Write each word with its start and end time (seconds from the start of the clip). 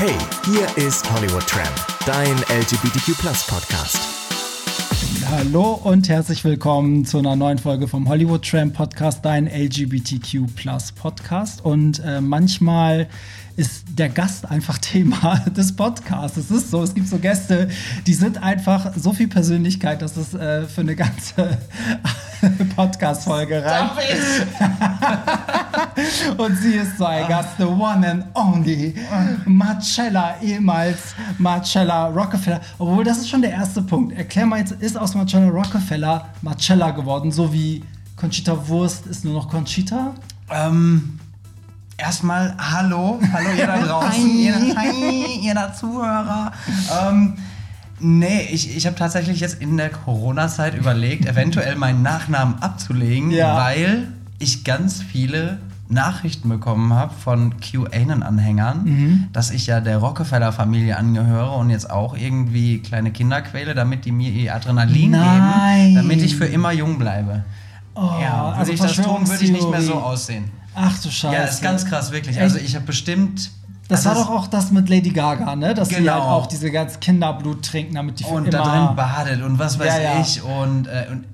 Hey, 0.00 0.16
hier 0.46 0.66
ist 0.82 1.12
Hollywood 1.12 1.46
Tramp, 1.46 1.68
dein 2.06 2.34
LGBTQ 2.58 3.20
Podcast. 3.46 3.98
Hallo 5.30 5.74
und 5.74 6.08
herzlich 6.08 6.42
willkommen 6.42 7.04
zu 7.04 7.18
einer 7.18 7.36
neuen 7.36 7.58
Folge 7.58 7.86
vom 7.86 8.08
Hollywood 8.08 8.48
Tramp 8.48 8.72
Podcast, 8.72 9.22
dein 9.22 9.46
LGBTQ 9.46 10.46
Podcast. 10.94 11.62
Und 11.62 12.02
äh, 12.02 12.22
manchmal 12.22 13.08
ist 13.58 13.84
der 13.90 14.08
Gast 14.08 14.50
einfach 14.50 14.78
Thema 14.78 15.44
des 15.54 15.76
Podcasts. 15.76 16.38
Es 16.38 16.50
ist 16.50 16.70
so, 16.70 16.82
es 16.82 16.94
gibt 16.94 17.06
so 17.06 17.18
Gäste, 17.18 17.68
die 18.06 18.14
sind 18.14 18.42
einfach 18.42 18.96
so 18.96 19.12
viel 19.12 19.28
Persönlichkeit, 19.28 20.00
dass 20.00 20.16
es 20.16 20.32
äh, 20.32 20.62
für 20.62 20.80
eine 20.80 20.96
ganze 20.96 21.58
Podcast-Folge 22.74 23.62
reicht. 23.62 24.46
Und 26.36 26.56
sie 26.56 26.74
ist 26.74 26.98
so 26.98 27.04
ein 27.06 27.26
Gast, 27.28 27.50
the 27.58 27.64
one 27.64 28.06
and 28.08 28.24
only 28.34 28.94
Marcella, 29.46 30.36
ehemals 30.42 31.14
Marcella 31.38 32.06
Rockefeller. 32.08 32.60
Obwohl, 32.78 33.04
das 33.04 33.18
ist 33.18 33.28
schon 33.28 33.42
der 33.42 33.52
erste 33.52 33.82
Punkt. 33.82 34.16
Erklär 34.16 34.46
mal 34.46 34.58
jetzt, 34.60 34.72
ist 34.72 34.96
aus 34.96 35.14
Marcella 35.14 35.48
Rockefeller 35.48 36.28
Marcella 36.42 36.90
geworden, 36.90 37.32
so 37.32 37.52
wie 37.52 37.82
Conchita 38.16 38.68
Wurst 38.68 39.06
ist 39.06 39.24
nur 39.24 39.34
noch 39.34 39.48
Conchita? 39.48 40.14
Ähm, 40.50 41.18
erstmal 41.96 42.54
hallo, 42.58 43.20
hallo 43.32 43.48
ihr 43.56 43.66
da 43.66 43.78
draußen, 43.86 44.38
ihr, 44.38 44.54
hi, 44.76 45.40
ihr 45.42 45.54
da 45.54 45.72
Zuhörer. 45.72 46.52
Ähm, 47.08 47.34
nee, 47.98 48.48
ich, 48.50 48.76
ich 48.76 48.86
habe 48.86 48.96
tatsächlich 48.96 49.40
jetzt 49.40 49.60
in 49.62 49.76
der 49.76 49.90
Corona-Zeit 49.90 50.74
überlegt, 50.74 51.26
eventuell 51.26 51.76
meinen 51.76 52.02
Nachnamen 52.02 52.56
abzulegen, 52.62 53.30
Ja. 53.30 53.56
weil 53.56 54.08
ich 54.38 54.64
ganz 54.64 55.02
viele 55.02 55.58
Nachrichten 55.90 56.48
bekommen 56.48 56.92
habe 56.94 57.12
von 57.14 57.54
QAnon-Anhängern, 57.60 58.84
Mhm. 58.84 59.24
dass 59.32 59.50
ich 59.50 59.66
ja 59.66 59.80
der 59.80 59.98
Rockefeller-Familie 59.98 60.96
angehöre 60.96 61.52
und 61.52 61.70
jetzt 61.70 61.90
auch 61.90 62.16
irgendwie 62.16 62.78
kleine 62.80 63.10
Kinder 63.10 63.42
quäle, 63.42 63.74
damit 63.74 64.04
die 64.04 64.12
mir 64.12 64.30
ihr 64.30 64.54
Adrenalin 64.54 65.10
Nein. 65.12 65.80
geben, 65.88 65.94
damit 65.96 66.22
ich 66.22 66.36
für 66.36 66.46
immer 66.46 66.72
jung 66.72 66.98
bleibe. 66.98 67.44
Oh, 67.94 68.08
ja, 68.22 68.54
würde 68.56 68.72
ich 68.72 68.80
das 68.80 68.94
tun, 68.96 69.28
würde 69.28 69.44
ich 69.44 69.50
nicht 69.50 69.68
mehr 69.68 69.82
so 69.82 69.94
aussehen. 69.94 70.44
Ach 70.74 70.96
du 71.02 71.10
Scheiße. 71.10 71.34
Ja, 71.34 71.42
ist 71.42 71.62
ganz 71.62 71.84
krass, 71.84 72.12
wirklich. 72.12 72.36
Echt? 72.36 72.42
Also 72.44 72.58
ich 72.58 72.74
habe 72.76 72.86
bestimmt. 72.86 73.50
Das 73.88 74.04
war 74.04 74.12
ist- 74.12 74.20
doch 74.20 74.30
auch 74.30 74.46
das 74.46 74.70
mit 74.70 74.88
Lady 74.88 75.10
Gaga, 75.10 75.56
ne? 75.56 75.74
Dass 75.74 75.88
sie 75.88 75.96
Genau. 75.96 76.12
halt 76.12 76.22
auch 76.22 76.46
diese 76.46 76.70
ganze 76.70 77.00
Kinderblut 77.00 77.64
trinken, 77.64 77.96
damit 77.96 78.20
die 78.20 78.24
für 78.24 78.30
und 78.30 78.54
da 78.54 78.62
drin 78.62 78.94
badet 78.96 79.42
und 79.42 79.58
was 79.58 79.80
weiß 79.80 79.94
Ja, 79.96 80.00
ja. 80.14 80.20
ich 80.20 80.40
und, 80.44 80.86
äh, 80.86 81.06
und 81.10 81.24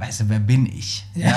weißt 0.00 0.20
du, 0.22 0.24
wer 0.28 0.38
bin 0.40 0.66
ich? 0.66 1.04
Ja. 1.14 1.34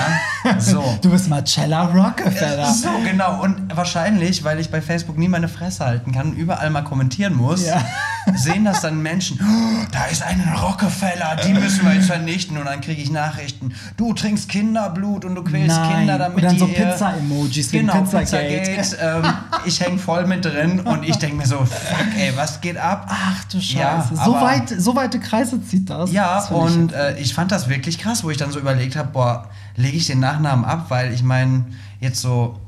So. 0.58 0.82
Du 1.02 1.10
bist 1.10 1.28
Marcella 1.28 1.84
Rockefeller. 1.84 2.72
So, 2.72 2.88
genau. 3.04 3.42
Und 3.42 3.76
wahrscheinlich, 3.76 4.42
weil 4.44 4.58
ich 4.58 4.70
bei 4.70 4.80
Facebook 4.80 5.18
nie 5.18 5.28
meine 5.28 5.48
Fresse 5.48 5.84
halten 5.84 6.12
kann 6.12 6.30
und 6.30 6.36
überall 6.36 6.70
mal 6.70 6.82
kommentieren 6.82 7.34
muss, 7.36 7.66
Ja. 7.66 7.84
sehen 8.34 8.64
das 8.64 8.80
dann 8.80 9.02
Menschen, 9.02 9.38
"Oh, 9.42 9.84
da 9.92 10.06
ist 10.06 10.22
ein 10.22 10.40
Rockefeller, 10.62 11.36
die 11.46 11.52
müssen 11.52 11.84
wir 11.84 11.94
jetzt 11.94 12.06
vernichten. 12.06 12.56
Und 12.56 12.64
dann 12.64 12.80
kriege 12.80 13.02
ich 13.02 13.10
Nachrichten, 13.10 13.74
du 13.98 14.14
trinkst 14.14 14.48
Kinderblut 14.48 15.24
und 15.26 15.34
du 15.34 15.44
quälst 15.44 15.76
Nein. 15.76 15.98
Kinder 15.98 16.18
damit 16.18 16.36
Und 16.38 16.44
dann 16.44 16.52
die 16.54 16.58
so 16.60 16.66
ihr- 16.66 16.74
Pizza-Emojis 16.74 17.70
Genau, 17.70 18.00
Pizzagate. 18.00 18.72
Pizzagate. 18.76 19.24
ähm, 19.26 19.32
ich 19.66 19.80
hänge 19.80 19.98
voll 19.98 20.26
mit 20.26 20.44
drin 20.44 20.80
und 20.80 21.04
ich 21.04 21.16
denke 21.16 21.36
mir 21.36 21.46
so, 21.46 21.58
fuck 21.64 22.06
ey, 22.16 22.32
was 22.36 22.60
geht 22.60 22.76
ab? 22.78 23.06
Ach 23.08 23.44
du 23.44 23.60
Scheiße. 23.60 23.76
Ja, 23.78 24.08
so, 24.24 24.32
weit, 24.34 24.68
so 24.78 24.94
weite 24.96 25.18
Kreise 25.20 25.62
zieht 25.64 25.90
das. 25.90 26.12
Ja, 26.12 26.36
Das 26.36 26.46
ich 26.46 26.50
und 26.56 26.92
jetzt- 26.92 26.94
äh, 27.00 27.18
ich 27.18 27.34
fand 27.34 27.50
das 27.52 27.68
wirklich 27.68 27.98
krass, 27.98 28.22
wo 28.24 28.30
ich 28.30 28.36
dann 28.36 28.50
so 28.52 28.58
überlegt 28.58 28.96
habe, 28.96 29.08
boah, 29.12 29.48
lege 29.76 29.96
ich 29.96 30.06
den 30.06 30.20
Nachnamen 30.20 30.64
ab, 30.64 30.86
weil 30.88 31.12
ich 31.12 31.22
meine, 31.22 31.64
jetzt 32.00 32.20
so, 32.20 32.58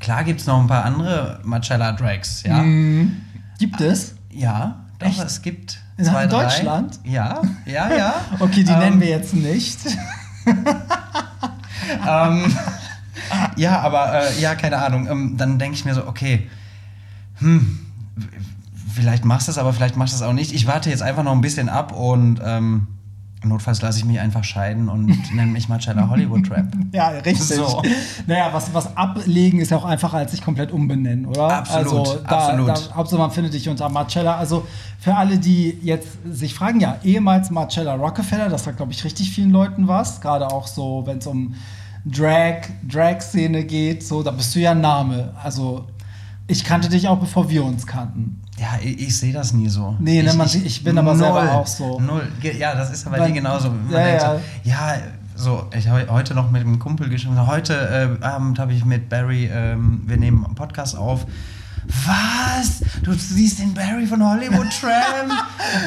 klar 0.00 0.24
gibt 0.24 0.40
es 0.40 0.46
noch 0.46 0.60
ein 0.60 0.66
paar 0.66 0.84
andere 0.84 1.40
Marcella 1.44 1.92
Drags, 1.92 2.42
ja. 2.44 2.58
Mhm. 2.58 3.22
Gibt 3.58 3.80
es? 3.80 4.14
Ja, 4.30 4.76
doch, 4.98 5.08
Echt? 5.08 5.18
es 5.24 5.42
gibt 5.42 5.78
In 5.96 6.04
zwei, 6.04 6.26
drei. 6.26 6.42
Deutschland? 6.44 6.98
Ja, 7.04 7.40
ja, 7.66 7.92
ja. 7.96 8.14
Okay, 8.40 8.62
die 8.62 8.70
Ähm, 8.72 8.78
nennen 8.78 9.00
wir 9.00 9.08
jetzt 9.08 9.34
nicht. 9.34 9.78
ähm, 12.06 12.54
ja, 13.56 13.80
aber 13.80 14.12
äh, 14.14 14.40
ja, 14.40 14.54
keine 14.54 14.78
Ahnung. 14.78 15.08
Ähm, 15.08 15.36
dann 15.36 15.58
denke 15.58 15.76
ich 15.76 15.84
mir 15.84 15.94
so, 15.94 16.06
okay, 16.06 16.48
hm, 17.38 17.78
vielleicht 18.94 19.24
machst 19.24 19.48
du 19.48 19.52
es, 19.52 19.58
aber 19.58 19.72
vielleicht 19.72 19.96
machst 19.96 20.14
du 20.14 20.16
es 20.16 20.22
auch 20.22 20.32
nicht. 20.32 20.52
Ich 20.52 20.66
warte 20.66 20.90
jetzt 20.90 21.02
einfach 21.02 21.22
noch 21.22 21.32
ein 21.32 21.40
bisschen 21.40 21.68
ab 21.68 21.92
und 21.92 22.40
ähm, 22.44 22.88
notfalls 23.44 23.80
lasse 23.82 23.98
ich 23.98 24.04
mich 24.04 24.18
einfach 24.18 24.42
scheiden 24.42 24.88
und 24.88 25.06
nenne 25.34 25.52
mich 25.52 25.68
Marcella 25.68 26.08
Hollywood 26.08 26.46
Trap. 26.46 26.66
Ja, 26.92 27.08
richtig. 27.08 27.38
So. 27.38 27.82
Naja, 28.26 28.48
was, 28.52 28.74
was 28.74 28.96
ablegen 28.96 29.60
ist 29.60 29.70
ja 29.70 29.76
auch 29.76 29.84
einfacher 29.84 30.18
als 30.18 30.32
sich 30.32 30.42
komplett 30.42 30.72
umbenennen, 30.72 31.26
oder? 31.26 31.58
Absolut, 31.58 32.08
also, 32.08 32.20
da, 32.26 32.36
absolut. 32.36 32.68
Da, 32.68 32.94
Hauptsache 32.94 33.20
man 33.20 33.30
findet 33.30 33.54
dich 33.54 33.68
unter 33.68 33.88
Marcella. 33.88 34.36
Also 34.36 34.66
für 34.98 35.14
alle, 35.14 35.38
die 35.38 35.78
jetzt 35.82 36.08
sich 36.28 36.54
fragen, 36.54 36.80
ja, 36.80 36.96
ehemals 37.04 37.50
Marcella 37.50 37.94
Rockefeller, 37.94 38.48
das 38.48 38.64
sagt, 38.64 38.78
glaube 38.78 38.92
ich, 38.92 39.04
richtig 39.04 39.30
vielen 39.30 39.50
Leuten 39.50 39.86
was. 39.86 40.20
Gerade 40.20 40.48
auch 40.48 40.66
so, 40.66 41.02
wenn 41.06 41.18
es 41.18 41.26
um 41.26 41.54
Drag, 42.10 42.62
Drag-Szene 42.88 43.64
geht, 43.64 44.02
so, 44.02 44.22
da 44.22 44.30
bist 44.30 44.54
du 44.54 44.60
ja 44.60 44.72
ein 44.72 44.80
Name. 44.80 45.32
Also 45.42 45.86
ich 46.46 46.64
kannte 46.64 46.88
dich 46.88 47.06
auch, 47.08 47.18
bevor 47.18 47.48
wir 47.50 47.64
uns 47.64 47.86
kannten. 47.86 48.40
Ja, 48.58 48.78
ich, 48.82 49.00
ich 49.00 49.16
sehe 49.18 49.32
das 49.32 49.52
nie 49.52 49.68
so. 49.68 49.94
Nee, 49.98 50.22
ne, 50.22 50.32
man 50.34 50.48
sieht- 50.48 50.64
ich 50.66 50.82
bin 50.82 50.96
aber 50.98 51.14
selber 51.16 51.52
auch 51.52 51.66
so. 51.66 52.00
Null. 52.00 52.26
Ja, 52.58 52.74
das 52.74 52.90
ist 52.90 53.06
aber 53.06 53.24
dir 53.26 53.32
genauso. 53.32 53.70
Man 53.70 53.90
Ja, 53.90 54.08
ja. 54.08 54.20
so, 54.20 54.40
ja, 54.64 54.96
so, 55.36 55.66
ich 55.76 55.86
habe 55.88 56.06
heute 56.10 56.34
noch 56.34 56.50
mit 56.50 56.62
einem 56.62 56.78
Kumpel 56.78 57.08
geschrieben, 57.08 57.46
heute 57.46 58.18
äh, 58.20 58.24
Abend 58.24 58.58
habe 58.58 58.72
ich 58.72 58.84
mit 58.84 59.08
Barry, 59.08 59.48
ähm, 59.52 60.02
wir 60.06 60.16
nehmen 60.16 60.44
einen 60.44 60.54
Podcast 60.56 60.96
auf. 60.96 61.26
Was? 62.06 62.80
Du 63.02 63.12
siehst 63.14 63.58
den 63.58 63.72
Barry 63.74 64.06
von 64.06 64.22
Hollywood 64.22 64.66
Tramp? 64.80 65.32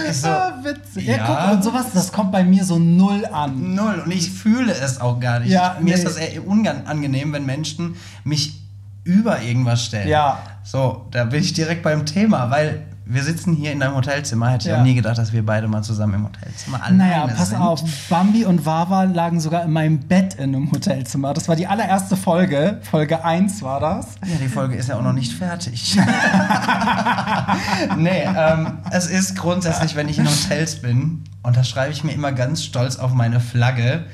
ich 0.10 0.18
so, 0.22 0.28
Ah, 0.28 0.60
witzig. 0.64 1.06
Ja, 1.08 1.18
ja. 1.18 1.26
guck, 1.46 1.54
und 1.54 1.64
sowas, 1.64 1.86
das 1.94 2.12
kommt 2.12 2.32
bei 2.32 2.44
mir 2.44 2.64
so 2.64 2.80
null 2.80 3.26
an. 3.32 3.76
Null. 3.76 4.02
Und 4.06 4.12
ich 4.12 4.30
fühle 4.32 4.74
es 4.74 5.00
auch 5.00 5.20
gar 5.20 5.40
nicht. 5.40 5.52
Ja, 5.52 5.78
Mir 5.80 5.96
ist 5.96 6.06
das 6.06 6.18
eher 6.18 6.46
unangenehm, 6.48 7.34
wenn 7.34 7.46
Menschen 7.46 7.96
mich 8.24 8.60
über 9.04 9.42
irgendwas 9.42 9.86
stellen. 9.86 10.08
Ja. 10.08 10.40
So, 10.64 11.06
da 11.12 11.26
bin 11.26 11.42
ich 11.42 11.54
direkt 11.54 11.84
beim 11.84 12.06
Thema, 12.06 12.50
weil 12.52 12.84
wir 13.14 13.24
sitzen 13.24 13.54
hier 13.56 13.72
in 13.72 13.80
deinem 13.80 13.96
Hotelzimmer. 13.96 14.50
Hätte 14.50 14.68
ich 14.68 14.74
Ja. 14.74 14.80
auch 14.80 14.84
nie 14.84 14.96
gedacht, 14.96 15.18
dass 15.18 15.34
wir 15.34 15.46
beide 15.46 15.68
mal 15.68 15.82
zusammen 15.84 16.14
im 16.16 16.24
Hotelzimmer 16.26 16.82
alleine 16.82 16.98
Naja, 16.98 17.28
pass 17.28 17.50
sind. 17.50 17.60
auf, 17.60 17.82
Bambi 18.10 18.46
und 18.46 18.66
Wawa 18.66 19.04
lagen 19.04 19.40
sogar 19.40 19.64
in 19.64 19.72
meinem 19.72 20.00
Bett 20.00 20.36
in 20.36 20.56
einem 20.56 20.72
Hotelzimmer. 20.72 21.34
Das 21.34 21.48
war 21.48 21.56
die 21.56 21.68
allererste 21.68 22.16
Folge. 22.16 22.80
Folge 22.90 23.24
1 23.26 23.62
war 23.62 23.80
das. 23.80 24.16
Ja, 24.26 24.36
die 24.42 24.48
Folge 24.48 24.76
ist 24.76 24.90
ja 24.90 24.98
auch 24.98 25.04
noch 25.04 25.14
nicht 25.14 25.34
fertig. 25.34 25.98
nee, 27.98 28.24
ähm, 28.26 28.78
es 28.92 29.08
ist 29.08 29.36
grundsätzlich, 29.38 29.96
wenn 29.96 30.10
ich 30.10 30.18
in 30.20 30.28
Hotels 30.28 30.82
bin, 30.82 31.24
und 31.44 31.58
da 31.58 31.64
schreibe 31.64 31.92
ich 31.92 32.04
mir 32.04 32.12
immer 32.14 32.32
ganz 32.32 32.64
stolz 32.64 32.98
auf 32.98 33.14
meine 33.14 33.40
Flagge, 33.40 34.06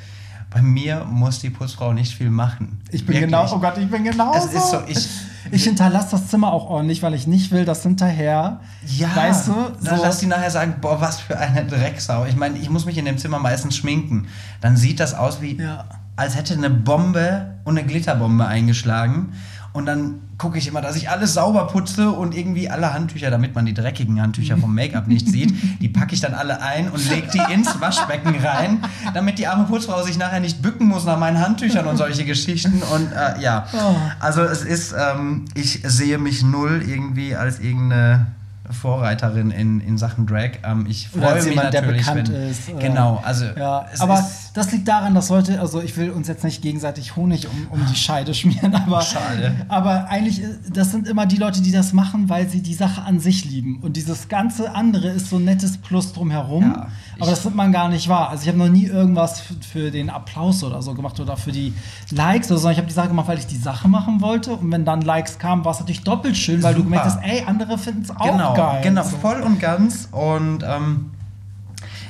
bei 0.57 0.61
mir 0.63 1.05
muss 1.05 1.39
die 1.39 1.49
Putzfrau 1.51 1.93
nicht 1.93 2.15
viel 2.15 2.31
machen. 2.31 2.79
Ich 2.91 3.05
bin 3.05 3.15
Wirklich. 3.15 3.25
genau, 3.31 3.47
oh 3.53 3.59
Gott, 3.59 3.77
ich 3.77 3.89
bin 3.89 4.03
genau 4.03 4.33
Es 4.35 4.45
ist 4.45 4.71
so, 4.71 4.81
ich- 4.87 5.07
ich 5.51 5.63
hinterlasse 5.63 6.09
das 6.11 6.27
Zimmer 6.27 6.51
auch 6.51 6.69
ordentlich, 6.69 7.01
weil 7.03 7.13
ich 7.13 7.27
nicht 7.27 7.51
will, 7.51 7.63
dass 7.63 7.83
hinterher, 7.83 8.59
Ja, 8.85 9.15
weißt 9.15 9.47
du, 9.47 9.53
dann 9.83 9.97
so, 9.97 10.03
lass 10.03 10.17
die 10.17 10.25
nachher 10.25 10.49
sagen, 10.51 10.75
boah, 10.81 10.99
was 10.99 11.19
für 11.19 11.37
eine 11.37 11.63
Drecksau. 11.65 12.25
Ich 12.25 12.35
meine, 12.35 12.57
ich 12.57 12.69
muss 12.69 12.85
mich 12.85 12.97
in 12.97 13.05
dem 13.05 13.17
Zimmer 13.17 13.39
meistens 13.39 13.77
schminken. 13.77 14.27
Dann 14.59 14.75
sieht 14.77 14.99
das 14.99 15.13
aus 15.13 15.39
wie, 15.41 15.55
Ja. 15.61 15.85
als 16.15 16.35
hätte 16.35 16.53
eine 16.55 16.69
Bombe 16.69 17.55
und 17.63 17.77
eine 17.77 17.87
Glitterbombe 17.87 18.45
eingeschlagen. 18.45 19.33
Und 19.77 19.85
dann 19.85 20.21
gucke 20.39 20.57
ich 20.57 20.67
immer, 20.67 20.81
dass 20.81 20.95
ich 20.95 21.07
alles 21.09 21.35
sauber 21.35 21.67
putze 21.67 22.09
und 22.09 22.35
irgendwie 22.35 22.67
alle 22.67 22.93
Handtücher, 22.95 23.29
damit 23.29 23.53
man 23.53 23.67
die 23.67 23.75
dreckigen 23.75 24.19
Handtücher 24.19 24.57
vom 24.57 24.73
Make-up 24.73 25.07
nicht 25.07 25.27
sieht, 25.27 25.53
die 25.81 25.87
packe 25.87 26.15
ich 26.15 26.21
dann 26.21 26.33
alle 26.33 26.63
ein 26.63 26.89
und 26.89 27.07
lege 27.11 27.27
die 27.31 27.53
ins 27.53 27.79
Waschbecken 27.79 28.33
rein, 28.43 28.83
damit 29.13 29.37
die 29.37 29.45
arme 29.45 29.65
Putzfrau 29.65 30.01
sich 30.01 30.17
nachher 30.17 30.39
nicht 30.39 30.63
bücken 30.63 30.87
muss 30.87 31.05
nach 31.05 31.19
meinen 31.19 31.39
Handtüchern 31.39 31.85
und 31.85 31.97
solche 31.97 32.25
Geschichten. 32.25 32.81
Und 32.93 33.11
äh, 33.11 33.39
ja, 33.39 33.67
Oh. 33.73 33.95
also 34.19 34.41
es 34.41 34.63
ist, 34.63 34.95
ähm, 34.97 35.45
ich 35.53 35.81
sehe 35.85 36.17
mich 36.17 36.41
null 36.41 36.81
irgendwie 36.83 37.35
als 37.35 37.59
irgendeine 37.59 38.27
Vorreiterin 38.71 39.51
in, 39.51 39.79
in 39.81 39.97
Sachen 39.97 40.25
Drag. 40.25 40.51
Ähm, 40.63 40.85
ich 40.89 41.09
freue 41.09 41.35
mich 41.35 41.45
jemand, 41.45 41.73
der 41.73 41.81
natürlich, 41.81 42.05
bekannt 42.05 42.29
wenn, 42.29 42.49
ist, 42.49 42.67
Genau, 42.79 43.21
also 43.23 43.45
Ja, 43.55 43.85
es 43.93 44.01
aber 44.01 44.19
ist 44.19 44.46
das 44.57 44.71
liegt 44.71 44.87
daran, 44.87 45.13
dass 45.13 45.29
Leute, 45.29 45.59
also 45.59 45.81
ich 45.81 45.95
will 45.97 46.09
uns 46.09 46.27
jetzt 46.27 46.43
nicht 46.43 46.63
gegenseitig 46.63 47.15
Honig 47.15 47.47
um, 47.47 47.67
um 47.69 47.85
die 47.85 47.95
Scheide 47.95 48.33
schmieren, 48.33 48.73
aber, 48.73 49.01
Schade. 49.03 49.55
aber 49.67 50.09
eigentlich, 50.09 50.41
äh, 50.41 50.47
das 50.73 50.91
sind 50.91 51.07
immer 51.07 51.27
die 51.27 51.37
Leute, 51.37 51.61
die 51.61 51.71
das 51.71 51.93
machen, 51.93 52.27
weil 52.27 52.49
sie 52.49 52.63
die 52.63 52.73
Sache 52.73 53.03
an 53.03 53.19
sich 53.19 53.45
lieben. 53.45 53.79
Und 53.83 53.97
dieses 53.97 54.29
ganze 54.29 54.73
andere 54.73 55.09
ist 55.09 55.29
so 55.29 55.35
ein 55.35 55.45
nettes 55.45 55.77
Plus 55.77 56.11
drumherum. 56.11 56.63
Ja, 56.63 56.87
aber 57.19 57.29
das 57.29 57.45
nimmt 57.45 57.55
man 57.55 57.71
gar 57.71 57.87
nicht 57.87 58.09
wahr. 58.09 58.29
Also 58.29 58.43
ich 58.43 58.47
habe 58.47 58.57
noch 58.57 58.69
nie 58.69 58.85
irgendwas 58.85 59.43
für, 59.71 59.91
den 59.91 60.09
Applaus 60.09 60.63
oder 60.63 60.81
so 60.81 60.95
gemacht 60.95 61.19
oder 61.19 61.37
für 61.37 61.51
die 61.51 61.71
Likes, 62.09 62.49
oder 62.49 62.57
so, 62.57 62.63
sondern 62.63 62.71
ich 62.73 62.77
habe 62.79 62.87
die 62.87 62.95
Sache 62.95 63.09
gemacht, 63.09 63.27
weil 63.27 63.37
ich 63.37 63.45
die 63.45 63.57
Sache 63.57 63.87
machen 63.87 64.21
wollte. 64.21 64.53
Und 64.53 64.71
wenn 64.71 64.85
dann 64.85 65.01
Likes 65.01 65.37
kamen, 65.37 65.63
war 65.65 65.73
es 65.73 65.79
natürlich 65.79 66.03
doppelt 66.03 66.35
schön, 66.35 66.63
weil 66.63 66.73
du 66.73 66.79
Super. 66.79 66.89
gemerkt 66.89 67.05
hast, 67.05 67.23
ey, 67.23 67.43
andere 67.45 67.77
finden 67.77 68.01
es 68.01 68.09
auch 68.09 68.31
genau, 68.31 68.55
geil. 68.55 68.81
Genau, 68.81 69.03
voll 69.03 69.41
und 69.41 69.59
ganz. 69.59 70.09
Und 70.11 70.63
ähm, 70.63 71.11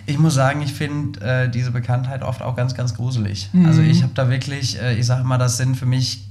ich 0.08 0.18
muss 0.18 0.34
sagen, 0.34 0.62
ich 0.62 0.74
finde 0.74 1.20
äh, 1.20 1.50
diese 1.50 1.72
Bekanntheit 1.72 2.24
oft 2.24 2.42
auch 2.42 2.56
ganz, 2.56 2.74
ganz 2.74 2.96
gruselig. 2.96 3.50
Mhm. 3.52 3.66
Also 3.66 3.82
ich 3.82 4.04
habe 4.04 4.14
da 4.16 4.30
wirklich, 4.30 4.82
äh, 4.82 4.98
ich 4.98 5.06
sage 5.06 5.26
mal, 5.26 5.38
das 5.38 5.58
sind 5.58 5.76
für 5.76 5.86
mich 5.86 6.26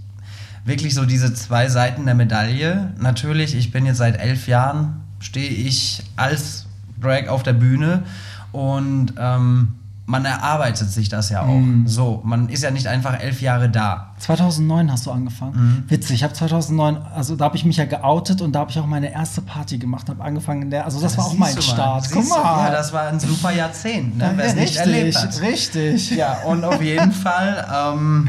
wirklich 0.64 0.94
so 0.94 1.04
diese 1.04 1.34
zwei 1.34 1.68
Seiten 1.68 2.06
der 2.06 2.14
Medaille. 2.14 2.94
Natürlich, 2.98 3.54
ich 3.54 3.70
bin 3.72 3.84
jetzt 3.84 3.98
seit 3.98 4.18
elf 4.18 4.48
Jahren, 4.48 5.02
stehe 5.20 5.50
ich 5.50 6.02
als 6.16 6.66
Drag 7.00 7.28
auf 7.28 7.42
der 7.42 7.52
Bühne 7.52 8.04
und 8.50 9.12
ähm, 9.18 9.74
man 10.06 10.24
erarbeitet 10.24 10.88
sich 10.90 11.08
das 11.08 11.30
ja 11.30 11.42
auch. 11.42 11.58
Mhm. 11.58 11.86
So, 11.88 12.22
man 12.24 12.48
ist 12.48 12.62
ja 12.62 12.70
nicht 12.70 12.86
einfach 12.86 13.18
elf 13.18 13.40
Jahre 13.40 13.68
da. 13.68 14.14
2009 14.20 14.92
hast 14.92 15.06
du 15.06 15.10
angefangen. 15.10 15.84
Witzig, 15.88 16.16
ich 16.16 16.22
habe 16.22 16.32
2009, 16.32 16.96
also 16.96 17.34
da 17.34 17.46
habe 17.46 17.56
ich 17.56 17.64
mich 17.64 17.76
ja 17.76 17.86
geoutet 17.86 18.40
und 18.40 18.52
da 18.52 18.60
habe 18.60 18.70
ich 18.70 18.78
auch 18.78 18.86
meine 18.86 19.12
erste 19.12 19.42
Party 19.42 19.78
gemacht, 19.78 20.08
habe 20.08 20.22
angefangen 20.22 20.62
in 20.62 20.70
der, 20.70 20.84
also 20.84 21.00
das, 21.00 21.18
war 21.18 21.26
auch 21.26 21.34
mein 21.34 21.52
mal. 21.54 21.62
Start. 21.62 22.04
Siehst 22.04 22.30
du? 22.30 22.36
Ja, 22.36 22.70
das 22.70 22.92
war 22.92 23.08
ein 23.08 23.18
super 23.18 23.50
Jahrzehnt, 23.50 24.16
ne? 24.16 24.24
Ja, 24.24 24.32
wer 24.36 24.44
es 24.44 24.54
nicht 24.54 24.76
erlebt 24.76 25.16
hat. 25.16 25.40
richtig. 25.40 26.10
Ja, 26.10 26.38
und 26.44 26.64
auf 26.64 26.80
jeden 26.80 27.12
Fall, 27.12 27.66
ähm, 27.74 28.28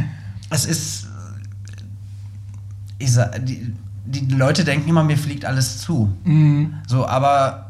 es 0.50 0.66
ist, 0.66 1.08
ich 2.98 3.14
sag, 3.14 3.46
die, 3.46 3.72
die 4.06 4.26
Leute 4.34 4.64
denken 4.64 4.90
immer, 4.90 5.04
mir 5.04 5.18
fliegt 5.18 5.46
alles 5.46 5.78
zu. 5.80 6.12
Mhm. 6.24 6.74
So, 6.88 7.06
aber 7.06 7.67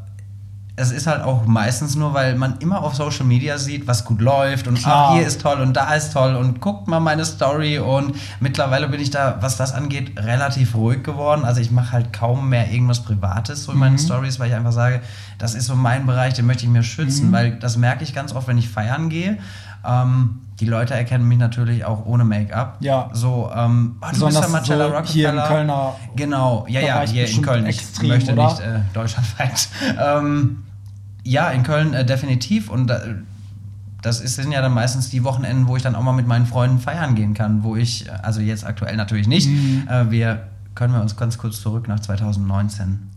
es 0.80 0.92
ist 0.92 1.08
halt 1.08 1.24
auch 1.24 1.46
meistens 1.48 1.96
nur, 1.96 2.14
weil 2.14 2.36
man 2.36 2.60
immer 2.60 2.84
auf 2.84 2.94
Social 2.94 3.26
Media 3.26 3.58
sieht, 3.58 3.88
was 3.88 4.06
gut 4.06 4.22
läuft 4.22 4.68
und 4.68 4.76
Klar. 4.78 5.12
hier 5.16 5.26
ist 5.26 5.42
toll 5.42 5.60
und 5.62 5.74
da 5.76 5.94
ist 5.96 6.14
toll 6.14 6.36
und 6.36 6.62
guckt 6.62 6.88
mal 6.88 7.00
meine 7.00 7.26
Story 7.26 7.80
und 7.80 8.16
mittlerweile 8.40 8.88
bin 8.88 9.02
ich 9.02 9.10
da, 9.10 9.38
was 9.42 9.58
das 9.58 9.74
angeht, 9.74 10.20
relativ 10.20 10.76
ruhig 10.76 11.04
geworden. 11.04 11.46
Also 11.46 11.62
ich 11.62 11.72
mache 11.72 11.94
halt 11.94 12.14
kaum 12.14 12.50
mehr 12.50 12.72
irgendwas 12.72 13.04
Privates 13.04 13.64
so 13.64 13.72
in 13.72 13.78
Mhm. 13.78 13.84
meinen 13.86 13.98
Stories, 13.98 14.40
weil 14.40 14.50
ich 14.50 14.56
einfach 14.56 14.72
sage, 14.72 15.02
das 15.40 15.56
ist 15.56 15.66
so 15.66 15.76
mein 15.76 16.06
Bereich, 16.06 16.36
den 16.36 16.46
möchte 16.46 16.66
ich 16.66 16.70
mir 16.72 16.80
Mhm. 16.80 16.84
schützen, 16.84 17.32
weil 17.32 17.56
das 17.58 17.76
merke 17.76 18.04
ich 18.04 18.14
ganz 18.14 18.34
oft, 18.34 18.48
wenn 18.48 18.60
ich 18.60 18.70
feiern 18.70 19.10
gehe. 19.10 19.40
Ähm, 19.84 20.42
die 20.60 20.66
Leute 20.66 20.96
erkennen 20.96 21.28
mich 21.28 21.38
natürlich 21.38 21.86
auch 21.86 22.06
ohne 22.06 22.24
Make-up. 22.26 22.78
Ja. 22.80 23.10
So, 23.14 23.52
ähm, 23.54 23.98
oh, 24.02 24.06
du 24.06 24.10
bist 24.10 24.14
Besonders 24.14 24.42
ja 24.42 24.48
Marcella 24.50 24.88
so 24.88 24.96
Rockefeller. 24.96 25.14
hier 25.14 25.30
im 25.30 25.48
Kölner 25.48 25.96
Genau, 26.16 26.66
ja, 26.68 26.80
ja, 26.80 26.94
Bereich 26.94 27.12
hier 27.12 27.30
in 27.30 27.42
Köln. 27.42 27.66
Ich 27.68 27.78
extrem, 27.80 28.08
möchte 28.10 28.34
oder? 28.34 28.46
nicht 28.46 28.60
äh, 28.62 28.80
deutschlandweit. 28.94 29.70
ähm, 30.04 30.64
ja, 31.24 31.50
in 31.50 31.64
Köln 31.64 31.94
äh, 31.94 32.06
definitiv. 32.06 32.70
Und 32.70 32.90
äh, 32.90 33.00
das 34.02 34.18
sind 34.20 34.52
ja 34.52 34.62
dann 34.62 34.74
meistens 34.74 35.10
die 35.10 35.24
Wochenenden, 35.24 35.68
wo 35.68 35.76
ich 35.76 35.84
dann 35.84 35.96
auch 35.96 36.02
mal 36.02 36.14
mit 36.14 36.26
meinen 36.26 36.48
Freunden 36.48 36.80
feiern 36.80 37.14
gehen 37.14 37.36
kann, 37.36 37.64
wo 37.64 37.76
ich, 37.76 38.08
äh, 38.08 38.12
also 38.24 38.42
jetzt 38.42 38.66
aktuell 38.66 38.96
natürlich 38.96 39.28
nicht. 39.28 39.48
Mhm. 39.48 39.88
Äh, 39.88 40.10
wir 40.10 40.48
können 40.74 40.94
wir 40.94 41.02
uns 41.02 41.16
ganz 41.16 41.38
kurz 41.38 41.62
zurück 41.62 41.88
nach 41.88 42.00
2019 42.00 43.10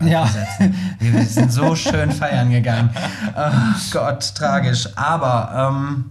äh, 0.00 0.10
Ja. 0.10 0.28
wir 0.98 1.24
sind 1.24 1.52
so 1.52 1.76
schön 1.76 2.10
feiern 2.10 2.50
gegangen. 2.50 2.90
Oh 3.36 3.50
Gott, 3.92 4.34
tragisch. 4.34 4.88
Aber 4.96 5.70
ähm, 5.72 6.04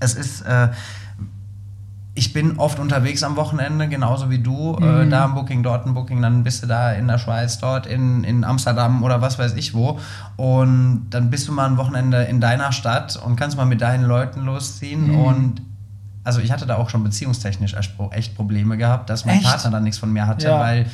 es 0.00 0.14
ist. 0.14 0.42
Äh, 0.42 0.68
ich 2.14 2.32
bin 2.32 2.58
oft 2.58 2.78
unterwegs 2.80 3.22
am 3.22 3.36
Wochenende, 3.36 3.88
genauso 3.88 4.30
wie 4.30 4.38
du. 4.40 4.76
Äh, 4.80 5.04
Mhm. 5.04 5.10
da 5.10 5.24
ein 5.26 5.34
Booking, 5.34 5.62
dort 5.62 5.86
ein 5.86 5.94
Booking, 5.94 6.20
dann 6.20 6.42
bist 6.42 6.62
du 6.62 6.66
da 6.66 6.92
in 6.92 7.06
der 7.06 7.18
Schweiz, 7.18 7.58
dort 7.58 7.86
in, 7.86 8.24
in 8.24 8.44
Amsterdam 8.44 9.02
oder 9.04 9.22
was 9.22 9.38
weiß 9.38 9.54
ich 9.54 9.72
wo. 9.74 9.98
Und 10.36 11.06
dann 11.10 11.30
bist 11.30 11.46
du 11.48 11.52
mal 11.52 11.66
ein 11.66 11.76
Wochenende 11.76 12.22
in 12.24 12.40
deiner 12.40 12.72
Stadt 12.72 13.16
und 13.16 13.36
kannst 13.36 13.56
mal 13.56 13.64
mit 13.64 13.80
deinen 13.80 14.04
Leuten 14.04 14.40
losziehen. 14.44 15.12
Mhm. 15.12 15.18
Und 15.20 15.62
also 16.24 16.40
ich 16.40 16.50
hatte 16.52 16.66
da 16.66 16.76
auch 16.76 16.90
schon 16.90 17.04
beziehungstechnisch 17.04 17.74
echt 17.74 17.96
Pro- 17.96 18.10
echt 18.10 18.34
Probleme 18.36 18.76
gehabt, 18.76 19.08
dass 19.08 19.24
mein 19.24 19.36
Echt? 19.36 19.44
Partner 19.44 19.70
dann 19.70 19.84
nichts 19.84 19.98
von 19.98 20.12
mir 20.12 20.26
hatte, 20.26 20.46
Ja. 20.48 20.58
weil, 20.60 20.86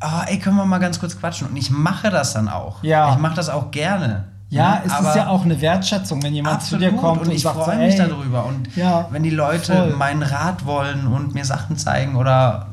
ah, 0.00 0.24
ey, 0.26 0.38
können 0.38 0.56
wir 0.56 0.64
mal 0.66 0.78
ganz 0.78 0.98
kurz 0.98 1.16
quatschen? 1.20 1.46
Und 1.48 1.56
ich 1.56 1.70
mache 1.70 2.08
das 2.10 2.32
dann 2.32 2.48
auch. 2.48 2.82
Ja. 2.82 3.12
Ich 3.12 3.18
mache 3.18 3.36
das 3.36 3.50
auch 3.50 3.70
gerne. 3.70 4.24
Ja, 4.50 4.76
Ne? 4.76 4.82
es 4.86 4.92
Aber 4.92 5.08
ist 5.10 5.16
ja 5.16 5.28
auch 5.28 5.44
eine 5.44 5.60
Wertschätzung, 5.60 6.22
wenn 6.22 6.34
jemand 6.34 6.62
zu 6.62 6.78
dir 6.78 6.92
kommt 6.92 7.20
und 7.20 7.28
und, 7.28 7.34
ich 7.34 7.42
so, 7.42 7.50
freue 7.50 7.76
mich 7.78 7.98
ey, 7.98 8.08
darüber. 8.08 8.46
Und 8.46 8.74
Ja, 8.76 9.06
wenn 9.10 9.22
die 9.22 9.30
Leute 9.30 9.74
voll. 9.74 9.94
meinen 9.96 10.22
Rat 10.22 10.64
wollen 10.64 11.06
und 11.06 11.34
mir 11.34 11.44
Sachen 11.44 11.76
zeigen 11.76 12.16
oder 12.16 12.68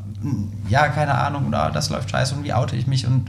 ja, 0.69 0.87
keine 0.87 1.15
Ahnung, 1.15 1.47
oder 1.47 1.69
das 1.71 1.89
läuft 1.89 2.09
scheiße 2.09 2.33
und 2.35 2.43
wie 2.43 2.53
oute 2.53 2.75
ich 2.75 2.87
mich 2.87 3.05
und 3.05 3.25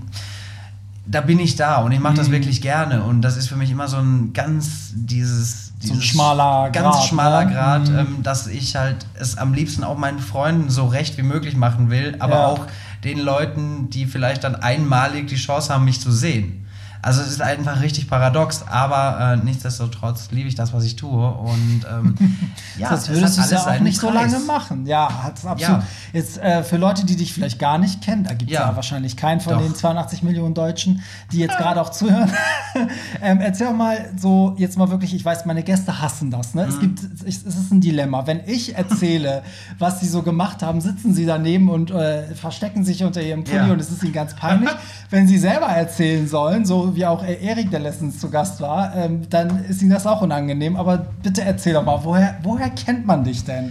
da 1.09 1.21
bin 1.21 1.39
ich 1.39 1.55
da 1.57 1.77
und 1.79 1.93
ich 1.93 2.01
mache 2.01 2.15
Mhm. 2.15 2.19
das 2.19 2.31
wirklich 2.31 2.63
gerne 2.63 3.03
und 3.03 3.21
das 3.23 3.37
ist 3.37 3.49
für 3.49 3.57
mich 3.57 3.71
immer 3.71 3.87
so 3.89 3.99
ein 3.99 4.33
ganz 4.33 4.93
dieses, 4.95 5.67
So 5.67 5.93
ein 5.93 5.99
dieses 5.99 6.05
schmaler 6.05 6.71
ganz 6.71 6.97
Grat, 6.97 7.05
schmaler 7.05 7.45
ne? 7.45 7.53
Grad, 7.53 7.89
Mhm. 7.91 7.99
ähm, 7.99 8.17
dass 8.23 8.47
ich 8.47 8.75
halt 8.77 9.07
es 9.15 9.37
am 9.39 9.53
liebsten 9.55 9.85
auch 9.85 9.99
meinen 9.99 10.19
Freunden 10.21 10.71
so 10.71 10.87
recht 10.87 11.19
wie 11.19 11.23
möglich 11.23 11.57
machen 11.57 11.91
will, 11.91 12.17
aber 12.21 12.35
Ja. 12.35 12.47
auch 12.47 12.67
den 13.05 13.19
Leuten, 13.19 13.91
die 13.91 14.07
vielleicht 14.07 14.43
dann 14.45 14.57
einmalig 14.57 15.29
die 15.29 15.37
Chance 15.37 15.73
haben, 15.75 15.85
mich 15.85 16.01
zu 16.01 16.11
sehen. 16.11 16.66
Also 17.07 17.23
es 17.23 17.29
ist 17.29 17.41
einfach 17.41 17.83
richtig 17.83 18.09
paradox, 18.11 18.65
aber 18.69 19.35
äh, 19.41 19.45
nichtsdestotrotz 19.45 20.29
liebe 20.33 20.49
ich 20.49 20.57
das, 20.57 20.73
was 20.73 20.83
ich 20.83 20.97
tue 20.97 21.25
und 21.25 21.87
ähm, 21.89 22.17
ja, 22.79 22.91
das 22.91 23.03
es 23.03 23.09
würdest 23.11 23.39
du 23.39 23.43
hat 23.43 23.51
ja 23.53 23.65
auch 23.65 23.79
nicht 23.79 24.01
so 24.01 24.09
Preis. 24.09 24.33
lange 24.33 24.45
machen. 24.45 24.87
Ja, 24.87 25.23
hat 25.23 25.39
es 25.39 25.47
absolut. 25.47 25.83
Ja. 25.83 25.87
Jetzt 26.13 26.39
äh, 26.39 26.65
für 26.65 26.79
Leute, 26.79 27.07
die 27.07 27.15
dich 27.15 27.33
vielleicht 27.33 27.61
gar 27.61 27.79
nicht 27.79 28.03
kennen, 28.03 28.25
da 28.25 28.35
gibt 28.35 28.51
es 28.51 28.57
ja. 28.57 28.69
Ja. 28.71 28.75
wahrscheinlich 28.75 29.17
keinen 29.17 29.41
von 29.41 29.53
Doch. 29.53 29.63
den 29.63 29.77
82 29.77 30.25
Millionen 30.25 30.55
Deutschen, 30.55 31.01
die 31.31 31.39
jetzt 31.39 31.57
gerade 31.59 31.81
auch 31.81 31.91
zuhören. 31.91 32.29
ähm, 33.23 33.41
erzähl 33.41 33.73
mal 33.73 34.11
so, 34.21 34.57
jetzt 34.59 34.77
mal 34.77 34.91
wirklich, 34.91 35.15
ich 35.15 35.25
weiß, 35.25 35.47
meine 35.47 35.63
Gäste 35.63 36.01
hassen 36.01 36.33
das. 36.33 36.55
Ne? 36.55 36.65
Mhm. 36.65 36.69
Es 36.71 36.81
gibt, 36.81 37.01
es, 37.25 37.47
es 37.47 37.55
ist 37.57 37.71
ein 37.71 37.81
Dilemma. 37.81 38.27
Wenn 38.27 38.41
ich 38.49 38.75
erzähle, 38.75 39.45
was 39.79 40.01
sie 40.01 40.09
so 40.09 40.23
gemacht 40.23 40.61
haben, 40.61 40.81
sitzen 40.81 41.15
sie 41.15 41.25
daneben 41.25 41.69
und 41.71 41.93
äh, 41.93 42.35
verstecken 42.35 42.85
sich 42.85 43.05
unter 43.05 43.23
ihrem 43.23 43.45
Pulli 43.45 43.59
Ja. 43.59 43.73
und 43.73 43.81
es 43.81 43.93
ist 43.93 44.03
ihnen 44.03 44.13
ganz 44.13 44.35
peinlich. 44.35 44.71
Wenn 45.11 45.29
sie 45.29 45.39
selber 45.39 45.67
erzählen 45.67 46.27
sollen, 46.27 46.65
so 46.67 46.96
wie 46.97 47.07
auch 47.07 47.23
äh, 47.23 47.35
Erik, 47.45 47.71
der 47.71 47.81
letztens 47.81 48.19
zu 48.19 48.31
Gast 48.31 48.61
war, 48.61 48.95
ähm, 48.97 49.29
dann 49.31 49.65
ist 49.65 49.81
ihnen 49.83 49.91
das 49.93 50.07
auch 50.07 50.23
unangenehm. 50.23 50.77
Aber 50.77 51.07
bitte 51.23 51.43
erzähl 51.43 51.75
doch 51.75 51.85
mal, 51.85 52.01
woher, 52.03 52.37
woher 52.43 52.71
kennt 52.71 53.07
man 53.07 53.23
dich 53.23 53.45
denn 53.45 53.71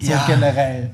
so 0.00 0.10
Ja. 0.12 0.24
generell? 0.26 0.90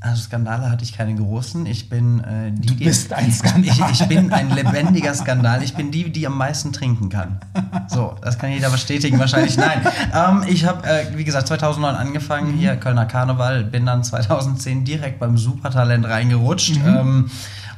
Also 0.00 0.22
Skandale 0.22 0.70
hatte 0.70 0.84
ich 0.84 0.96
keine 0.96 1.12
großen. 1.16 1.66
Ich 1.66 1.88
bin 1.88 2.20
äh, 2.20 2.52
die, 2.52 2.68
Du 2.68 2.74
die- 2.74 2.84
bist 2.84 3.12
ein 3.12 3.32
Skandal. 3.32 3.64
Ich, 3.90 4.00
ich 4.00 4.06
bin 4.06 4.32
ein 4.32 4.48
lebendiger 4.50 5.12
Skandal. 5.12 5.60
Ich 5.64 5.74
bin 5.74 5.90
die, 5.90 6.10
die 6.12 6.24
am 6.24 6.38
meisten 6.38 6.72
trinken 6.72 7.08
kann. 7.08 7.40
So, 7.88 8.14
das 8.22 8.38
kann 8.38 8.50
jeder 8.52 8.70
bestätigen. 8.70 9.18
Wahrscheinlich 9.18 9.56
nein. 9.56 9.80
Ähm, 10.14 10.44
ich 10.48 10.64
habe, 10.66 10.86
äh, 10.88 11.06
wie 11.16 11.24
gesagt, 11.24 11.48
2009 11.48 11.96
angefangen 11.96 12.52
hier 12.56 12.76
Kölner 12.76 13.06
Karneval. 13.06 13.64
Bin 13.64 13.86
dann 13.86 14.04
2010 14.04 14.84
direkt 14.84 15.18
beim 15.18 15.36
Supertalent 15.36 16.06
reingerutscht. 16.06 16.76
Ähm, 16.86 17.28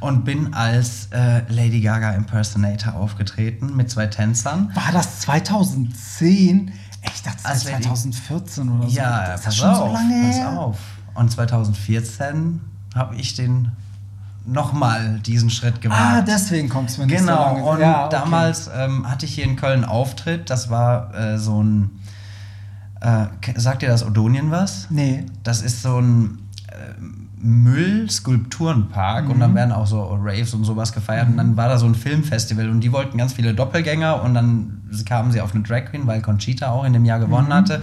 und 0.01 0.25
bin 0.25 0.55
als 0.55 1.09
äh, 1.13 1.43
Lady 1.53 1.81
Gaga 1.81 2.13
Impersonator 2.13 2.95
aufgetreten 2.95 3.77
mit 3.77 3.91
zwei 3.91 4.07
Tänzern. 4.07 4.71
War 4.75 4.93
das 4.93 5.21
2010? 5.21 6.73
Ich 7.03 7.23
dachte, 7.23 7.37
das 7.43 7.45
Als 7.45 7.65
war 7.67 7.73
Lady- 7.73 7.83
2014 7.85 8.69
oder 8.69 8.89
so. 8.89 8.97
Ja, 8.97 9.27
das 9.27 9.41
ist 9.41 9.45
pass 9.47 9.57
schon 9.57 9.69
auf, 9.71 9.79
so 9.89 9.93
lange 9.95 10.27
pass 10.27 10.37
her. 10.37 10.59
auf. 10.61 10.79
Und 11.15 11.31
2014 11.31 12.61
habe 12.95 13.15
ich 13.17 13.35
den 13.35 13.73
nochmal 14.47 15.19
diesen 15.21 15.51
Schritt 15.51 15.81
gemacht. 15.81 16.01
Ah, 16.01 16.23
deswegen 16.23 16.69
kommt 16.69 16.91
es 16.91 16.99
mir 16.99 17.07
nicht 17.07 17.19
so 17.19 17.27
Genau, 17.27 17.73
und 17.73 17.81
ja, 17.81 18.07
okay. 18.07 18.17
damals 18.17 18.71
ähm, 18.75 19.09
hatte 19.09 19.27
ich 19.27 19.35
hier 19.35 19.45
in 19.45 19.57
Köln 19.57 19.85
Auftritt. 19.85 20.51
Das 20.51 20.71
war 20.71 21.15
äh, 21.15 21.39
so 21.39 21.63
ein. 21.63 21.91
Äh, 23.01 23.27
sagt 23.57 23.83
dir 23.83 23.89
das 23.89 24.05
Odonien 24.05 24.51
was? 24.51 24.87
Nee. 24.91 25.25
Das 25.43 25.63
ist 25.63 25.83
so 25.83 25.99
ein 26.01 26.39
äh, 26.69 26.73
Müll-Skulpturenpark 27.43 29.29
und 29.29 29.37
Mhm. 29.37 29.41
dann 29.41 29.55
werden 29.55 29.73
auch 29.73 29.87
so 29.87 30.03
Raves 30.23 30.55
und 30.55 30.65
sowas 30.65 30.93
gefeiert. 30.93 31.29
Und 31.29 31.37
dann 31.37 31.57
war 31.57 31.69
da 31.69 31.79
so 31.79 31.87
ein 31.87 31.95
Filmfestival 31.95 32.69
und 32.69 32.81
die 32.81 32.93
wollten 32.93 33.19
ganz 33.19 33.33
viele 33.33 33.55
Doppelgänger 33.55 34.23
und 34.23 34.35
dann 34.35 34.83
kamen 35.07 35.31
sie 35.33 35.41
auf 35.41 35.55
eine 35.55 35.63
Drag 35.63 35.87
Queen, 35.87 36.07
weil 36.07 36.21
Conchita 36.21 36.71
auch 36.71 36.85
in 36.85 36.93
dem 36.93 37.05
Jahr 37.05 37.19
gewonnen 37.21 37.49
Mhm. 37.49 37.55
hatte. 37.55 37.83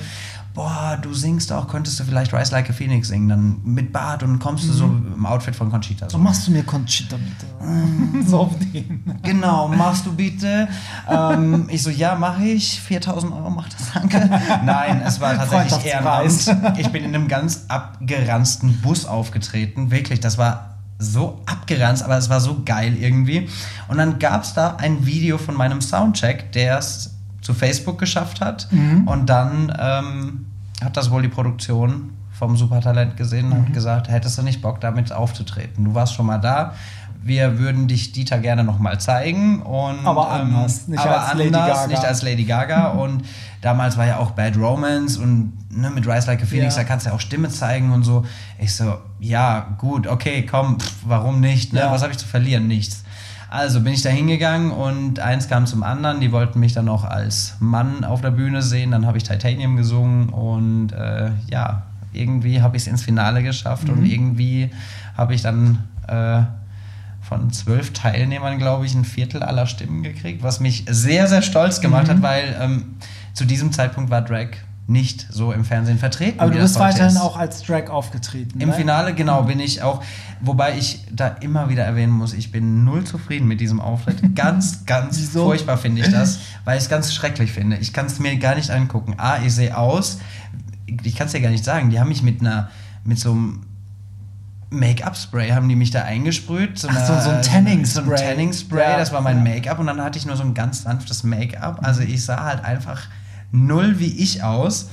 Boah, 0.58 0.98
du 1.00 1.14
singst 1.14 1.54
auch, 1.54 1.68
könntest 1.68 2.00
du 2.00 2.04
vielleicht 2.04 2.34
Rise 2.34 2.52
Like 2.52 2.68
a 2.72 2.74
Phoenix 2.74 3.10
singen, 3.10 3.30
dann 3.30 3.62
mit 3.64 3.94
Bart 3.94 4.24
und 4.24 4.40
kommst 4.40 4.68
du 4.68 4.74
so 4.74 4.86
im 4.86 5.24
Outfit 5.24 5.56
von 5.56 5.70
Conchita. 5.70 6.10
So 6.10 6.18
machst 6.18 6.48
du 6.48 6.52
mir 6.52 6.64
Conchita 6.64 7.16
bitte. 7.16 8.26
so 8.28 8.40
auf 8.40 8.56
den. 8.58 9.04
Genau, 9.22 9.68
machst 9.68 10.08
du 10.08 10.14
bitte? 10.14 10.68
ähm, 11.08 11.68
ich 11.70 11.84
so, 11.84 11.92
ja, 11.92 12.16
mache 12.16 12.44
ich. 12.44 12.82
4000 12.82 13.34
Euro 13.34 13.52
macht 13.52 13.76
das, 13.76 13.94
danke. 13.94 14.28
Nein, 14.66 15.04
es 15.06 15.22
war 15.22 15.36
tatsächlich. 15.36 15.86
Ehrenamt. 15.86 16.80
Ich 16.80 16.92
bin 16.92 17.04
in 17.04 17.14
einem 17.14 17.28
ganz 17.28 17.66
abgeranzten 17.68 18.82
Bus 18.82 19.06
aufgetreten. 19.06 19.92
Wirklich, 19.92 20.22
das 20.22 20.40
war 20.40 20.80
so 20.98 21.40
abgeranzt, 21.46 22.02
aber 22.02 22.18
es 22.18 22.32
war 22.32 22.40
so 22.40 22.64
geil 22.66 22.98
irgendwie. 23.00 23.48
Und 23.90 24.00
dann 24.00 24.18
gab 24.18 24.42
es 24.42 24.56
da 24.56 24.78
ein 24.78 25.06
Video 25.06 25.38
von 25.38 25.54
meinem 25.54 25.82
Soundcheck, 25.82 26.52
der 26.54 26.80
es 26.80 27.17
zu 27.48 27.54
Facebook 27.54 27.98
geschafft 27.98 28.42
hat. 28.42 28.68
Und 29.06 29.28
dann 29.30 29.74
ähm, 29.80 30.46
hat 30.84 30.98
das 30.98 31.10
wohl 31.12 31.22
die 31.22 31.30
Produktion 31.30 32.12
vom 32.34 32.58
Supertalent 32.58 33.16
gesehen 33.16 33.52
und 33.54 33.68
hat 33.68 33.74
gesagt, 33.74 34.10
hättest 34.10 34.38
du 34.38 34.42
nicht 34.44 34.62
Bock 34.62 34.82
damit 34.82 35.14
aufzutreten? 35.14 35.86
Du 35.86 35.96
warst 35.96 36.14
schon 36.14 36.26
mal 36.26 36.40
da. 36.40 36.74
Wir 37.24 37.58
würden 37.58 37.88
dich 37.88 38.12
Dieter 38.12 38.38
gerne 38.40 38.64
noch 38.66 38.80
mal 38.80 39.00
zeigen 39.00 39.62
und 39.62 40.06
Aber 40.06 40.30
anders, 40.30 40.88
nicht 40.90 41.00
aber 41.00 41.22
als 41.22 41.34
Lady 41.36 41.48
anders, 41.56 41.68
Gaga. 41.78 41.88
nicht 41.88 42.06
als 42.06 42.22
Lady 42.22 42.44
Gaga 42.44 42.88
und 42.90 43.24
damals 43.62 43.98
war 43.98 44.06
ja 44.06 44.18
auch 44.18 44.32
Bad 44.32 44.56
Romance 44.58 45.18
und 45.18 45.54
ne, 45.72 45.90
mit 45.90 46.06
Rise 46.08 46.28
Like 46.28 46.44
a 46.44 46.46
Phoenix, 46.46 46.76
Ja. 46.76 46.82
da 46.84 46.88
kannst 46.88 47.06
du 47.06 47.10
ja 47.10 47.16
auch 47.16 47.20
Stimme 47.22 47.50
zeigen 47.50 47.92
und 47.94 48.04
so. 48.04 48.26
Ich 48.60 48.76
so, 48.76 48.98
ja, 49.20 49.68
gut, 49.78 50.06
okay, 50.06 50.46
komm, 50.46 50.80
pff, 50.80 50.94
warum 51.06 51.40
nicht? 51.40 51.72
Ne? 51.74 51.80
Ja. 51.80 51.92
Was 51.92 52.02
habe 52.02 52.12
ich 52.12 52.18
zu 52.18 52.28
verlieren? 52.28 52.68
Nichts. 52.68 53.04
Also 53.50 53.82
bin 53.82 53.94
ich 53.94 54.02
da 54.02 54.10
hingegangen 54.10 54.72
und 54.72 55.20
eins 55.20 55.48
kam 55.48 55.66
zum 55.66 55.84
anderen. 55.84 56.20
Die 56.20 56.32
wollten 56.32 56.60
mich 56.60 56.74
dann 56.74 56.86
noch 56.86 57.06
als 57.06 57.56
Mann 57.60 58.04
auf 58.04 58.22
der 58.22 58.32
Bühne 58.32 58.62
sehen. 58.62 58.92
Dann 58.92 59.06
habe 59.06 59.18
ich 59.18 59.24
Titanium 59.24 59.78
gesungen 59.78 60.30
und 60.30 60.92
äh, 60.92 61.32
ja, 61.50 61.84
irgendwie 62.12 62.62
habe 62.62 62.76
ich 62.76 62.84
es 62.84 62.88
ins 62.88 63.04
Finale 63.04 63.44
geschafft 63.44 63.90
und 63.90 64.06
irgendwie 64.06 64.72
habe 65.16 65.34
ich 65.34 65.42
dann 65.42 65.84
äh, 66.08 66.42
von 67.22 67.52
zwölf 67.52 67.94
Teilnehmern, 67.94 68.58
glaube 68.58 68.86
ich, 68.86 68.96
ein 68.96 69.06
Viertel 69.06 69.44
aller 69.44 69.66
Stimmen 69.66 70.04
gekriegt, 70.04 70.44
was 70.44 70.60
mich 70.60 70.86
sehr, 70.90 71.28
sehr 71.28 71.42
stolz 71.42 71.82
gemacht 71.82 72.10
hat, 72.10 72.22
weil 72.22 72.56
ähm, 72.60 72.96
zu 73.34 73.46
diesem 73.46 73.72
Zeitpunkt 73.72 74.10
war 74.10 74.22
Drag 74.22 74.50
nicht 74.88 75.28
so 75.30 75.52
im 75.52 75.66
Fernsehen 75.66 76.00
vertreten. 76.00 76.40
Aber 76.40 76.50
du 76.50 76.60
bist 76.60 76.80
weiterhin 76.80 77.16
ist. 77.16 77.22
auch 77.22 77.36
als 77.36 77.62
Drag 77.64 77.90
aufgetreten. 77.90 78.60
Im 78.62 78.70
ne? 78.70 78.76
Finale, 78.76 79.14
genau, 79.14 79.44
bin 79.44 79.60
ich 79.60 79.82
auch, 79.82 80.02
wobei 80.40 80.78
ich 80.78 81.06
da 81.12 81.28
immer 81.28 81.68
wieder 81.68 81.84
erwähnen 81.84 82.14
muss, 82.14 82.34
ich 82.34 82.54
bin 82.54 82.86
null 82.86 83.04
zufrieden 83.04 83.48
mit 83.48 83.60
diesem 83.60 83.82
Auftritt. 83.82 84.18
Ganz, 84.36 84.86
ganz 84.86 85.18
Wieso? 85.18 85.44
furchtbar 85.46 85.78
finde 85.78 86.02
ich 86.02 86.10
das, 86.10 86.40
weil 86.64 86.78
ich 86.78 86.84
es 86.84 86.90
ganz 86.90 87.14
schrecklich 87.14 87.52
finde. 87.52 87.78
Ich 87.78 87.92
kann 87.92 88.06
es 88.06 88.20
mir 88.20 88.38
gar 88.38 88.56
nicht 88.56 88.70
angucken. 88.70 89.16
A, 89.18 89.40
ich 89.44 89.54
sehe 89.54 89.78
aus, 89.78 90.20
ich 91.04 91.16
kann 91.16 91.28
es 91.28 91.34
dir 91.34 91.42
gar 91.42 91.50
nicht 91.50 91.66
sagen, 91.66 91.90
die 91.90 92.00
haben 92.00 92.08
mich 92.08 92.24
mit 92.24 92.40
einer, 92.40 92.70
mit 93.04 93.20
so 93.20 93.32
einem 93.32 93.64
Make-up-Spray 94.70 95.52
haben 95.52 95.70
die 95.70 95.76
mich 95.76 95.92
da 95.92 96.04
eingesprüht. 96.04 96.78
So, 96.78 96.90
Ach 96.92 97.06
so, 97.06 97.20
so 97.20 97.30
ein 97.30 97.42
Tanning-Spray. 97.42 98.06
So 98.06 98.12
ein 98.12 98.18
Tanning-Spray, 98.18 98.92
Ja, 98.92 98.98
das 98.98 99.12
war 99.12 99.22
mein. 99.22 99.44
Make-up 99.44 99.80
und 99.80 99.88
dann 99.88 100.02
hatte 100.02 100.20
ich 100.20 100.26
nur 100.26 100.36
so 100.36 100.44
ein 100.44 100.54
ganz 100.54 100.84
sanftes 100.84 101.24
Make-up. 101.24 101.80
Also 101.84 102.02
ich 102.02 102.24
sah 102.24 102.44
halt 102.44 102.66
einfach 102.66 103.08
null 103.52 104.00
wie 104.00 104.12
ich 104.18 104.44
aus. 104.44 104.90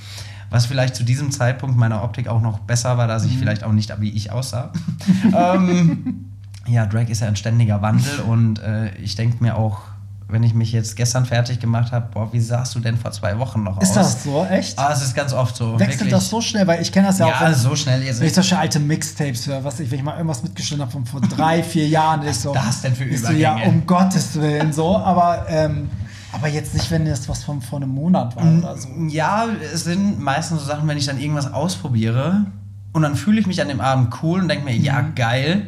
Was 0.50 0.66
vielleicht 0.66 0.94
zu 0.94 1.02
diesem 1.02 1.32
Zeitpunkt 1.32 1.76
meiner 1.76 2.04
Optik 2.04 2.28
auch 2.28 2.40
noch 2.40 2.60
besser 2.60 2.96
war, 2.96 3.08
dass 3.08 3.24
ich 3.24 3.36
vielleicht 3.36 3.64
auch 3.64 3.72
nicht 3.72 3.92
wie 4.00 4.10
ich 4.10 4.30
aussah. 4.30 4.72
ähm, 5.36 6.26
ja, 6.68 6.86
Drag 6.86 7.08
ist 7.08 7.20
ja 7.20 7.28
ein 7.28 7.36
ständiger 7.36 7.82
Wandel 7.82 8.20
und 8.20 8.60
äh, 8.60 8.94
ich 8.96 9.16
denke 9.16 9.42
mir 9.42 9.56
auch, 9.56 9.80
wenn 10.28 10.42
ich 10.42 10.54
mich 10.54 10.72
jetzt 10.72 10.96
gestern 10.96 11.26
fertig 11.26 11.60
gemacht 11.60 11.92
habe, 11.92 12.08
boah, 12.12 12.32
wie 12.32 12.40
sahst 12.40 12.74
du 12.74 12.80
denn 12.80 12.96
vor 12.96 13.12
zwei 13.12 13.38
Wochen 13.38 13.62
noch 13.62 13.80
Ist 13.80 13.90
aus? 13.90 14.14
das 14.14 14.24
so, 14.24 14.44
echt? 14.44 14.78
Ah, 14.78 14.90
es 14.92 15.02
ist 15.02 15.14
ganz 15.14 15.32
oft 15.32 15.54
so. 15.56 15.78
Wechselt 15.78 16.00
wirklich. 16.00 16.10
das 16.12 16.30
so 16.30 16.40
schnell? 16.40 16.66
Weil 16.66 16.80
ich 16.80 16.90
kenne 16.90 17.08
das 17.08 17.18
ja, 17.18 17.26
auch, 17.26 17.40
Ja, 17.40 17.48
wenn, 17.48 17.54
so 17.54 17.76
schnell. 17.76 18.00
Also 18.06 18.20
wenn 18.20 18.28
ich 18.28 18.34
solche 18.34 18.58
alte 18.58 18.80
Mixtapes 18.80 19.46
höre, 19.46 19.62
was 19.64 19.80
ich, 19.80 19.90
wenn 19.90 19.98
ich 19.98 20.04
mal 20.04 20.14
irgendwas 20.14 20.42
mitgeschnitten 20.42 20.82
habe 20.82 20.92
von 20.92 21.04
vor 21.04 21.20
drei, 21.20 21.62
vier 21.62 21.88
Jahren, 21.88 22.22
ist 22.22 22.42
so. 22.42 22.54
das 22.54 22.82
denn 22.82 22.94
für 22.94 23.04
ich 23.04 23.20
so, 23.20 23.32
ja, 23.32 23.52
Übergänge? 23.52 23.74
um 23.74 23.86
Gottes 23.86 24.34
Willen, 24.34 24.72
so, 24.72 24.96
aber, 24.96 25.46
ähm, 25.48 25.90
aber 26.34 26.48
jetzt 26.48 26.74
nicht, 26.74 26.90
wenn 26.90 27.04
das 27.04 27.28
was 27.28 27.44
von 27.44 27.60
vor 27.62 27.78
einem 27.80 27.90
Monat 27.90 28.36
war 28.36 28.44
oder 28.44 28.76
so. 28.76 28.88
Ja, 29.08 29.46
es 29.72 29.84
sind 29.84 30.20
meistens 30.20 30.60
so 30.60 30.66
Sachen, 30.66 30.86
wenn 30.88 30.98
ich 30.98 31.06
dann 31.06 31.18
irgendwas 31.20 31.52
ausprobiere 31.52 32.46
und 32.92 33.02
dann 33.02 33.16
fühle 33.16 33.40
ich 33.40 33.46
mich 33.46 33.60
an 33.62 33.68
dem 33.68 33.80
Abend 33.80 34.14
cool 34.22 34.40
und 34.40 34.48
denke 34.48 34.64
mir, 34.64 34.76
ja, 34.76 35.02
Mhm. 35.02 35.14
geil. 35.14 35.66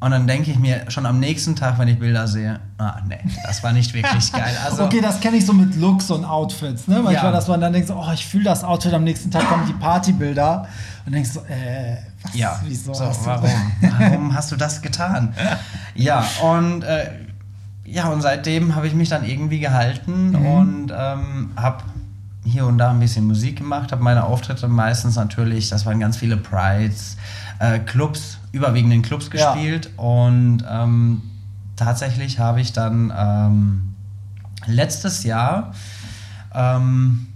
Und 0.00 0.10
dann 0.10 0.26
denke 0.26 0.50
ich 0.50 0.58
mir 0.58 0.82
schon 0.90 1.06
am 1.06 1.18
nächsten 1.18 1.56
Tag, 1.56 1.78
wenn 1.78 1.88
ich 1.88 1.98
Bilder 1.98 2.28
sehe, 2.28 2.60
ah, 2.76 2.96
nee, 3.08 3.16
das 3.46 3.62
war 3.62 3.72
nicht 3.72 3.94
wirklich 3.94 4.30
geil. 4.32 4.54
Also, 4.62 4.84
okay, 4.84 5.00
das 5.00 5.18
kenne 5.18 5.38
ich 5.38 5.46
so 5.46 5.54
mit 5.54 5.76
Looks 5.76 6.10
und 6.10 6.26
Outfits, 6.26 6.86
ne? 6.88 6.96
Manchmal, 6.96 7.24
Ja. 7.26 7.32
dass 7.32 7.48
man 7.48 7.58
dann 7.62 7.72
denkt, 7.72 7.88
so, 7.88 7.94
oh, 7.94 8.12
ich 8.12 8.26
fühle 8.26 8.44
das 8.44 8.64
Outfit, 8.64 8.92
am 8.92 9.04
nächsten 9.04 9.30
Tag 9.30 9.48
kommen 9.48 9.64
die 9.66 9.72
Partybilder 9.72 10.66
und 11.06 11.12
denkst 11.14 11.30
so, 11.30 11.40
äh, 11.40 11.96
was, 12.22 12.34
ja, 12.34 12.60
wieso? 12.66 12.92
so, 12.92 13.10
warum? 13.24 13.50
warum 13.98 14.34
hast 14.34 14.52
du 14.52 14.56
das 14.56 14.82
getan? 14.82 15.32
Ja, 15.94 16.22
und 16.42 16.82
äh, 16.82 17.10
ja, 17.84 18.08
und 18.08 18.22
seitdem 18.22 18.74
habe 18.74 18.86
ich 18.86 18.94
mich 18.94 19.08
dann 19.08 19.24
irgendwie 19.24 19.58
gehalten 19.60 20.30
Mhm. 20.30 20.46
und 20.46 20.92
ähm, 20.96 21.50
habe 21.56 21.82
hier 22.44 22.66
und 22.66 22.76
da 22.78 22.90
ein 22.90 23.00
bisschen 23.00 23.26
Musik 23.26 23.56
gemacht, 23.56 23.90
habe 23.92 24.02
meine 24.02 24.24
Auftritte 24.24 24.68
meistens 24.68 25.16
natürlich, 25.16 25.68
das 25.70 25.86
waren 25.86 25.98
ganz 26.00 26.16
viele 26.16 26.36
Prides, 26.36 27.16
äh, 27.58 27.78
Clubs, 27.78 28.38
überwiegend 28.52 28.92
in 28.92 29.02
Clubs 29.02 29.30
Ja. 29.32 29.52
gespielt 29.54 29.90
und 29.96 30.62
ähm, 30.70 31.22
tatsächlich 31.76 32.38
habe 32.38 32.60
ich 32.60 32.72
dann 32.72 33.12
ähm, 33.16 33.94
letztes 34.66 35.24
Jahr 35.24 35.72
ähm, 36.54 37.26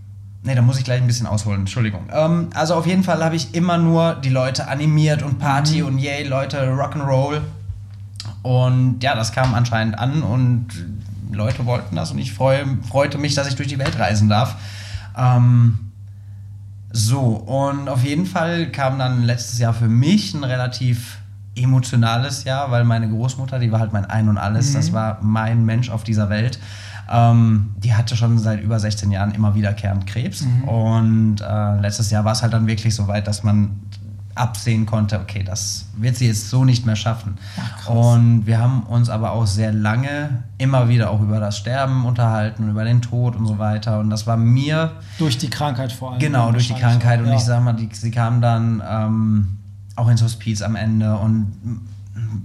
Ne, 0.44 0.54
da 0.54 0.62
muss 0.62 0.78
ich 0.78 0.84
gleich 0.84 1.00
ein 1.00 1.06
bisschen 1.08 1.26
ausholen, 1.26 1.60
Entschuldigung. 1.62 2.02
Ähm, 2.12 2.50
also 2.54 2.74
auf 2.76 2.86
jeden 2.86 3.02
Fall 3.02 3.22
habe 3.24 3.34
ich 3.34 3.56
immer 3.56 3.76
nur 3.76 4.14
die 4.14 4.28
Leute 4.28 4.68
animiert 4.68 5.22
und 5.24 5.40
Party 5.40 5.82
und 5.82 5.98
yay, 5.98 6.22
Leute, 6.26 6.58
Rock'n'Roll. 6.68 7.40
Und 8.42 9.02
ja, 9.02 9.14
das 9.14 9.32
kam 9.32 9.54
anscheinend 9.54 9.98
an 9.98 10.22
und 10.22 10.68
Leute 11.32 11.66
wollten 11.66 11.96
das 11.96 12.10
und 12.10 12.18
ich 12.18 12.32
freu, 12.32 12.64
freute 12.88 13.18
mich, 13.18 13.34
dass 13.34 13.48
ich 13.48 13.56
durch 13.56 13.68
die 13.68 13.78
Welt 13.78 13.98
reisen 13.98 14.28
darf. 14.28 14.56
Ähm, 15.16 15.78
so, 16.90 17.20
und 17.20 17.88
auf 17.88 18.02
jeden 18.02 18.26
Fall 18.26 18.70
kam 18.70 18.98
dann 18.98 19.22
letztes 19.22 19.58
Jahr 19.58 19.74
für 19.74 19.88
mich 19.88 20.34
ein 20.34 20.44
relativ 20.44 21.18
emotionales 21.54 22.44
Jahr, 22.44 22.70
weil 22.70 22.84
meine 22.84 23.08
Großmutter, 23.08 23.58
die 23.58 23.70
war 23.72 23.80
halt 23.80 23.92
mein 23.92 24.04
Ein 24.06 24.28
und 24.28 24.38
Alles, 24.38 24.72
das 24.72 24.92
war 24.92 25.18
mein 25.22 25.64
Mensch 25.64 25.90
auf 25.90 26.04
dieser 26.04 26.30
Welt. 26.30 26.58
Ähm, 27.10 27.74
die 27.78 27.94
hatte 27.94 28.16
schon 28.16 28.38
seit 28.38 28.62
über 28.62 28.78
16 28.78 29.10
Jahren 29.10 29.32
immer 29.32 29.54
wiederkehrend 29.54 30.06
Krebs. 30.06 30.42
Und 30.66 31.40
äh, 31.40 31.80
letztes 31.80 32.10
Jahr 32.10 32.24
war 32.24 32.32
es 32.32 32.42
halt 32.42 32.52
dann 32.52 32.66
wirklich 32.66 32.94
so 32.94 33.08
weit, 33.08 33.26
dass 33.26 33.42
man 33.42 33.80
absehen 34.38 34.86
konnte, 34.86 35.20
okay, 35.20 35.42
das 35.42 35.86
wird 35.96 36.16
sie 36.16 36.26
jetzt 36.26 36.48
so 36.50 36.64
nicht 36.64 36.86
mehr 36.86 36.96
schaffen. 36.96 37.38
und 37.86 38.46
wir 38.46 38.58
haben 38.58 38.82
uns 38.84 39.08
aber 39.10 39.32
auch 39.32 39.46
sehr 39.46 39.72
lange 39.72 40.44
immer 40.58 40.88
wieder 40.88 41.10
auch 41.10 41.20
über 41.20 41.40
das 41.40 41.58
Sterben 41.58 42.04
unterhalten 42.04 42.64
und 42.64 42.70
über 42.70 42.84
den 42.84 43.02
Tod 43.02 43.36
und 43.36 43.46
so 43.46 43.58
weiter. 43.58 43.98
Und 44.00 44.10
das 44.10 44.26
war 44.26 44.36
mir 44.36 44.92
Durch 45.18 45.38
die 45.38 45.50
Krankheit 45.50 45.92
vor 45.92 46.12
allem. 46.12 46.20
Genau, 46.20 46.52
durch 46.52 46.68
die. 46.68 46.74
Krankheit. 46.74 47.20
Und 47.20 47.26
Ja. 47.26 47.34
ich 47.34 47.40
sag 47.40 47.62
mal, 47.62 47.72
die, 47.72 47.88
sie 47.92 48.10
kam 48.10 48.40
dann 48.40 48.82
ähm, 48.88 49.58
auch 49.96 50.08
ins 50.08 50.22
Hospiz 50.22 50.62
am 50.62 50.76
Ende. 50.76 51.16
Und 51.16 51.52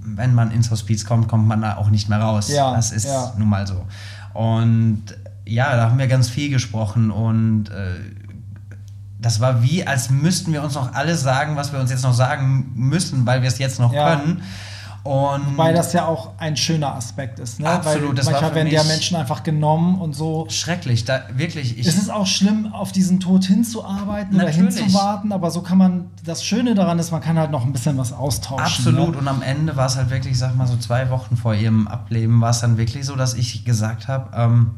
wenn 0.05 0.33
man 0.33 0.51
ins 0.51 0.71
Hospiz 0.71 1.05
kommt, 1.05 1.27
kommt 1.27 1.47
man 1.47 1.61
da 1.61 1.77
auch 1.77 1.89
nicht 1.89 2.09
mehr 2.09 2.19
raus. 2.19 2.49
Ja, 2.49 2.73
das 2.73 2.91
ist 2.91 3.05
ja. 3.05 3.33
nun 3.37 3.49
mal 3.49 3.67
so. 3.67 3.85
Und 4.33 5.03
ja, 5.45 5.75
da 5.75 5.89
haben 5.89 5.97
wir 5.97 6.07
ganz 6.07 6.29
viel 6.29 6.49
gesprochen 6.49 7.11
und 7.11 7.69
äh, 7.69 7.95
das 9.23 9.39
war 9.39 9.63
wie, 9.63 9.85
als 9.87 10.09
müssten 10.11 10.53
wir 10.53 10.61
uns 10.63 10.75
noch 10.75 10.93
alles 10.93 11.23
sagen, 11.23 11.55
was 11.55 11.71
wir 11.73 11.79
uns 11.79 11.89
jetzt 11.89 12.03
noch 12.03 12.13
sagen 12.13 12.71
müssen, 12.75 13.25
weil 13.25 13.41
wir 13.41 13.47
es 13.47 13.57
jetzt 13.57 13.79
noch 13.79 13.91
Ja. 13.91 14.15
können. 14.17 14.43
Und 15.03 15.57
Weil 15.57 15.73
das 15.73 15.91
ja 15.91 16.05
auch 16.05 16.29
ein 16.37 16.55
schöner 16.55 16.95
Aspekt 16.95 17.37
ist. 17.37 17.59
Ne? 17.59 17.67
Absolut, 17.67 18.09
Weil 18.09 18.15
das 18.15 18.25
war 18.27 18.31
manchmal 18.33 18.51
für 18.51 18.55
werden 18.55 18.71
ja 18.71 18.83
Menschen 18.85 19.17
einfach 19.17 19.43
genommen 19.43 19.99
und 19.99 20.15
so. 20.15 20.45
schrecklich, 20.49 21.03
da 21.03 21.23
wirklich. 21.35 21.77
Ich, 21.77 21.85
Es 21.85 21.97
ist 21.97 22.09
auch 22.09 22.25
schlimm, 22.25 22.71
auf 22.71 22.93
diesen 22.93 23.19
Tod 23.19 23.43
hinzuarbeiten 23.43 24.33
oder 24.35 24.45
Natürlich. 24.45 24.77
hinzuwarten, 24.77 25.33
aber 25.33 25.51
so 25.51 25.61
kann 25.61 25.77
man, 25.77 26.05
das 26.23 26.45
Schöne 26.45 26.73
daran 26.73 26.99
ist, 26.99 27.11
man 27.11 27.19
kann 27.19 27.37
halt 27.37 27.51
noch 27.51 27.65
ein 27.65 27.73
bisschen 27.73 27.97
was 27.97 28.13
austauschen. 28.13 28.63
Absolut. 28.65 29.11
Ne? 29.11 29.17
Und 29.17 29.27
am 29.27 29.41
Ende 29.41 29.75
war 29.75 29.87
es 29.87 29.97
halt 29.97 30.09
wirklich, 30.09 30.31
ich 30.33 30.39
sag 30.39 30.55
mal 30.55 30.67
so 30.67 30.77
zwei 30.77 31.09
Wochen 31.09 31.35
vor 31.35 31.53
ihrem 31.53 31.89
Ableben, 31.89 32.39
war 32.39 32.51
es 32.51 32.61
dann 32.61 32.77
wirklich 32.77 33.05
so, 33.05 33.17
dass 33.17 33.33
ich 33.33 33.65
gesagt 33.65 34.07
habe, 34.07 34.29
ähm, 34.37 34.71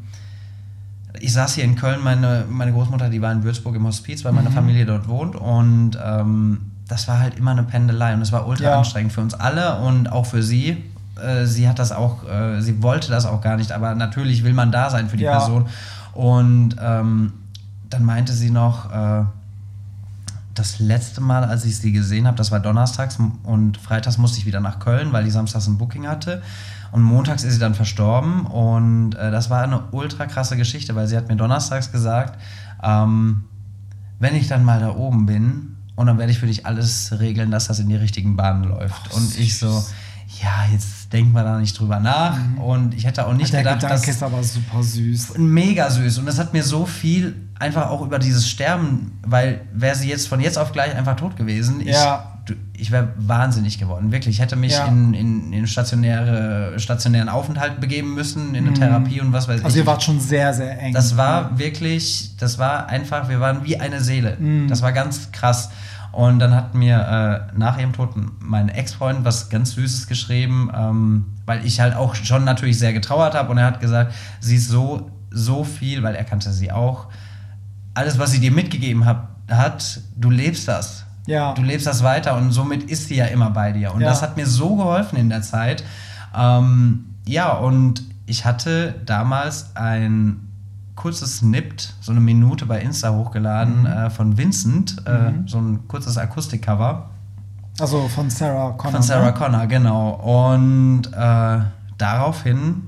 ich 1.20 1.34
saß 1.34 1.56
hier 1.56 1.64
in 1.64 1.76
Köln, 1.76 2.00
meine, 2.04 2.46
meine 2.50 2.72
Großmutter, 2.72 3.10
die 3.10 3.22
war 3.22 3.32
in 3.32 3.44
Würzburg 3.44 3.76
im 3.76 3.86
Hospiz, 3.86 4.24
weil 4.24 4.32
Mhm. 4.32 4.38
meine 4.38 4.52
Familie 4.52 4.86
dort 4.86 5.08
wohnt. 5.08 5.36
Und 5.36 5.98
ähm, 6.04 6.72
das 6.88 7.08
war 7.08 7.20
halt 7.20 7.38
immer 7.38 7.52
eine 7.52 7.64
Pendelei 7.64 8.14
und 8.14 8.22
es 8.22 8.32
war 8.32 8.48
ultra 8.48 8.66
Ja. 8.66 8.78
anstrengend 8.78 9.12
für 9.14 9.22
uns 9.22 9.34
alle 9.34 9.78
und 9.80 10.08
auch 10.12 10.26
für 10.26 10.44
sie. 10.44 10.84
Äh, 11.24 11.46
sie 11.46 11.68
hat 11.70 11.80
das 11.80 11.92
auch, 11.92 12.28
äh, 12.30 12.62
sie 12.62 12.82
wollte 12.84 13.10
das 13.10 13.26
auch 13.26 13.42
gar 13.42 13.58
nicht, 13.58 13.72
aber 13.72 13.96
natürlich 13.96 14.44
will 14.44 14.54
man 14.54 14.72
da 14.72 14.90
sein 14.90 15.10
für 15.10 15.18
die 15.18 15.24
Ja. 15.24 15.32
Person. 15.32 15.68
Und 16.14 16.76
ähm, 16.82 17.34
dann 17.90 18.04
meinte 18.04 18.34
sie 18.34 18.50
noch, 18.52 18.92
äh, 18.92 19.24
das 20.56 20.80
letzte 20.80 21.22
Mal, 21.22 21.44
als 21.44 21.66
ich 21.66 21.78
sie 21.78 21.92
gesehen 21.92 22.26
habe, 22.26 22.38
das 22.38 22.50
war 22.50 22.60
donnerstags 22.60 23.18
und 23.44 23.78
freitags 23.78 24.18
musste 24.18 24.40
ich 24.40 24.46
wieder 24.46 24.62
nach 24.62 24.80
Köln, 24.80 25.12
weil 25.12 25.26
die 25.26 25.30
samstags 25.30 25.68
ein 25.68 25.78
Booking 25.78 26.08
hatte. 26.08 26.42
Und 26.92 27.04
montags 27.04 27.44
ist 27.44 27.54
sie 27.54 27.60
dann 27.60 27.76
verstorben 27.76 28.46
und 28.46 29.16
äh, 29.16 29.30
das 29.30 29.50
war 29.50 29.64
eine 29.64 29.84
ultra 29.92 30.26
krasse 30.28 30.56
Geschichte, 30.56 30.96
weil 30.96 31.08
sie 31.08 31.18
hat 31.18 31.28
mir 31.28 31.36
donnerstags 31.36 31.92
gesagt, 31.92 32.40
ähm, 32.82 33.44
wenn 34.20 34.34
ich 34.36 34.48
dann 34.48 34.64
mal 34.64 34.80
da 34.80 34.96
oben 34.96 35.26
bin 35.26 35.76
und 35.96 36.08
dann 36.08 36.18
werde 36.18 36.32
ich 36.32 36.40
für 36.40 36.48
dich 36.48 36.66
alles 36.66 37.20
regeln, 37.20 37.52
dass 37.52 37.68
das 37.68 37.80
in 37.80 37.90
die 37.90 37.98
richtigen 37.98 38.38
Bahnen 38.38 38.64
läuft. 38.64 39.14
und 39.14 39.38
ich 39.38 39.60
so, 39.60 39.84
ja, 40.41 40.65
jetzt 40.72 41.12
denken 41.13 41.34
wir 41.34 41.44
da 41.44 41.60
nicht 41.60 41.79
drüber 41.79 42.00
nach. 42.00 42.38
Und 42.58 42.94
ich 42.94 43.05
hätte 43.05 43.25
auch 43.27 43.34
nicht 43.34 43.53
Der 43.53 43.62
gedacht, 43.62 43.79
Gedanke 43.82 44.05
dass 44.05 44.15
ist 44.15 44.24
aber 44.24 44.44
super 44.44 44.82
süß. 44.84 45.38
mega 45.38 45.89
süß 45.89 46.17
und 46.20 46.25
das 46.25 46.39
hat 46.39 46.53
mir 46.53 46.63
so 46.63 46.86
viel 46.86 47.36
einfach 47.60 47.89
auch 47.89 48.01
über 48.01 48.20
dieses 48.20 48.50
Sterben, 48.50 49.20
weil 49.25 49.62
wäre 49.74 49.96
sie 49.96 50.10
jetzt 50.10 50.27
von 50.27 50.39
jetzt 50.41 50.58
auf 50.58 50.72
gleich 50.72 50.94
einfach 50.96 51.15
tot 51.15 51.38
gewesen, 51.38 51.79
Ja. 51.86 52.39
ich, 52.48 52.55
ich 52.77 52.91
wäre 52.91 53.13
wahnsinnig 53.17 53.79
geworden, 53.79 54.12
wirklich. 54.12 54.36
Ich 54.36 54.41
hätte 54.41 54.55
mich 54.58 54.74
Ja. 54.74 54.86
in, 54.88 55.13
in, 55.13 55.53
in 55.53 55.65
stationäre, 55.67 56.74
stationären 56.79 57.29
Aufenthalt 57.29 57.79
begeben 57.79 58.13
müssen, 58.13 58.55
in 58.55 58.67
eine 58.67 58.74
Therapie 58.74 59.22
und 59.22 59.32
was 59.32 59.48
weiß 59.48 59.63
Also 59.63 59.77
ich. 59.77 59.84
ihr 59.84 59.88
wart 59.88 60.03
schon 60.03 60.20
sehr, 60.20 60.53
sehr 60.53 60.79
eng. 60.82 60.94
Das 60.94 61.15
war 61.17 61.58
wirklich, 61.58 62.36
das 62.38 62.58
war 62.60 62.88
einfach, 62.88 63.29
wir 63.29 63.39
waren 63.39 63.63
wie 63.63 63.79
eine 63.79 64.01
Seele. 64.01 64.36
Mhm. 64.38 64.67
Das 64.67 64.82
war 64.82 64.91
ganz 64.91 65.32
krass. 65.32 65.70
Und 66.16 66.40
dann 66.40 66.56
hat 66.56 66.74
mir 66.76 67.50
äh, 67.52 67.58
nach 67.60 67.78
ihrem 67.78 67.92
Tod 67.92 68.12
mein 68.40 68.70
Ex-Freund 68.70 69.26
was 69.26 69.50
ganz 69.50 69.74
Süßes 69.74 70.08
geschrieben, 70.08 70.72
ähm, 70.74 71.26
weil 71.46 71.66
ich 71.66 71.82
halt 71.82 71.94
auch 71.94 72.16
schon 72.16 72.46
natürlich 72.46 72.80
sehr 72.80 72.94
getrauert 72.94 73.36
habe. 73.36 73.52
Und 73.52 73.58
er 73.58 73.66
hat 73.66 73.82
gesagt, 73.82 74.14
sie 74.40 74.56
ist 74.56 74.70
so, 74.70 75.12
so 75.30 75.66
viel, 75.66 76.04
weil 76.04 76.16
er 76.16 76.24
kannte 76.24 76.54
sie 76.54 76.72
auch. 76.72 77.08
Alles, 77.96 78.18
was 78.18 78.32
sie 78.32 78.40
dir 78.40 78.52
mitgegeben 78.54 79.04
hat, 79.04 79.28
hat 79.52 80.00
du 80.16 80.30
lebst 80.30 80.70
das. 80.70 81.04
Ja. 81.28 81.54
Du 81.54 81.64
lebst 81.64 81.86
das 81.86 82.02
weiter 82.02 82.38
und 82.38 82.52
somit 82.52 82.84
ist 82.90 83.10
sie 83.10 83.16
ja 83.18 83.26
immer 83.26 83.50
bei 83.50 83.74
dir. 83.74 83.94
Und 83.94 84.00
Ja. 84.00 84.08
das 84.08 84.22
hat 84.22 84.38
mir 84.38 84.46
so 84.48 84.78
geholfen 84.78 85.18
in 85.18 85.28
der 85.30 85.42
Zeit. 85.42 85.84
Ähm, 86.34 87.08
ja, 87.28 87.52
und 87.52 88.04
ich 88.26 88.46
hatte 88.46 88.96
damals 89.06 89.76
ein 89.76 90.45
kurzes 90.96 91.38
Snipped, 91.40 91.94
so 92.02 92.12
eine 92.12 92.22
Minute 92.22 92.66
bei 92.66 92.80
Insta 92.82 93.12
hochgeladen 93.14 93.82
Mhm. 93.82 93.86
äh, 93.86 94.10
von 94.10 94.38
Vincent, 94.38 94.98
äh, 95.06 95.32
so 95.46 95.58
ein 95.60 95.88
kurzes 95.88 96.18
Akustikcover 96.18 97.10
Also 97.80 98.08
von 98.08 98.30
Sarah 98.30 98.72
Connor. 98.72 98.94
von 98.94 99.02
Sarah 99.02 99.25
ne? 99.28 99.34
Connor, 99.34 99.68
genau. 99.68 100.12
Und 100.54 101.08
äh, 101.14 101.60
daraufhin 101.98 102.84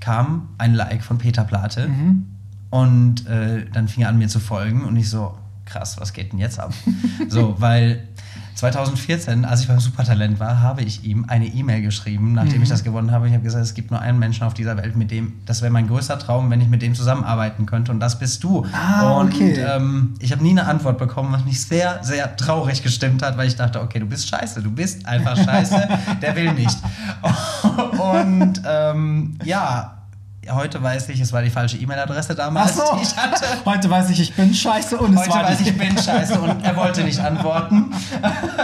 kam 0.00 0.48
ein 0.58 0.74
Like 0.74 1.02
von 1.04 1.18
Peter 1.18 1.44
Plate 1.44 1.88
Mhm. 1.88 2.26
und 2.70 3.26
äh, 3.28 3.66
dann 3.72 3.86
fing 3.88 4.02
er 4.02 4.08
an 4.08 4.18
mir 4.18 4.28
zu 4.28 4.40
folgen 4.40 4.84
und 4.84 4.96
ich 4.96 5.08
so, 5.08 5.34
krass, 5.64 6.00
was 6.00 6.12
geht 6.12 6.32
denn 6.32 6.40
jetzt 6.40 6.58
ab? 6.58 6.72
so, 7.28 7.54
weil 7.60 8.08
2014, 8.54 9.44
als 9.44 9.62
ich 9.62 9.68
beim 9.68 9.80
Supertalent 9.80 10.38
war, 10.40 10.60
habe 10.60 10.82
ich 10.82 11.04
ihm 11.04 11.24
eine 11.28 11.46
E-Mail 11.46 11.82
geschrieben, 11.82 12.32
nachdem 12.34 12.58
Mhm. 12.58 12.62
ich 12.62 12.68
das 12.68 12.84
gewonnen 12.84 13.10
habe. 13.10 13.26
Ich 13.26 13.32
habe 13.34 13.42
gesagt, 13.42 13.64
es 13.64 13.74
gibt 13.74 13.90
nur 13.90 14.00
einen 14.00 14.18
Menschen 14.18 14.44
auf 14.44 14.54
dieser 14.54 14.76
Welt, 14.76 14.96
mit 14.96 15.10
dem, 15.10 15.32
das 15.46 15.62
wäre 15.62 15.72
mein 15.72 15.88
größter 15.88 16.18
Traum, 16.18 16.50
wenn 16.50 16.60
ich 16.60 16.68
mit 16.68 16.82
dem 16.82 16.94
zusammenarbeiten 16.94 17.66
könnte 17.66 17.92
und 17.92 18.00
das 18.00 18.18
bist 18.18 18.44
du. 18.44 18.64
Ah, 18.72 19.12
und 19.12 19.32
okay. 19.34 19.54
ähm, 19.58 20.14
ich 20.20 20.32
habe 20.32 20.42
nie 20.42 20.50
eine 20.50 20.66
Antwort 20.66 20.98
bekommen, 20.98 21.32
was 21.32 21.44
mich 21.44 21.60
sehr, 21.62 21.98
sehr 22.02 22.36
traurig 22.36 22.82
gestimmt 22.82 23.22
hat, 23.22 23.36
weil 23.36 23.48
ich 23.48 23.56
dachte, 23.56 23.80
okay, 23.80 23.98
du 23.98 24.06
bist 24.06 24.28
scheiße, 24.28 24.62
du 24.62 24.70
bist 24.70 25.06
einfach 25.06 25.36
scheiße, 25.44 25.88
der 26.20 26.36
will 26.36 26.52
nicht. 26.52 26.78
Und 27.98 28.62
ähm, 28.66 29.38
ja, 29.44 30.01
heute 30.50 30.82
weiß 30.82 31.08
ich, 31.10 31.20
es 31.20 31.32
war 31.32 31.42
die 31.42 31.50
falsche 31.50 31.76
E-Mail-Adresse 31.76 32.34
damals, 32.34 32.76
so. 32.76 32.82
die 32.96 33.02
ich 33.02 33.16
hatte. 33.16 33.44
Heute 33.64 33.88
weiß 33.88 34.10
ich, 34.10 34.20
ich 34.20 34.34
bin 34.34 34.52
scheiße 34.52 34.98
und 34.98 35.14
es 35.14 35.20
Heute 35.20 35.30
war 35.30 35.44
weiß 35.44 35.60
ich, 35.60 35.68
ich 35.68 35.78
bin 35.78 35.96
scheiße 35.96 36.40
und 36.40 36.64
er 36.64 36.76
wollte 36.76 37.04
nicht 37.04 37.20
antworten. 37.20 37.92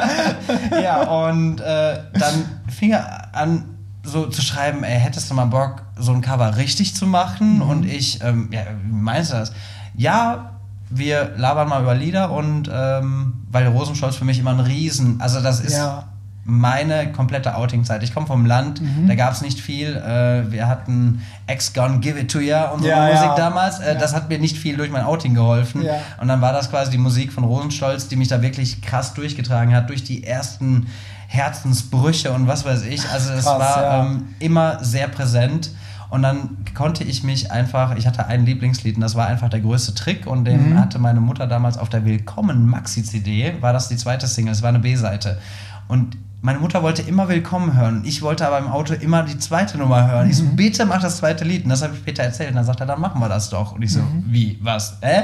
ja, 0.82 1.02
und 1.02 1.60
äh, 1.60 1.98
dann 2.14 2.60
fing 2.68 2.92
er 2.92 3.34
an, 3.34 3.76
so 4.02 4.26
zu 4.26 4.42
schreiben, 4.42 4.82
ey, 4.82 4.98
hättest 4.98 5.30
du 5.30 5.34
mal 5.34 5.44
Bock, 5.44 5.82
so 5.96 6.12
ein 6.12 6.20
Cover 6.20 6.56
richtig 6.56 6.96
zu 6.96 7.06
machen? 7.06 7.56
Mhm. 7.56 7.62
Und 7.62 7.84
ich, 7.84 8.22
ähm, 8.22 8.48
ja, 8.52 8.62
wie 8.82 8.92
meinst 8.92 9.32
du 9.32 9.36
das? 9.36 9.52
Ja, 9.94 10.58
wir 10.90 11.32
labern 11.36 11.68
mal 11.68 11.82
über 11.82 11.94
Lieder 11.94 12.30
und 12.30 12.70
ähm, 12.72 13.44
weil 13.50 13.66
Rosenstolz 13.66 14.16
für 14.16 14.24
mich 14.24 14.38
immer 14.38 14.50
ein 14.50 14.60
Riesen, 14.60 15.20
also 15.20 15.40
das 15.40 15.60
ist 15.60 15.76
Ja. 15.76 16.04
Meine 16.50 17.12
komplette 17.12 17.54
Outing-Zeit. 17.56 18.02
Ich 18.02 18.14
komme 18.14 18.26
vom 18.26 18.46
Land, 18.46 18.80
Mhm. 18.80 19.06
da 19.06 19.14
gab 19.14 19.32
es 19.32 19.42
nicht 19.42 19.60
viel. 19.60 19.94
Äh, 19.96 20.50
wir 20.50 20.66
hatten 20.66 21.20
Ex 21.46 21.74
Gone 21.74 21.98
Give 22.00 22.18
It 22.18 22.30
To 22.30 22.40
Ya 22.40 22.70
und 22.70 22.80
so 22.82 22.88
Ja, 22.88 23.02
Musik 23.04 23.16
ja. 23.26 23.34
damals. 23.36 23.80
Äh, 23.80 23.92
Ja. 23.92 24.00
Das 24.00 24.14
hat 24.14 24.30
mir 24.30 24.38
nicht 24.38 24.56
viel 24.56 24.76
durch 24.78 24.90
mein 24.90 25.02
Outing 25.04 25.34
geholfen. 25.34 25.82
Und 26.20 26.28
dann 26.28 26.40
war 26.40 26.52
das 26.54 26.70
quasi 26.70 26.90
die 26.90 26.98
Musik 26.98 27.32
von 27.34 27.44
Rosenstolz, 27.44 28.08
die 28.08 28.16
mich 28.16 28.28
da 28.28 28.40
wirklich 28.40 28.80
krass 28.80 29.12
durchgetragen 29.12 29.74
hat, 29.74 29.90
durch 29.90 30.02
die 30.04 30.24
ersten 30.24 30.86
Herzensbrüche 31.28 32.32
und 32.32 32.46
was 32.48 32.64
weiß 32.64 32.84
ich. 32.84 33.08
Also 33.10 33.32
es 33.32 33.44
Krass, 33.44 33.58
war 33.60 34.06
ähm, 34.06 34.28
immer 34.38 34.82
sehr 34.82 35.08
präsent. 35.08 35.70
Und 36.10 36.22
dann 36.22 36.56
konnte 36.74 37.04
ich 37.04 37.22
mich 37.22 37.52
einfach, 37.52 37.94
ich 37.96 38.06
hatte 38.06 38.26
ein 38.26 38.46
Lieblingslied 38.46 38.96
und 38.96 39.02
das 39.02 39.14
war 39.14 39.26
einfach 39.26 39.50
der 39.50 39.60
größte 39.60 39.94
Trick 39.94 40.26
und 40.26 40.46
den 40.46 40.70
Mhm. 40.72 40.80
hatte 40.80 40.98
meine 40.98 41.20
Mutter 41.20 41.46
damals 41.46 41.76
auf 41.76 41.90
der 41.90 42.06
Willkommen 42.06 42.66
Maxi-CD, 42.66 43.56
war 43.60 43.74
das 43.74 43.88
die 43.88 43.96
zweite 43.98 44.26
Single, 44.26 44.52
es 44.52 44.62
war 44.62 44.70
eine 44.70 44.78
B-Seite. 44.78 45.38
Und 45.86 46.16
meine 46.40 46.58
Mutter 46.60 46.82
wollte 46.82 47.02
immer 47.02 47.28
Willkommen 47.28 47.74
hören. 47.76 48.02
Ich 48.04 48.22
wollte 48.22 48.46
aber 48.46 48.58
im 48.58 48.68
Auto 48.68 48.94
immer 48.94 49.22
die 49.24 49.38
zweite 49.38 49.76
Nummer 49.76 50.08
hören. 50.10 50.30
Ich 50.30 50.36
so, 50.36 50.44
bitte 50.54 50.86
mach 50.86 51.00
das 51.00 51.18
zweite 51.18 51.44
Lied. 51.44 51.64
Und 51.64 51.70
das 51.70 51.82
habe 51.82 51.94
ich 51.94 52.04
Peter 52.04 52.22
erzählt. 52.22 52.50
Und 52.50 52.56
dann 52.56 52.64
sagt 52.64 52.80
er, 52.80 52.86
dann 52.86 53.00
machen 53.00 53.20
wir 53.20 53.28
das 53.28 53.50
doch. 53.50 53.72
Und 53.72 53.82
ich 53.82 53.92
so, 53.92 54.00
wie, 54.26 54.58
was? 54.62 54.98
Äh? 55.00 55.22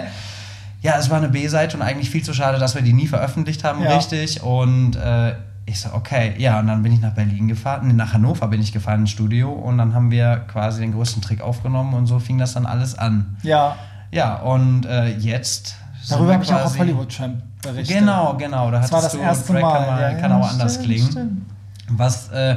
Ja, 0.83 0.97
es 0.99 1.09
war 1.11 1.19
eine 1.19 1.29
B-Seite 1.29 1.77
und 1.77 1.83
eigentlich 1.83 2.11
viel 2.11 2.23
zu 2.23 2.35
schade, 2.35 2.59
dass 2.59 2.75
wir 2.75 2.83
die 2.83 2.93
nie 2.93 3.07
veröffentlicht 3.07 3.63
haben, 3.65 3.83
Ja. 3.83 3.95
richtig. 3.97 4.43
Und 4.43 4.97
äh, 4.97 5.35
ich 5.67 5.81
so, 5.81 5.89
okay, 5.95 6.35
ja, 6.37 6.59
und 6.61 6.67
dann 6.67 6.83
bin 6.83 6.93
ich 6.93 7.01
nach 7.01 7.15
Berlin 7.15 7.49
gefahren, 7.49 7.87
nee, 7.87 7.95
nach 7.95 8.13
Hannover 8.13 8.49
bin 8.49 8.61
ich 8.61 8.71
gefahren 8.73 9.01
ins 9.01 9.11
Studio 9.11 9.51
und 9.51 9.79
dann 9.79 9.95
haben 9.95 10.11
wir 10.11 10.45
quasi 10.53 10.83
den 10.83 10.93
größten 10.93 11.23
Trick 11.23 11.41
aufgenommen 11.41 11.95
und 11.95 12.07
so 12.07 12.19
fing 12.19 12.37
das 12.37 12.53
dann 12.53 12.67
alles 12.67 12.99
an. 12.99 13.37
Ja, 13.43 13.77
Ja, 14.11 14.35
und 14.37 14.85
äh, 14.85 15.09
jetzt. 15.17 15.77
Darüber 16.09 16.35
habe 16.35 16.45
ich 16.45 16.53
auch 16.53 16.65
auf 16.65 16.79
Hollywood 16.79 17.15
Tramp 17.17 17.43
berichtet. 17.63 17.99
Genau, 17.99 18.35
genau. 18.37 18.71
Da 18.71 18.81
Das 18.81 18.93
war 18.93 19.03
das 19.03 19.13
du 19.13 19.19
erste 19.19 19.53
Mal. 19.55 19.61
Kann, 19.87 20.01
Ja, 20.01 20.15
kann 20.15 20.31
ja, 20.31 20.39
auch 20.41 20.51
anders 20.51 20.75
stimmt, 20.75 20.87
klingen. 20.87 21.11
stimmt. 21.11 21.43
Was 21.89 22.29
äh, 22.31 22.57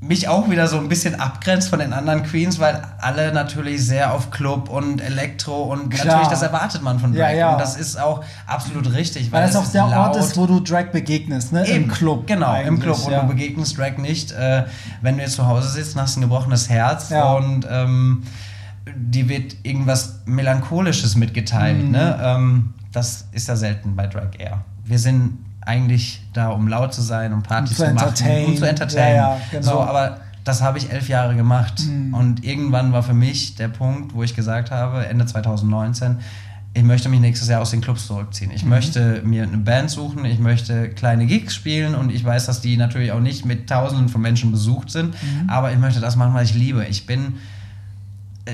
mich 0.00 0.28
auch 0.28 0.48
wieder 0.50 0.68
so 0.68 0.76
ein 0.78 0.88
bisschen 0.88 1.18
abgrenzt 1.18 1.68
von 1.70 1.78
den 1.78 1.92
anderen 1.92 2.22
Queens, 2.22 2.58
weil 2.60 2.80
alle 3.00 3.32
natürlich 3.32 3.84
sehr 3.84 4.12
auf 4.12 4.30
Club 4.30 4.68
und 4.68 5.00
Elektro 5.00 5.64
und 5.64 5.90
Klar. 5.90 6.06
natürlich, 6.06 6.28
das 6.28 6.42
erwartet 6.42 6.82
man 6.82 6.98
von 7.00 7.12
Drag. 7.12 7.30
Ja, 7.30 7.36
ja. 7.36 7.52
Und 7.52 7.60
das 7.60 7.76
ist 7.76 7.98
auch 7.98 8.22
absolut 8.46 8.92
richtig. 8.92 9.32
Weil 9.32 9.42
das 9.42 9.52
es 9.52 9.56
auch 9.56 9.72
der 9.72 9.86
laut. 9.86 10.08
Ort 10.08 10.16
ist, 10.16 10.36
wo 10.36 10.46
du 10.46 10.60
Drag 10.60 10.92
begegnest, 10.92 11.52
ne? 11.52 11.66
Im 11.66 11.82
Eben, 11.84 11.88
Club. 11.90 12.26
Genau, 12.26 12.54
im 12.60 12.78
Club. 12.78 13.04
Und 13.04 13.12
ja. 13.12 13.22
du 13.22 13.28
begegnest 13.28 13.78
Drag 13.78 13.96
nicht, 13.96 14.32
äh, 14.32 14.64
wenn 15.00 15.16
du 15.16 15.22
jetzt 15.22 15.34
zu 15.34 15.46
Hause 15.46 15.68
sitzt 15.70 15.96
und 15.96 16.02
hast 16.02 16.16
ein 16.16 16.20
gebrochenes 16.20 16.68
Herz 16.68 17.10
und 17.10 17.66
ähm, 17.68 18.22
dir 18.94 19.28
wird 19.28 19.56
irgendwas 19.62 20.20
Melancholisches 20.26 21.16
mitgeteilt. 21.16 21.84
Mhm. 21.84 21.90
Ne? 21.90 22.18
Ähm, 22.22 22.74
das 22.92 23.28
ist 23.32 23.48
ja 23.48 23.56
selten 23.56 23.96
bei 23.96 24.06
Drag 24.06 24.30
eher. 24.38 24.64
Wir 24.84 24.98
sind 24.98 25.38
eigentlich 25.60 26.22
da, 26.32 26.50
um 26.50 26.68
laut 26.68 26.94
zu 26.94 27.02
sein, 27.02 27.32
um 27.32 27.42
Partys 27.42 27.80
Um 27.80 27.98
zu 27.98 28.14
zu, 28.14 28.24
machen 28.24 28.44
und 28.46 28.58
zu 28.58 28.64
entertainen. 28.64 29.16
Ja, 29.16 29.34
ja, 29.34 29.40
genau. 29.50 29.66
So, 29.66 29.80
aber 29.80 30.20
das 30.44 30.62
habe 30.62 30.78
ich 30.78 30.90
elf 30.90 31.08
Jahre 31.08 31.34
gemacht. 31.34 31.82
Mhm. 31.86 32.14
Und 32.14 32.44
irgendwann 32.44 32.92
war 32.92 33.02
für 33.02 33.14
mich 33.14 33.56
der 33.56 33.68
Punkt, 33.68 34.14
wo 34.14 34.22
ich 34.22 34.36
gesagt 34.36 34.70
habe, 34.70 35.06
Ende 35.06 35.26
2019, 35.26 36.18
ich 36.72 36.84
möchte 36.84 37.08
mich 37.08 37.20
nächstes 37.20 37.48
Jahr 37.48 37.62
aus 37.62 37.70
den 37.70 37.80
Clubs 37.80 38.06
zurückziehen. 38.06 38.50
Ich 38.50 38.64
möchte 38.64 39.22
mir 39.24 39.44
eine 39.44 39.56
Band 39.56 39.90
suchen, 39.90 40.24
ich 40.26 40.38
möchte 40.38 40.90
kleine 40.90 41.24
Gigs 41.24 41.54
spielen 41.54 41.94
und 41.94 42.12
ich 42.12 42.22
weiß, 42.22 42.46
dass 42.46 42.60
die 42.60 42.76
natürlich 42.76 43.12
auch 43.12 43.20
nicht 43.20 43.46
mit 43.46 43.66
Tausenden 43.68 44.10
von 44.10 44.20
Menschen 44.20 44.52
besucht 44.52 44.90
sind, 44.90 45.14
aber 45.48 45.72
ich 45.72 45.78
möchte 45.78 46.00
das 46.00 46.16
machen, 46.16 46.34
was 46.34 46.50
ich 46.50 46.54
liebe. 46.54 46.84
Ich 46.84 47.06
bin, 47.06 47.38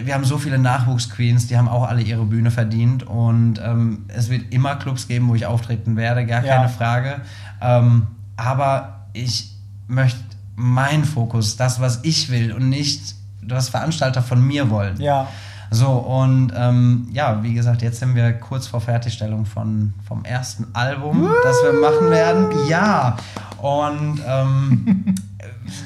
wir 0.05 0.15
haben 0.15 0.25
so 0.25 0.39
viele 0.39 0.59
Nachwuchsqueens, 0.59 1.47
die 1.49 1.57
haben 1.59 1.69
auch 1.69 1.87
alle 1.87 2.03
ihre 2.03 2.25
Bühne 2.25 2.51
verdient 2.51 3.03
und 3.03 3.61
ähm, 3.63 4.07
es 4.09 4.31
wird 4.31 4.53
immer 4.53 4.77
Clubs 4.77 5.07
geben, 5.09 5.29
wo 5.29 5.35
ich 5.35 5.47
auftreten 5.47 5.97
werde, 5.97 6.25
gar 6.27 6.45
Ja. 6.45 6.57
keine 6.57 6.69
Frage. 6.69 7.21
Ähm, 7.61 8.07
aber 8.37 9.07
ich 9.13 9.51
möchte 9.89 10.19
meinen 10.57 11.05
Fokus, 11.05 11.57
das, 11.57 11.81
was 11.81 12.01
ich 12.03 12.31
will 12.31 12.53
und 12.53 12.69
nicht 12.69 13.15
was 13.47 13.69
Veranstalter 13.69 14.23
von 14.23 14.45
mir 14.47 14.71
wollen. 14.71 15.01
Ja. 15.01 15.29
So, 15.71 15.89
und 15.91 16.53
ähm, 16.55 17.09
ja, 17.13 17.43
wie 17.43 17.55
gesagt, 17.55 17.81
jetzt 17.81 18.01
sind 18.01 18.15
wir 18.15 18.35
kurz 18.35 18.67
vor 18.67 18.83
Fertigstellung 18.83 19.47
von, 19.47 19.95
vom 20.07 20.23
ersten 20.25 20.67
Album, 20.75 21.27
das 21.43 21.57
wir 21.65 21.81
machen 21.81 22.11
werden. 22.11 22.47
Ja, 22.69 23.17
und 23.61 24.21
ähm, 24.27 25.12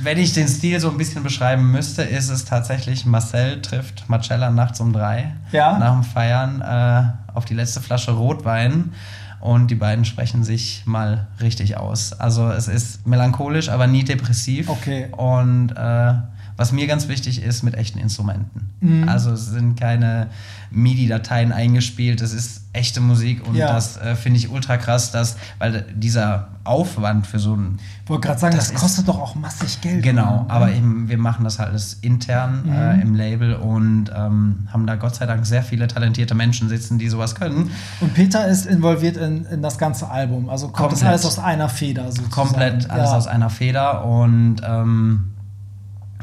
wenn 0.03 0.19
ich 0.19 0.33
den 0.33 0.49
Stil 0.49 0.81
so 0.81 0.91
ein 0.91 0.99
bisschen 0.99 1.23
beschreiben 1.23 1.71
müsste, 1.71 2.03
ist 2.03 2.29
es 2.29 2.45
tatsächlich 2.45 3.07
Marcel 3.07 3.61
trifft 3.63 4.09
Marcella 4.09 4.51
nachts 4.51 4.81
um 4.81 4.93
drei. 4.93 5.35
Ja. 5.53 5.79
Nach 5.79 5.93
dem 5.93 6.05
Feiern 6.05 6.61
äh, 6.61 7.35
auf 7.35 7.45
die 7.45 7.55
letzte 7.55 7.81
Flasche 7.81 8.13
Rotwein. 8.13 8.93
Und 9.41 9.71
die 9.71 9.75
beiden 9.75 10.05
sprechen 10.05 10.45
sich 10.45 10.83
mal 10.87 11.27
richtig 11.41 11.77
aus. 11.77 12.13
Also 12.13 12.51
es 12.51 12.69
ist 12.69 13.07
melancholisch, 13.07 13.69
aber 13.69 13.87
nie 13.87 14.03
depressiv. 14.03 14.69
Okay. 14.69 15.09
Und 15.13 15.71
äh, 15.77 16.15
was 16.57 16.73
mir 16.73 16.87
ganz 16.87 17.09
wichtig 17.09 17.43
ist, 17.43 17.63
mit 17.63 17.75
echten 17.75 17.99
Instrumenten. 17.99 18.71
Mhm. 18.81 19.09
Also 19.09 19.31
es 19.33 19.47
sind 19.47 19.79
keine 19.79 20.29
MIDI-Dateien 20.71 21.53
eingespielt, 21.53 22.21
es 22.21 22.33
ist 22.33 22.63
echte 22.73 23.01
Musik 23.01 23.47
und 23.47 23.55
Ja. 23.55 23.73
das 23.73 23.97
äh, 23.97 24.15
finde 24.15 24.39
ich 24.39 24.51
ultra 24.51 24.77
krass, 24.77 25.11
dass, 25.11 25.37
weil 25.59 25.85
dieser 25.95 26.49
Aufwand 26.65 27.27
für 27.27 27.39
so 27.39 27.55
ein 27.55 27.79
Ich 28.05 28.11
wollte 28.11 28.27
gerade 28.27 28.41
sagen, 28.41 28.57
das, 28.57 28.67
Das 28.67 28.75
ist- 28.75 28.81
kostet 28.83 29.09
doch 29.09 29.19
auch 29.19 29.35
massig 29.35 29.81
Geld. 29.81 30.03
Genau, 30.03 30.43
ne? 30.43 30.51
aber 30.51 30.73
eben, 30.73 31.09
wir 31.09 31.17
machen 31.19 31.45
das 31.45 31.59
halt 31.59 31.71
alles 31.71 31.95
intern 32.03 32.63
Mhm. 32.67 32.73
äh, 32.73 33.01
im 33.03 33.15
Label 33.15 33.55
und 33.55 34.11
ähm, 34.15 34.69
haben 34.73 34.87
da 34.87 34.97
Gott 34.97 35.15
sei 35.15 35.27
Dank 35.27 35.47
sehr 35.47 35.63
viele 35.63 35.89
talentierte 35.89 36.35
Menschen 36.35 36.69
sitzen, 36.69 36.99
die 36.99 37.09
sowas 37.09 37.35
können. 37.35 37.71
Und 38.01 38.15
Peter 38.15 38.47
ist 38.49 38.67
involviert 38.67 39.17
in, 39.17 39.45
in 39.47 39.63
das 39.63 39.79
ganze 39.79 40.11
Album. 40.11 40.49
Also 40.51 40.69
kommt 40.69 40.93
das 40.93 41.01
Komplett. 41.01 41.09
alles 41.09 41.25
aus 41.27 41.39
einer 41.39 41.69
Feder 41.69 42.05
sozusagen. 42.07 42.31
Komplett 42.31 42.91
alles 42.91 43.11
ja. 43.11 43.17
aus 43.17 43.27
einer 43.27 43.51
Feder 43.51 44.05
und 44.05 44.57
ähm, 44.67 45.33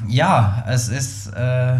ja, 0.07 0.63
es 0.67 0.89
ist, 0.89 1.27
äh, 1.27 1.77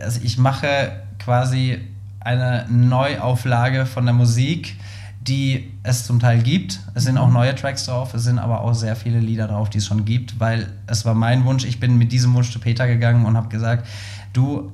also 0.00 0.20
ich 0.22 0.38
mache 0.38 0.92
quasi 1.18 1.80
eine 2.20 2.66
Neuauflage 2.68 3.86
von 3.86 4.04
der 4.04 4.14
Musik, 4.14 4.76
die 5.20 5.72
es 5.82 6.06
zum 6.06 6.18
Teil 6.18 6.42
gibt. 6.42 6.80
Es 6.94 7.04
sind 7.04 7.18
auch 7.18 7.30
neue 7.30 7.54
Tracks 7.54 7.86
drauf, 7.86 8.14
es 8.14 8.24
sind 8.24 8.38
aber 8.38 8.62
auch 8.62 8.74
sehr 8.74 8.96
viele 8.96 9.20
Lieder 9.20 9.48
drauf, 9.48 9.70
die 9.70 9.78
es 9.78 9.86
schon 9.86 10.04
gibt, 10.04 10.40
weil 10.40 10.68
es 10.86 11.04
war 11.04 11.14
mein 11.14 11.44
Wunsch. 11.44 11.64
Ich 11.64 11.78
bin 11.78 11.98
mit 11.98 12.12
diesem 12.12 12.34
Wunsch 12.34 12.50
zu 12.50 12.58
Peter 12.58 12.86
gegangen 12.86 13.26
und 13.26 13.36
habe 13.36 13.48
gesagt, 13.48 13.86
du, 14.32 14.72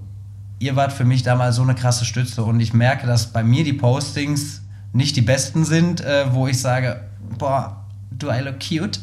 ihr 0.59 0.77
wart 0.77 0.93
für 0.93 1.05
mich 1.05 1.23
damals 1.23 1.57
so 1.57 1.63
eine 1.63 1.75
krasse 1.75 2.05
Stütze 2.05 2.45
und 2.45 2.61
ich 2.61 2.73
merke, 2.73 3.07
dass 3.07 3.33
bei 3.33 3.43
mir 3.43 3.65
die 3.65 3.73
Postings 3.73 4.63
nicht 4.93 5.17
die 5.17 5.23
besten 5.23 5.65
sind, 5.65 6.01
äh, 6.01 6.33
wo 6.33 6.47
ich 6.47 6.61
sage, 6.61 7.01
boah, 7.39 7.85
do 8.11 8.31
I 8.31 8.41
look 8.41 8.61
cute, 8.61 9.01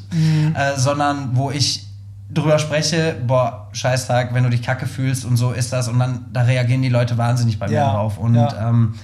äh, 0.55 0.77
sondern 0.77 1.35
wo 1.35 1.51
ich 1.51 1.85
drüber 2.33 2.59
spreche, 2.59 3.15
boah, 3.25 3.69
Scheißtag, 3.73 4.33
wenn 4.33 4.43
du 4.43 4.49
dich 4.49 4.61
kacke 4.61 4.85
fühlst 4.87 5.25
und 5.25 5.37
so 5.37 5.51
ist 5.51 5.71
das 5.73 5.87
und 5.87 5.99
dann 5.99 6.25
da 6.33 6.41
reagieren 6.43 6.81
die 6.81 6.89
Leute 6.89 7.17
wahnsinnig 7.17 7.59
bei 7.59 7.67
Ja, 7.69 7.85
mir 7.87 7.91
drauf 7.93 8.17
und 8.17 8.35
ja. 8.35 8.69
ähm, 8.69 8.95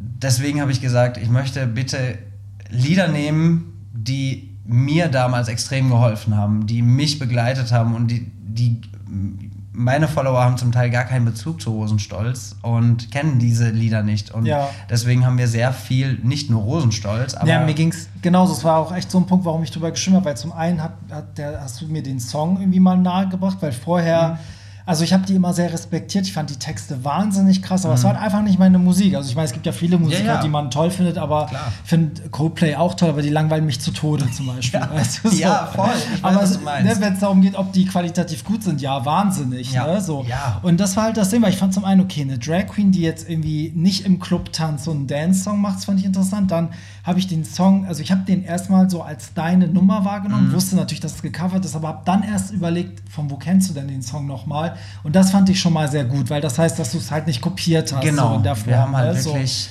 deswegen 0.00 0.60
habe 0.60 0.72
ich 0.72 0.80
gesagt, 0.80 1.16
ich 1.16 1.28
möchte 1.28 1.66
bitte 1.66 2.18
Lieder 2.70 3.08
nehmen, 3.08 3.88
die 3.92 4.56
mir 4.64 5.08
damals 5.08 5.48
extrem 5.48 5.90
geholfen 5.90 6.36
haben, 6.36 6.66
die 6.66 6.82
mich 6.82 7.18
begleitet 7.18 7.72
haben 7.72 7.94
und 7.94 8.08
die, 8.08 8.30
die 8.42 8.80
meine 9.74 10.06
Follower 10.06 10.42
haben 10.44 10.58
zum 10.58 10.70
Teil 10.72 10.90
gar 10.90 11.04
keinen 11.04 11.24
Bezug 11.24 11.60
zu 11.62 11.70
Rosenstolz 11.70 12.56
und 12.62 13.10
kennen 13.10 13.38
diese 13.38 13.70
Lieder 13.70 14.02
nicht. 14.02 14.30
Und 14.30 14.44
Ja. 14.46 14.68
deswegen 14.90 15.24
haben 15.24 15.38
wir 15.38 15.48
sehr 15.48 15.72
viel, 15.72 16.18
nicht 16.22 16.50
nur 16.50 16.62
Rosenstolz, 16.62 17.34
aber. 17.34 17.48
ja, 17.48 17.64
mir 17.64 17.74
ging 17.74 17.90
es 17.90 18.08
genauso. 18.20 18.52
Es 18.52 18.64
war 18.64 18.78
auch 18.78 18.94
echt 18.94 19.10
so 19.10 19.18
ein 19.18 19.26
Punkt, 19.26 19.44
warum 19.44 19.62
ich 19.62 19.70
drüber 19.70 19.90
geschrieben 19.90 20.16
habe, 20.16 20.26
weil 20.26 20.36
zum 20.36 20.52
einen 20.52 20.82
hat, 20.82 20.92
hat 21.10 21.38
der, 21.38 21.60
hast 21.60 21.80
du 21.80 21.86
mir 21.86 22.02
den 22.02 22.20
Song 22.20 22.58
irgendwie 22.60 22.80
mal 22.80 22.96
nahegebracht, 22.98 23.58
weil 23.60 23.72
vorher, 23.72 24.38
also 24.84 25.04
ich 25.04 25.12
habe 25.12 25.24
die 25.26 25.34
immer 25.34 25.52
sehr 25.52 25.72
respektiert. 25.72 26.26
Ich 26.26 26.32
fand 26.32 26.50
die 26.50 26.56
Texte 26.56 27.04
wahnsinnig 27.04 27.62
krass, 27.62 27.84
aber 27.84 27.94
es 27.94 28.02
war 28.04 28.14
halt 28.14 28.22
einfach 28.22 28.42
nicht 28.42 28.58
meine 28.58 28.78
Musik. 28.78 29.14
Also 29.14 29.28
ich 29.28 29.36
meine, 29.36 29.46
es 29.46 29.52
gibt 29.52 29.66
ja 29.66 29.72
viele 29.72 29.98
Musiker, 29.98 30.24
ja. 30.24 30.42
die 30.42 30.48
man 30.48 30.70
toll 30.70 30.90
findet, 30.90 31.18
aber 31.18 31.48
ich 31.84 31.88
finde 31.88 32.28
Coldplay 32.30 32.74
auch 32.74 32.94
toll, 32.94 33.10
aber 33.10 33.22
die 33.22 33.28
langweilen 33.28 33.64
mich 33.64 33.80
zu 33.80 33.92
Tode 33.92 34.30
zum 34.30 34.46
Beispiel. 34.46 34.80
Ja. 34.80 34.90
weißt 34.92 35.20
du, 35.24 35.28
so. 35.28 35.36
Ja, 35.36 35.70
voll. 35.72 35.86
Weiß, 35.86 36.58
aber 36.60 36.80
ne, 36.82 36.96
wenn 36.98 37.14
es 37.14 37.20
darum 37.20 37.40
geht, 37.42 37.54
ob 37.54 37.72
die 37.72 37.84
qualitativ 37.84 38.44
gut 38.44 38.62
sind, 38.62 38.80
ja, 38.80 39.04
wahnsinnig. 39.04 39.72
Ja. 39.72 39.86
Ne? 39.86 40.00
So. 40.00 40.24
Ja. 40.28 40.58
Und 40.62 40.80
das 40.80 40.96
war 40.96 41.04
halt 41.04 41.16
das 41.16 41.30
Ding, 41.30 41.42
weil 41.42 41.50
ich 41.50 41.58
fand 41.58 41.74
zum 41.74 41.84
einen, 41.84 42.00
okay, 42.00 42.22
eine 42.22 42.38
Drag 42.38 42.66
Queen, 42.66 42.90
die 42.90 43.02
jetzt 43.02 43.28
irgendwie 43.28 43.72
nicht 43.74 44.04
im 44.04 44.18
Club 44.18 44.52
tanzt 44.52 44.88
und 44.88 44.96
einen 44.96 45.06
Dance-Song 45.06 45.60
macht, 45.60 45.76
das 45.76 45.84
fand 45.84 46.00
ich 46.00 46.06
interessant. 46.06 46.50
Dann 46.50 46.70
habe 47.04 47.18
ich 47.18 47.26
den 47.26 47.44
Song, 47.44 47.84
also 47.86 48.00
ich 48.00 48.10
habe 48.12 48.22
den 48.22 48.44
erstmal 48.44 48.88
so 48.88 49.02
als 49.02 49.34
deine 49.34 49.66
Nummer 49.66 50.04
wahrgenommen, 50.04 50.48
Mhm. 50.48 50.52
wusste 50.52 50.76
natürlich, 50.76 51.00
dass 51.00 51.16
es 51.16 51.22
gecovert 51.22 51.64
ist, 51.64 51.74
aber 51.74 51.88
habe 51.88 52.02
dann 52.04 52.22
erst 52.22 52.52
überlegt, 52.52 53.02
von 53.10 53.28
wo 53.30 53.36
kennst 53.36 53.70
du 53.70 53.74
denn 53.74 53.88
den 53.88 54.02
Song 54.02 54.26
nochmal? 54.26 54.76
Und 55.02 55.16
das 55.16 55.30
fand 55.32 55.48
ich 55.48 55.58
schon 55.60 55.72
mal 55.72 55.90
sehr 55.90 56.04
gut, 56.04 56.30
weil 56.30 56.40
das 56.40 56.58
heißt, 56.58 56.78
dass 56.78 56.92
du 56.92 56.98
es 56.98 57.10
halt 57.10 57.26
nicht 57.26 57.40
kopiert 57.40 57.92
hast. 57.92 58.02
Genau, 58.02 58.30
so 58.30 58.36
in 58.36 58.42
der 58.44 58.54
Form, 58.54 58.66
wir 58.68 58.78
haben 58.78 58.96
halt 58.96 59.14
ne? 59.16 59.20
So. 59.20 59.30
wirklich 59.34 59.68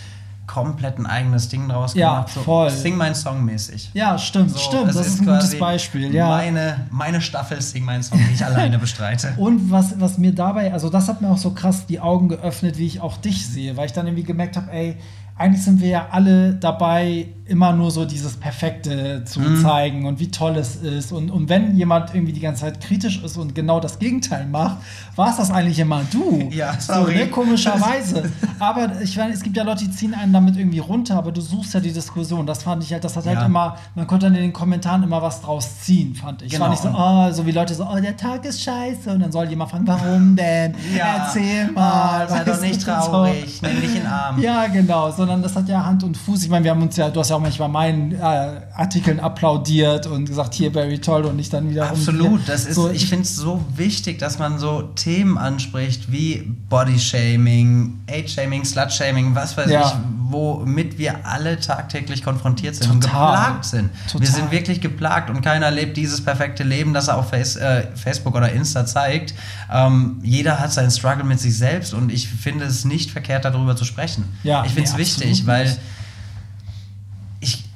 komplett 0.47 0.97
ein 0.99 1.05
eigenes 1.05 1.47
Ding 1.47 1.69
draus 1.69 1.93
Ja, 1.93 2.15
gemacht. 2.15 2.29
So 2.33 2.41
voll. 2.41 2.69
Sing 2.69 2.97
mein 2.97 3.15
Song 3.15 3.45
mäßig. 3.45 3.91
Ja, 3.93 4.17
stimmt, 4.17 4.49
So, 4.51 4.57
stimmt. 4.57 4.89
es 4.89 4.95
Das 4.97 5.07
ist 5.07 5.21
ein 5.21 5.25
gutes 5.27 5.57
Beispiel, 5.57 6.13
ja. 6.13 6.27
Meine, 6.27 6.87
meine 6.91 7.21
Staffel 7.21 7.61
Sing 7.61 7.85
mein 7.85 8.03
Song, 8.03 8.19
die 8.27 8.33
ich 8.33 8.43
alleine 8.43 8.77
bestreite. 8.79 9.33
Und 9.37 9.71
was, 9.71 9.97
was 10.01 10.17
mir 10.17 10.33
dabei, 10.33 10.73
also 10.73 10.89
das 10.89 11.07
hat 11.07 11.21
mir 11.21 11.29
auch 11.29 11.37
so 11.37 11.51
krass 11.51 11.85
die 11.85 12.01
Augen 12.01 12.27
geöffnet, 12.27 12.77
wie 12.77 12.85
ich 12.87 12.99
auch 12.99 13.15
dich 13.15 13.47
sehe, 13.47 13.77
weil 13.77 13.85
ich 13.85 13.93
dann 13.93 14.07
irgendwie 14.07 14.23
gemerkt 14.25 14.57
habe, 14.57 14.69
ey, 14.73 14.97
eigentlich 15.41 15.63
sind 15.63 15.81
wir 15.81 15.89
ja 15.89 16.07
alle 16.11 16.53
dabei, 16.53 17.25
immer 17.51 17.73
nur 17.73 17.91
so 17.91 18.05
dieses 18.05 18.37
Perfekte 18.37 19.23
zu 19.25 19.39
Mhm. 19.41 19.61
zeigen 19.61 20.05
und 20.05 20.19
wie 20.19 20.31
toll 20.31 20.55
es 20.55 20.77
ist. 20.77 21.11
Und, 21.11 21.29
und 21.29 21.49
wenn 21.49 21.75
jemand 21.75 22.13
irgendwie 22.15 22.31
die 22.33 22.39
ganze 22.39 22.61
Zeit 22.61 22.79
kritisch 22.81 23.21
ist 23.23 23.37
und 23.37 23.53
genau 23.53 23.79
das 23.79 23.99
Gegenteil 23.99 24.45
macht, 24.47 24.77
war 25.15 25.29
es 25.29 25.37
das 25.37 25.51
eigentlich 25.51 25.77
immer 25.79 26.01
du. 26.11 26.49
Ja, 26.51 26.73
so, 26.79 26.93
sorry. 26.93 27.15
ne, 27.15 27.27
komischerweise. 27.27 28.23
aber 28.59 29.01
ich 29.01 29.17
meine, 29.17 29.33
es 29.33 29.43
gibt 29.43 29.57
ja 29.57 29.63
Leute, 29.63 29.83
die 29.85 29.91
ziehen 29.91 30.13
einen 30.13 30.31
damit 30.33 30.55
irgendwie 30.57 30.79
runter, 30.79 31.15
aber 31.17 31.31
du 31.31 31.41
suchst 31.41 31.73
ja 31.73 31.79
die 31.79 31.91
Diskussion. 31.91 32.45
Das 32.45 32.63
fand 32.63 32.83
ich 32.83 32.91
halt, 32.93 33.03
das 33.03 33.15
hat 33.17 33.25
halt 33.25 33.37
Ja. 33.39 33.45
immer, 33.45 33.77
man 33.95 34.07
konnte 34.07 34.27
dann 34.27 34.35
in 34.35 34.41
den 34.41 34.53
Kommentaren 34.53 35.03
immer 35.03 35.21
was 35.21 35.41
draus 35.41 35.81
ziehen, 35.81 36.15
fand 36.15 36.41
ich. 36.41 36.53
Es 36.53 36.59
war 36.59 36.69
Genau. 36.69 36.81
nicht 36.81 36.95
so, 36.95 36.97
oh, 36.97 37.31
so 37.31 37.45
wie 37.45 37.51
Leute 37.51 37.73
so, 37.75 37.85
oh, 37.85 37.99
der 37.99 38.15
Tag 38.15 38.45
ist 38.45 38.61
scheiße. 38.63 39.09
Und 39.11 39.19
dann 39.19 39.31
soll 39.31 39.49
jemand 39.49 39.71
fragen, 39.71 39.87
warum 39.87 40.35
denn? 40.35 40.73
Erzähl 40.97 41.69
mal. 41.71 42.27
sei 42.29 42.43
doch 42.43 42.61
nicht 42.61 42.75
du, 42.81 42.85
so. 42.85 42.91
traurig, 42.91 43.61
nimm 43.61 43.81
dich 43.81 43.89
in 43.95 44.01
den 44.03 44.07
Arm. 44.07 44.39
Ja, 44.41 44.67
genau, 44.67 45.11
sondern 45.11 45.41
das 45.41 45.55
hat 45.55 45.67
ja 45.67 45.83
Hand 45.85 46.03
und 46.03 46.15
Fuß. 46.17 46.43
Ich 46.43 46.49
meine, 46.49 46.63
wir 46.63 46.71
haben 46.71 46.81
uns 46.81 46.95
ja, 46.95 47.09
du 47.09 47.19
hast 47.19 47.29
ja 47.29 47.35
auch 47.35 47.40
manchmal 47.41 47.69
meinen 47.69 48.13
äh, 48.13 48.61
Artikeln 48.75 49.19
applaudiert 49.19 50.07
und 50.07 50.25
gesagt, 50.25 50.53
hier 50.53 50.71
Barry 50.71 50.99
toll 50.99 51.25
und 51.25 51.35
nicht 51.35 51.51
dann 51.51 51.69
wieder 51.69 51.89
Absolut, 51.89 52.47
das 52.47 52.65
ist, 52.65 52.75
so, 52.75 52.89
ich 52.89 53.07
finde 53.09 53.23
es 53.23 53.35
so 53.35 53.63
wichtig, 53.75 54.19
dass 54.19 54.39
man 54.39 54.59
so 54.59 54.83
Themen 54.95 55.37
anspricht 55.37 56.11
wie 56.11 56.49
Body-Shaming, 56.69 58.01
Age-Shaming, 58.09 58.63
Slut-Shaming, 58.63 59.35
was 59.35 59.57
weiß 59.57 59.69
Ja. 59.69 59.87
ich, 59.87 59.93
womit 60.31 60.97
wir 60.97 61.25
alle 61.25 61.59
tagtäglich 61.59 62.23
konfrontiert 62.23 62.75
sind 62.75 62.89
und 62.89 63.01
Total. 63.01 63.31
geplagt 63.35 63.65
sind. 63.65 63.89
Total. 64.07 64.21
Wir 64.21 64.33
sind 64.33 64.51
wirklich 64.51 64.81
geplagt 64.81 65.29
und 65.29 65.41
keiner 65.41 65.71
lebt 65.71 65.97
dieses 65.97 66.23
perfekte 66.23 66.63
Leben, 66.63 66.93
das 66.93 67.09
er 67.09 67.17
auf 67.17 67.29
Face, 67.29 67.57
äh, 67.57 67.87
Facebook 67.95 68.35
oder 68.35 68.51
Insta 68.51 68.85
zeigt. 68.85 69.33
Ähm, 69.71 70.19
jeder 70.23 70.59
hat 70.59 70.71
seinen 70.71 70.91
Struggle 70.91 71.23
mit 71.25 71.39
sich 71.39 71.57
selbst 71.57 71.93
und 71.93 72.11
ich 72.11 72.29
finde 72.29 72.65
es 72.65 72.85
nicht 72.85 73.11
verkehrt, 73.11 73.45
darüber 73.45 73.75
zu 73.75 73.83
sprechen. 73.85 74.23
Ja, 74.43 74.63
ich 74.65 74.71
finde 74.71 74.87
es 74.89 74.93
nee, 74.93 74.99
wichtig, 74.99 75.45
weil 75.47 75.65
nicht. 75.65 75.79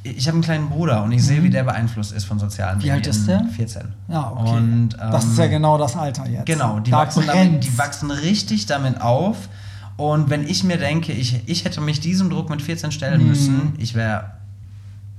Ich, 0.05 0.27
habe 0.27 0.35
einen 0.35 0.43
kleinen 0.43 0.69
Bruder 0.69 1.03
und 1.03 1.11
ich 1.11 1.23
sehe, 1.23 1.43
wie 1.43 1.49
der 1.49 1.63
beeinflusst 1.63 2.11
ist 2.13 2.25
von 2.25 2.39
sozialen 2.39 2.77
Mhm. 2.79 2.83
Wie 2.83 2.91
alt 2.91 3.05
Medien. 3.05 3.15
ist 3.15 3.27
der? 3.27 3.45
14. 3.55 3.81
Ja, 4.07 4.31
okay. 4.35 4.51
Und, 4.57 4.89
das 4.99 5.25
ähm, 5.25 5.31
ist 5.31 5.37
ja 5.39 5.47
genau 5.47 5.77
das 5.77 5.95
Alter 5.95 6.27
jetzt. 6.29 6.45
Genau, 6.45 6.79
die 6.79 6.91
Da 6.91 6.97
wachsen, 6.99 7.23
damit, 7.25 7.63
die 7.63 7.77
wachsen 7.77 8.11
richtig 8.11 8.65
damit 8.67 9.01
auf. 9.01 9.49
Und 9.97 10.29
wenn 10.29 10.47
ich 10.47 10.63
mir 10.63 10.77
denke, 10.77 11.11
ich, 11.13 11.41
ich 11.47 11.65
hätte 11.65 11.81
mich 11.81 11.99
diesem 12.01 12.29
Druck 12.29 12.49
mit 12.49 12.61
14 12.61 12.91
stellen 12.91 13.21
Mhm. 13.21 13.27
müssen, 13.29 13.73
ich 13.77 13.95
wäre. 13.95 14.31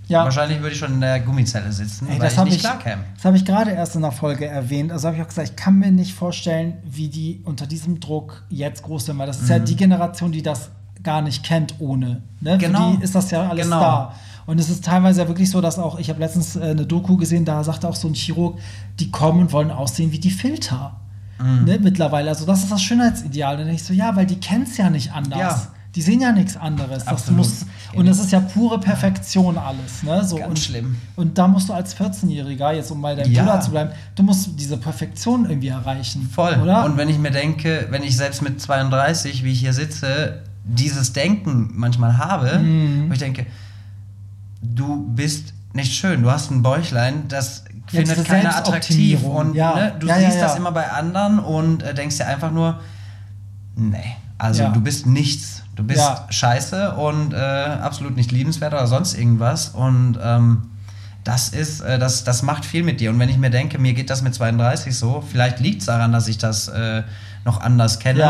ja. 0.09 0.23
Wahrscheinlich 0.25 0.61
würde 0.61 0.73
ich 0.73 0.79
schon 0.79 0.93
in 0.93 1.01
der 1.01 1.19
Gummizelle 1.21 1.73
sitzen, 1.73 2.07
Ey, 2.07 2.13
weil 2.15 2.19
das 2.21 2.33
ich 2.35 2.39
habe 2.39 2.49
nicht 2.51 2.57
ich, 2.59 2.63
klar 2.63 2.79
käme. 2.79 3.03
das 3.17 3.25
hab 3.25 3.35
ich 3.35 3.45
gerade 3.45 3.71
erst 3.73 3.97
in 3.97 4.03
der 4.03 4.13
Folge 4.13 4.47
erwähnt. 4.47 4.93
Also 4.93 5.09
habe 5.09 5.17
ich 5.17 5.23
auch 5.23 5.29
gesagt, 5.29 5.49
ich 5.51 5.57
kann 5.57 5.79
mir 5.79 5.91
nicht 5.91 6.15
vorstellen, 6.15 6.75
wie 6.85 7.09
die 7.09 7.41
unter 7.45 7.67
diesem 7.67 7.99
Druck 8.01 8.45
jetzt 8.51 8.83
groß 8.85 9.07
sind, 9.07 9.19
weil 9.19 9.27
das 9.27 9.41
ist 9.41 9.49
ja 9.49 9.59
die 9.59 9.77
Generation, 9.77 10.31
die 10.31 10.43
das 10.43 10.71
gar 11.03 11.23
nicht 11.23 11.43
kennt 11.45 11.77
ohne. 11.81 12.23
Ne? 12.41 12.55
Mhm. 12.57 12.59
Genau. 12.59 12.91
Für 12.93 12.97
die 12.99 13.03
ist 13.05 13.15
das 13.15 13.31
ja 13.31 13.49
alles 13.49 13.65
Genau. 13.65 13.81
da. 13.81 14.15
Und 14.47 14.59
es 14.61 14.71
ist 14.71 14.85
teilweise 14.85 15.23
ja 15.23 15.29
wirklich 15.29 15.51
so, 15.51 15.61
dass 15.61 15.79
auch, 15.79 15.99
ich 15.99 16.09
habe 16.09 16.21
letztens 16.21 16.57
äh, 16.57 16.61
eine 16.71 16.87
Doku 16.87 17.17
gesehen, 17.17 17.45
da 17.45 17.63
sagte 17.65 17.89
auch 17.89 17.97
so 17.97 18.07
ein 18.09 18.15
Chirurg, 18.15 18.59
die 19.01 19.11
kommen 19.11 19.41
und 19.41 19.53
wollen 19.53 19.71
aussehen 19.71 20.13
wie 20.13 20.21
die 20.21 20.31
Filter. 20.31 21.01
Mhm. 21.39 21.65
Ne, 21.65 21.79
mittlerweile. 21.83 22.31
Also 22.31 22.47
das 22.47 22.63
ist 22.63 22.73
das 22.73 22.81
Schönheitsideal. 22.83 23.55
Und 23.55 23.59
dann 23.61 23.67
denk 23.69 23.81
ich 23.81 23.85
so, 23.87 23.93
ja, 23.93 24.15
weil 24.17 24.25
die 24.27 24.37
kennen 24.41 24.63
es 24.63 24.77
ja 24.77 24.89
nicht 24.89 25.13
anders. 25.13 25.39
Ja. 25.39 25.63
Die 25.95 26.03
sehen 26.03 26.21
ja 26.21 26.31
nichts 26.31 26.57
anderes. 26.59 27.05
Das 27.07 27.31
muss, 27.31 27.65
und 27.95 28.07
das 28.07 28.19
ist 28.19 28.31
ja 28.31 28.41
pure 28.41 28.79
Perfektion 28.79 29.57
alles. 29.57 30.03
Ne? 30.03 30.23
So, 30.25 30.37
Ganz 30.37 30.49
und, 30.51 30.59
schlimm. 30.59 30.97
Und 31.17 31.39
da 31.39 31.49
musst 31.49 31.71
du 31.71 31.73
als 31.73 31.97
14-Jähriger, 31.97 32.73
jetzt 32.73 32.91
um 32.91 33.01
bei 33.01 33.15
deinem 33.15 33.33
Ja. 33.33 33.45
Bruder 33.45 33.61
zu 33.63 33.71
bleiben, 33.71 33.91
du 34.15 34.23
musst 34.23 34.51
diese 34.61 34.77
Perfektion 34.77 35.49
irgendwie 35.49 35.69
erreichen. 35.69 36.29
Voll. 36.31 36.59
Oder? 36.63 36.85
Und 36.85 36.99
wenn 36.99 37.09
ich 37.09 37.19
mir 37.19 37.31
denke, 37.31 37.87
wenn 37.91 38.03
ich 38.03 38.15
selbst 38.17 38.43
mit 38.43 38.61
32, 38.61 39.43
wie 39.43 39.53
ich 39.53 39.61
hier 39.61 39.73
sitze, 39.73 40.43
dieses 40.65 41.15
Denken 41.15 41.71
manchmal 41.75 42.19
habe, 42.19 42.59
Mhm. 42.59 43.09
wo 43.09 43.13
ich 43.15 43.19
denke, 43.19 43.47
du 44.75 45.07
bist 45.09 45.55
nicht 45.73 45.93
schön, 45.95 46.23
du 46.23 46.31
hast 46.31 46.51
ein 46.51 46.63
Bäuchlein, 46.63 47.29
das 47.29 47.65
Ja, 47.93 48.01
findet 48.01 48.25
keiner 48.25 48.57
attraktiv. 48.57 49.23
Und 49.23 49.55
Ja. 49.55 49.75
ne, 49.75 49.95
du 49.99 50.07
Ja, 50.09 50.19
siehst 50.19 50.41
das 50.43 50.57
immer 50.57 50.73
bei 50.73 50.91
anderen 50.91 51.39
und 51.39 51.83
äh, 51.83 51.95
denkst 51.95 52.17
dir 52.17 52.27
einfach 52.27 52.51
nur, 52.51 52.81
nee, 53.77 54.17
also 54.39 54.69
du 54.69 54.81
bist 54.81 55.07
nichts. 55.07 55.63
Du 55.77 55.85
bist 55.85 56.01
scheiße 56.31 56.93
und 56.93 57.35
äh, 57.35 57.37
absolut 57.37 58.17
nicht 58.17 58.33
liebenswert 58.33 58.73
oder 58.73 58.87
sonst 58.87 59.13
irgendwas. 59.15 59.69
Und 59.69 60.19
ähm, 60.23 60.71
das 61.23 61.51
ist, 61.51 61.81
äh, 61.81 61.99
das, 61.99 62.25
das 62.25 62.43
macht 62.43 62.65
viel 62.65 62.83
mit 62.83 63.01
dir. 63.01 63.11
Und 63.11 63.19
wenn 63.19 63.29
ich 63.29 63.37
mir 63.37 63.51
denke, 63.51 63.79
mir 63.79 63.93
geht 63.93 64.09
das 64.09 64.23
mit 64.23 64.35
32 64.35 64.97
so, 64.97 65.23
vielleicht 65.31 65.61
liegt 65.61 65.81
es 65.81 65.87
daran, 65.87 66.13
dass 66.13 66.29
ich 66.29 66.39
das 66.39 66.69
äh, 66.69 67.03
noch 67.45 67.61
anders 67.61 67.99
kenne. 67.99 68.21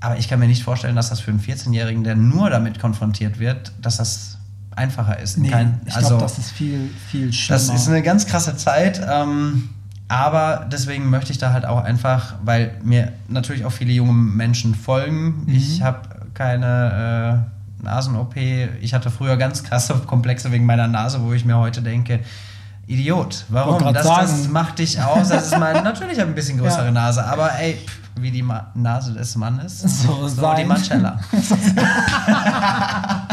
Aber 0.00 0.18
ich 0.18 0.28
kann 0.28 0.40
mir 0.40 0.48
nicht 0.48 0.64
vorstellen, 0.64 0.96
dass 0.96 1.08
das 1.10 1.20
für 1.20 1.30
einen 1.30 1.40
14-Jährigen, 1.40 2.02
der 2.04 2.16
nur 2.16 2.50
damit 2.50 2.80
konfrontiert 2.80 3.38
wird, 3.38 3.72
dass 3.80 3.98
das 3.98 4.35
einfacher 4.76 5.18
ist. 5.18 5.38
nee, 5.38 5.48
Kein- 5.50 5.80
ich 5.86 5.94
also, 5.96 6.08
glaube, 6.10 6.22
das 6.22 6.38
ist 6.38 6.50
viel, 6.52 6.90
viel 7.10 7.32
schlimmer. 7.32 7.58
das 7.58 7.68
ist 7.68 7.88
eine 7.88 8.02
ganz 8.02 8.26
krasse 8.26 8.56
Zeit. 8.56 9.00
Ähm, 9.10 9.70
aber 10.08 10.66
deswegen 10.70 11.10
möchte 11.10 11.32
ich 11.32 11.38
da 11.38 11.52
halt 11.52 11.66
auch 11.66 11.82
einfach, 11.82 12.34
weil 12.44 12.76
mir 12.84 13.12
natürlich 13.28 13.64
auch 13.64 13.72
viele 13.72 13.92
junge 13.92 14.12
Menschen 14.12 14.74
folgen. 14.74 15.44
Mhm. 15.46 15.54
Ich 15.54 15.82
habe 15.82 16.00
keine 16.34 17.44
äh, 17.82 17.84
Nasen-OP. 17.84 18.36
Ich 18.80 18.94
hatte 18.94 19.10
früher 19.10 19.36
ganz 19.36 19.64
krasse 19.64 19.94
Komplexe 20.06 20.52
wegen 20.52 20.64
meiner 20.66 20.86
Nase, 20.86 21.20
wo 21.22 21.32
ich 21.32 21.44
mir 21.44 21.56
heute 21.56 21.82
denke, 21.82 22.20
Idiot, 22.86 23.46
warum? 23.48 23.82
Das, 23.92 24.06
das 24.06 24.48
macht 24.48 24.78
dich 24.78 25.02
aus. 25.02 25.28
Das 25.30 25.46
ist 25.46 25.58
mein, 25.58 25.74
natürlich 25.82 26.20
habe 26.20 26.28
ich 26.28 26.28
ein 26.28 26.36
bisschen 26.36 26.58
größere 26.58 26.84
Ja. 26.86 26.90
Nase, 26.92 27.24
aber 27.26 27.50
ey, 27.58 27.74
pff, 27.74 27.98
wie 28.20 28.30
die 28.30 28.42
Ma 28.42 28.68
Nase 28.74 29.12
des 29.12 29.34
Mannes, 29.34 29.80
So 29.80 30.28
die 30.28 30.34
sein. 30.34 30.68
Marcella. 30.68 31.18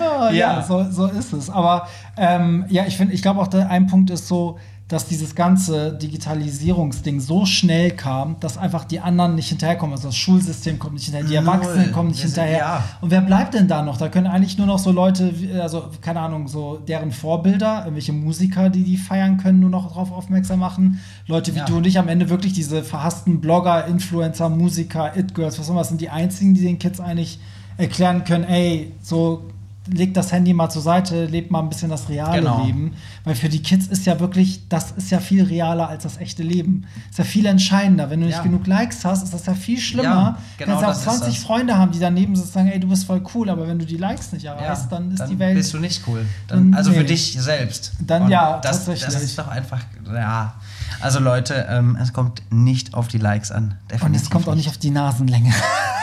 Ah, 0.00 0.30
ja, 0.30 0.32
Ja. 0.58 0.62
so, 0.62 0.84
so 0.90 1.06
ist 1.06 1.32
es. 1.32 1.50
Aber 1.50 1.86
ähm, 2.16 2.64
ja, 2.68 2.84
ich 2.86 2.96
finde, 2.96 3.14
ich 3.14 3.22
glaube 3.22 3.40
auch, 3.40 3.48
der, 3.48 3.70
ein 3.70 3.86
Punkt 3.86 4.10
ist 4.10 4.28
so, 4.28 4.58
dass 4.88 5.06
dieses 5.06 5.34
ganze 5.34 5.94
Digitalisierungsding 6.40 7.18
so 7.18 7.44
schnell 7.44 7.90
kam, 7.90 8.36
dass 8.38 8.56
einfach 8.56 8.84
die 8.84 9.00
anderen 9.00 9.34
nicht 9.34 9.48
hinterherkommen. 9.48 9.94
Also 9.96 10.08
das 10.08 10.16
Schulsystem 10.16 10.78
kommt 10.78 10.94
nicht 10.94 11.06
hinterher, 11.06 11.28
die. 11.28 11.34
Erwachsenen 11.34 11.90
kommen 11.90 12.10
nicht 12.10 12.22
hinterher. 12.22 12.58
ja. 12.58 12.84
Und 13.00 13.10
wer 13.10 13.20
bleibt 13.20 13.54
denn 13.54 13.66
da 13.66 13.82
noch? 13.82 13.96
Da 13.96 14.08
können 14.08 14.28
eigentlich 14.28 14.58
nur 14.58 14.66
noch 14.68 14.78
so 14.78 14.92
Leute, 14.92 15.34
also 15.60 15.86
keine 16.00 16.20
Ahnung, 16.20 16.46
so 16.46 16.76
deren 16.76 17.10
Vorbilder, 17.10 17.80
irgendwelche 17.80 18.12
Musiker, 18.12 18.70
die 18.70 18.84
die 18.84 18.96
feiern 18.96 19.38
können, 19.38 19.58
nur 19.58 19.70
noch 19.70 19.88
darauf 19.88 20.12
aufmerksam 20.12 20.60
machen. 20.60 21.00
Leute 21.26 21.52
wie 21.54 21.58
Ja. 21.58 21.64
du 21.64 21.78
und 21.78 21.86
ich 21.86 21.98
am 21.98 22.06
Ende 22.06 22.30
wirklich 22.30 22.52
diese 22.52 22.84
verhassten 22.84 23.40
Blogger, 23.40 23.86
Influencer, 23.86 24.48
Musiker, 24.48 25.16
It-Girls, 25.16 25.58
was 25.58 25.66
auch 25.68 25.72
immer, 25.72 25.82
sind 25.84 26.00
die 26.00 26.10
einzigen, 26.10 26.54
die 26.54 26.62
den 26.62 26.78
Kids 26.78 27.00
eigentlich 27.00 27.40
erklären 27.76 28.22
können, 28.24 28.44
ey, 28.44 28.92
so 29.02 29.42
leg 29.88 30.14
das 30.14 30.32
Handy 30.32 30.52
mal 30.52 30.68
zur 30.70 30.82
Seite, 30.82 31.26
lebt 31.26 31.50
mal 31.50 31.60
ein 31.60 31.68
bisschen 31.68 31.90
das 31.90 32.08
reale 32.08 32.38
Genau. 32.40 32.64
Leben. 32.64 32.94
Weil 33.24 33.34
für 33.34 33.48
die 33.48 33.62
Kids 33.62 33.86
ist 33.86 34.06
ja 34.06 34.18
wirklich, 34.20 34.68
das 34.68 34.92
ist 34.92 35.10
ja 35.10 35.20
viel 35.20 35.44
realer 35.44 35.88
als 35.88 36.02
das 36.04 36.18
echte 36.18 36.42
Leben. 36.42 36.84
Ist 37.10 37.18
ja 37.18 37.24
viel 37.24 37.46
entscheidender. 37.46 38.10
Wenn 38.10 38.20
du 38.20 38.26
nicht 38.26 38.36
Ja. 38.36 38.42
genug 38.42 38.66
Likes 38.66 39.04
hast, 39.04 39.22
ist 39.24 39.32
das 39.34 39.46
ja 39.46 39.54
viel 39.54 39.78
schlimmer. 39.78 40.02
Ja, 40.04 40.38
genau 40.58 40.80
Kannst 40.80 40.84
auch 40.86 40.92
ist 41.12 41.18
20 41.20 41.34
das. 41.34 41.44
Freunde 41.44 41.76
haben, 41.78 41.92
die 41.92 41.98
daneben 41.98 42.34
sitzen 42.36 42.48
und 42.48 42.54
sagen, 42.54 42.68
ey, 42.68 42.80
du 42.80 42.88
bist 42.88 43.04
voll 43.06 43.22
cool, 43.34 43.48
aber 43.50 43.66
wenn 43.68 43.78
du 43.78 43.86
die 43.86 43.96
Likes 43.96 44.32
nicht 44.32 44.44
erreichst, 44.44 44.90
dann 44.90 45.10
ist 45.12 45.24
die 45.28 45.38
Welt. 45.38 45.54
bist 45.56 45.72
du 45.74 45.78
nicht 45.78 46.02
cool. 46.06 46.24
Dann, 46.48 46.70
Dann- 46.72 46.74
also 46.74 46.90
nee. 46.90 46.98
für 46.98 47.04
dich 47.04 47.36
selbst. 47.40 47.92
Dann 48.00 48.22
Und 48.24 48.30
ja, 48.30 48.58
das, 48.58 48.84
tatsächlich. 48.84 49.04
Das 49.14 49.22
ist 49.22 49.38
doch 49.38 49.48
einfach, 49.48 49.82
ja. 50.12 50.54
Also 51.00 51.18
Leute, 51.20 51.66
ähm, 51.68 51.96
es 52.00 52.12
kommt 52.12 52.42
nicht 52.50 52.94
auf 52.94 53.08
die 53.08 53.18
Likes 53.18 53.50
an. 53.52 53.64
Und 53.64 53.90
Definitiv 53.92 54.22
es 54.22 54.30
kommt 54.30 54.48
auch 54.48 54.54
nicht 54.54 54.68
auf 54.68 54.78
die 54.78 54.90
Nasenlänge. 54.90 55.52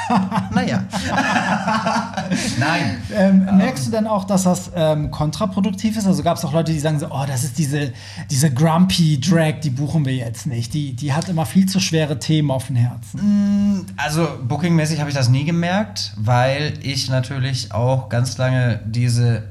Naja. 0.54 0.84
Nein. 2.60 2.98
Ähm, 3.14 3.58
merkst 3.58 3.88
du 3.88 3.92
denn 3.92 4.08
auch, 4.08 4.26
dass 4.26 4.44
das 4.44 4.72
ähm, 4.76 5.12
kontraproduktiv 5.12 5.98
ist? 5.98 6.06
Also 6.06 6.24
gab 6.24 6.38
es 6.38 6.46
auch 6.46 6.54
Leute, 6.54 6.72
die 6.72 6.80
sagen 6.80 7.00
so, 7.00 7.08
oh, 7.10 7.26
das 7.28 7.44
ist 7.44 7.58
diese, 7.58 7.94
diese 8.30 8.54
Grumpy 8.54 9.20
Drag, 9.20 9.60
die 9.62 9.70
buchen 9.70 10.06
wir 10.06 10.16
jetzt 10.16 10.46
nicht. 10.46 10.74
Die, 10.74 10.94
die 10.94 11.14
hat 11.14 11.30
immer 11.30 11.46
viel 11.46 11.66
zu 11.66 11.80
schwere 11.80 12.20
Themen 12.20 12.52
auf 12.52 12.68
dem 12.68 12.76
Herzen. 12.76 13.86
Also 13.98 14.28
bookingmäßig 14.48 15.00
habe 15.00 15.10
ich 15.10 15.16
das 15.16 15.30
nie 15.30 15.46
gemerkt, 15.46 16.14
weil 16.18 16.74
ich 16.82 17.10
natürlich 17.10 17.72
auch 17.72 18.10
ganz 18.10 18.38
lange 18.38 18.80
diese, 18.86 19.44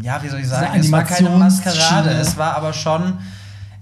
ja, 0.00 0.22
wie 0.22 0.28
soll 0.28 0.40
ich 0.40 0.48
sagen, 0.48 0.78
es 0.78 0.90
war 0.90 1.04
keine. 1.04 1.30
Maskerade, 1.30 2.10
es 2.10 2.36
war 2.36 2.56
aber 2.56 2.72
schon, 2.72 3.18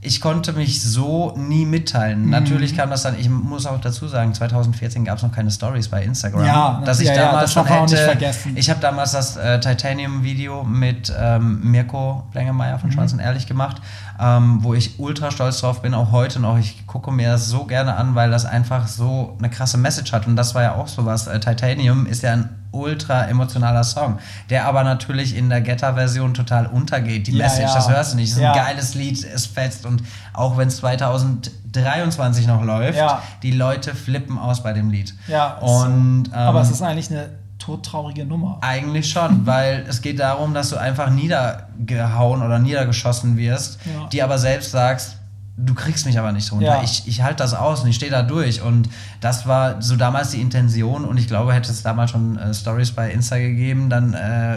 ich 0.05 0.21
konnte 0.21 0.53
mich 0.53 0.83
so 0.83 1.33
nie 1.37 1.65
mitteilen. 1.65 2.25
Mhm. 2.25 2.31
Natürlich 2.31 2.77
kam 2.77 2.91
das 2.91 3.05
dann, 3.05 3.17
ich 3.19 3.29
muss 3.31 3.67
auch 3.67 3.81
dazu 3.81 4.09
sagen, 4.09 4.35
2014 4.35 5.05
gab 5.05 5.19
es 5.19 5.23
noch 5.23 5.31
keine 5.31 5.51
Stories 5.53 5.89
bei 5.89 6.03
Instagram. 6.03 6.45
Ja, 6.45 6.83
dass 6.85 6.99
ich 6.99 7.07
ja, 7.07 7.15
ja, 7.15 7.23
damals 7.27 7.43
das 7.45 7.53
schon 7.53 7.69
auch 7.73 7.83
nicht 7.83 7.93
hätte, 7.95 8.05
vergessen. 8.05 8.57
ich 8.57 8.69
habe 8.69 8.81
damals 8.81 9.13
das 9.13 9.37
äh, 9.37 9.61
Titanium-Video 9.61 10.65
mit 10.65 11.13
ähm, 11.17 11.61
Mirko 11.71 12.25
Blengemeyer 12.33 12.77
Mhm. 12.77 12.81
von 12.81 12.93
Schwarz 12.93 13.13
und 13.13 13.21
Ehrlich 13.21 13.47
gemacht, 13.47 13.81
ähm, 14.21 14.59
wo 14.63 14.75
ich 14.75 14.99
ultra 14.99 15.31
stolz 15.31 15.61
drauf 15.61 15.83
bin, 15.83 15.95
auch 15.95 16.11
heute 16.13 16.41
noch. 16.41 16.59
Ich 16.59 16.87
gucke 16.87 17.11
mir 17.11 17.31
das 17.33 17.47
so 17.49 17.65
gerne 17.65 17.97
an, 17.97 18.15
weil 18.15 18.31
das 18.31 18.45
einfach 18.45 18.87
so 18.87 19.37
eine 19.39 19.51
krasse 19.51 19.79
Message 19.79 20.13
hat. 20.13 20.27
Und 20.27 20.37
das 20.37 20.55
war 20.55 20.63
ja 20.63 20.75
auch 20.75 20.89
sowas. 20.89 21.27
Äh, 21.27 21.41
Titanium 21.41 22.07
ist 22.07 22.23
ja 22.23 22.33
ein 22.33 22.49
ultra 22.73 23.25
emotionaler 23.27 23.85
Song, 23.85 24.19
der 24.49 24.67
aber 24.67 24.83
natürlich 24.83 25.37
in 25.37 25.51
der 25.51 25.61
Getter-Version 25.61 26.33
total 26.33 26.67
untergeht. 26.67 27.27
Die 27.27 27.33
Ja, 27.37 27.45
Message, 27.45 27.69
ja. 27.69 27.75
das 27.75 27.89
hörst 27.91 28.13
du 28.13 28.17
nicht. 28.17 28.31
Es 28.31 28.37
ist 28.37 28.43
Ja. 28.43 28.53
ein 28.53 28.59
geiles 28.67 28.95
Lied, 28.95 29.23
es 29.25 29.45
fetzt. 29.47 29.85
Und 29.85 30.03
auch 30.33 30.57
wenn 30.57 30.69
es 30.69 30.79
2023 30.79 32.47
noch 32.47 32.63
läuft, 32.63 32.99
die 33.43 33.51
Leute 33.53 33.95
flippen 33.95 34.39
aus 34.39 34.63
bei 34.63 34.73
dem 34.73 34.91
Lied. 34.91 35.15
Ja, 35.29 35.55
und, 35.59 36.27
so. 36.31 36.35
aber 36.35 36.61
ähm, 36.61 36.65
es 36.65 36.71
ist 36.71 36.83
eigentlich 36.83 37.11
eine 37.11 37.29
todtraurige 37.63 38.25
Nummer. 38.27 38.59
eigentlich 38.61 39.11
schon, 39.11 39.47
weil 39.47 39.85
es 39.89 40.03
geht 40.03 40.19
darum, 40.19 40.55
dass 40.55 40.71
du 40.71 40.77
einfach 40.77 41.11
niedergehauen 41.11 42.43
oder 42.43 42.59
niedergeschossen 42.59 43.37
wirst, 43.37 43.79
Ja. 43.85 44.07
die 44.09 44.23
aber 44.23 44.39
selbst 44.39 44.71
sagst, 44.73 45.17
du 45.57 45.75
kriegst 45.75 46.07
mich 46.07 46.19
aber 46.19 46.33
nicht 46.33 46.51
runter. 46.51 46.67
Ja. 46.67 46.83
Ich, 46.83 47.07
ich 47.07 47.23
halte 47.23 47.37
das 47.43 47.55
aus 47.55 47.83
und 47.83 47.89
ich 47.89 47.97
stehe 47.97 48.11
da 48.11 48.23
durch. 48.23 48.63
Und 48.63 48.89
das 49.21 49.47
war 49.47 49.81
so 49.83 49.97
damals 49.97 50.31
die 50.31 50.41
Intention. 50.41 51.05
Und 51.05 51.19
ich 51.19 51.29
glaube, 51.29 51.53
hätte 51.53 51.71
es 51.71 51.83
damals 51.83 52.11
schon 52.11 52.39
äh, 52.39 52.53
Stories 52.55 52.93
bei 52.93 53.11
Insta 53.11 53.39
gegeben, 53.39 53.89
dann 53.91 54.15
äh, 54.15 54.57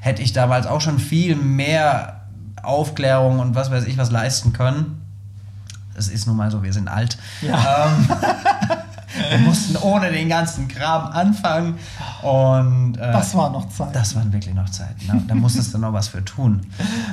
hätte 0.00 0.22
ich 0.22 0.32
damals 0.32 0.66
auch 0.66 0.80
schon 0.80 0.98
viel 0.98 1.36
mehr 1.36 2.22
Aufklärung 2.62 3.38
und 3.40 3.54
was 3.54 3.70
weiß 3.70 3.84
ich 3.86 3.98
was 3.98 4.10
leisten 4.10 4.52
können. 4.52 5.02
Es 5.96 6.08
ist 6.08 6.26
nun 6.26 6.36
mal 6.36 6.50
so, 6.50 6.62
wir 6.62 6.72
sind 6.72 6.88
alt. 6.88 7.18
Ja. 7.42 7.86
Ähm, 7.88 8.08
wir 9.30 9.38
mussten 9.38 9.76
ohne 9.76 10.10
den 10.10 10.28
ganzen 10.28 10.68
Kram 10.68 11.06
anfangen. 11.12 11.74
Und 12.22 12.96
äh, 12.96 13.12
Das 13.12 13.34
war 13.34 13.50
noch 13.50 13.68
Zeit. 13.68 13.94
das 13.94 14.14
waren 14.14 14.32
wirklich 14.32 14.54
noch 14.54 14.68
Zeiten. 14.70 15.06
Ne? 15.06 15.22
Da 15.26 15.34
musstest 15.34 15.74
du 15.74 15.78
noch 15.78 15.92
was 15.92 16.08
für 16.08 16.24
tun. 16.24 16.60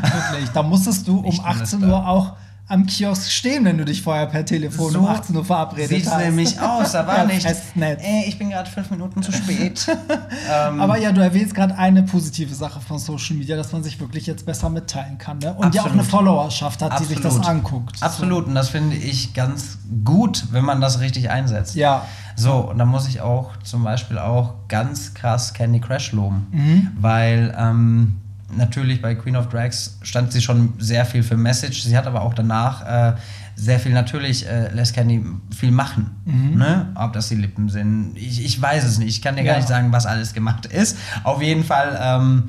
Wirklich. 0.01 0.49
Da 0.51 0.63
musstest 0.63 1.07
du 1.07 1.19
um 1.19 1.25
Nicht 1.25 1.37
nur 1.41 1.47
18 1.47 1.81
das 1.81 1.89
Uhr 1.89 2.07
auch 2.07 2.33
am 2.69 2.85
Kiosk 2.85 3.31
stehen, 3.31 3.63
wenn 3.63 3.77
du 3.77 3.85
dich 3.85 4.01
vorher 4.01 4.25
per 4.25 4.43
Telefon 4.43 4.93
um 4.95 5.05
18 5.05 5.35
Uhr 5.35 5.45
verabredet 5.45 5.89
sieht's 5.89 6.11
hast. 6.11 6.23
nämlich 6.23 6.59
aus. 6.59 6.91
Da 6.91 7.07
war 7.07 7.25
nicht, 7.25 7.45
ey, 7.45 8.25
ich 8.27 8.37
bin 8.37 8.49
gerade 8.49 8.69
fünf 8.69 8.91
Minuten 8.91 9.23
zu 9.23 9.31
spät. 9.31 9.87
ähm, 10.51 10.81
Aber 10.81 10.97
ja, 10.97 11.13
du 11.13 11.21
erwähnst 11.21 11.55
gerade 11.55 11.77
eine 11.77 12.03
positive 12.03 12.53
Sache 12.53 12.81
von 12.81 12.99
Social 12.99 13.37
Media, 13.37 13.55
dass 13.55 13.71
man 13.71 13.83
sich 13.83 13.99
wirklich 14.01 14.27
jetzt 14.27 14.45
besser 14.45 14.69
mitteilen 14.69 15.17
kann. 15.17 15.37
Ne? 15.37 15.53
Und 15.53 15.75
ja 15.75 15.81
auch 15.81 15.85
Absolut. 15.85 15.91
eine 15.91 16.03
Followerschaft 16.03 16.81
hat, 16.81 16.99
die 16.99 17.05
sich 17.05 17.21
das 17.21 17.37
Absolut. 17.37 17.47
anguckt. 17.47 18.03
Absolut. 18.03 18.47
Und 18.47 18.55
das 18.55 18.69
finde 18.69 18.97
ich 18.97 19.33
ganz 19.33 19.77
gut, 20.03 20.45
wenn 20.51 20.65
man 20.65 20.81
das 20.81 20.99
richtig 20.99 21.29
einsetzt. 21.29 21.75
Ja. 21.75 22.05
So, 22.35 22.55
und 22.55 22.77
da 22.79 22.85
muss 22.85 23.07
ich 23.07 23.21
auch 23.21 23.55
zum 23.63 23.83
Beispiel 23.85 24.19
auch 24.19 24.55
ganz 24.67 25.13
krass 25.13 25.53
Candy 25.53 25.79
Crush 25.79 26.11
loben. 26.11 26.47
Mhm. 26.51 26.91
Weil 26.99 27.55
ähm, 27.57 28.17
natürlich 28.55 29.01
bei 29.01 29.15
Queen 29.15 29.35
of 29.35 29.49
Drags 29.49 29.97
stand 30.03 30.31
sie 30.31 30.41
schon 30.41 30.73
sehr 30.79 31.05
viel 31.05 31.23
für 31.23 31.35
Message. 31.37 31.83
Sie 31.83 31.97
hat 31.97 32.07
aber 32.07 32.21
auch 32.21 32.33
danach 32.33 32.85
äh, 33.13 33.15
sehr 33.55 33.79
viel, 33.79 33.91
natürlich 33.93 34.47
äh, 34.47 34.69
lässt 34.73 34.93
Candy 34.93 35.23
viel 35.55 35.71
machen. 35.71 36.11
Ne? 36.25 36.89
Ob 36.95 37.13
das 37.13 37.29
die 37.29 37.35
Lippen 37.35 37.69
sind, 37.69 38.13
ich, 38.15 38.43
ich 38.45 38.61
weiß 38.61 38.83
es 38.85 38.97
nicht. 38.99 39.09
Ich 39.09 39.21
kann 39.21 39.35
dir 39.35 39.43
gar 39.43 39.53
Ja. 39.53 39.57
nicht 39.59 39.67
sagen, 39.67 39.91
was 39.91 40.05
alles 40.05 40.33
gemacht 40.33 40.65
ist. 40.67 40.97
Auf 41.23 41.41
jeden 41.41 41.63
Fall 41.63 41.97
ähm, 42.01 42.43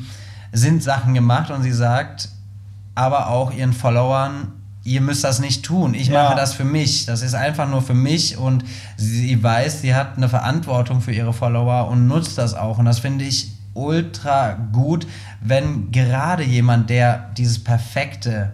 sind 0.52 0.82
Sachen 0.82 1.14
gemacht 1.14 1.50
und 1.50 1.62
sie 1.62 1.72
sagt 1.72 2.28
aber 2.94 3.28
auch 3.28 3.52
ihren 3.52 3.72
Followern, 3.72 4.52
ihr 4.84 5.00
müsst 5.00 5.24
das 5.24 5.38
nicht 5.40 5.64
tun. 5.64 5.94
Ich 5.94 6.08
Ja. 6.08 6.24
mache 6.24 6.36
das 6.36 6.52
für 6.54 6.64
mich. 6.64 7.06
Das 7.06 7.22
ist 7.22 7.34
einfach 7.34 7.68
nur 7.68 7.82
für 7.82 7.94
mich 7.94 8.36
und 8.38 8.64
sie 8.96 9.42
weiß, 9.42 9.80
sie 9.82 9.94
hat 9.94 10.16
eine 10.16 10.28
Verantwortung 10.28 11.00
für 11.00 11.12
ihre 11.12 11.32
Follower 11.32 11.88
und 11.88 12.06
nutzt 12.06 12.38
das 12.38 12.54
auch. 12.54 12.78
Und 12.78 12.84
das 12.86 12.98
finde 12.98 13.24
ich 13.24 13.52
ultra 13.78 14.54
gut, 14.72 15.06
wenn 15.40 15.90
gerade 15.92 16.42
jemand, 16.42 16.90
der 16.90 17.30
dieses 17.36 17.62
Perfekte 17.62 18.52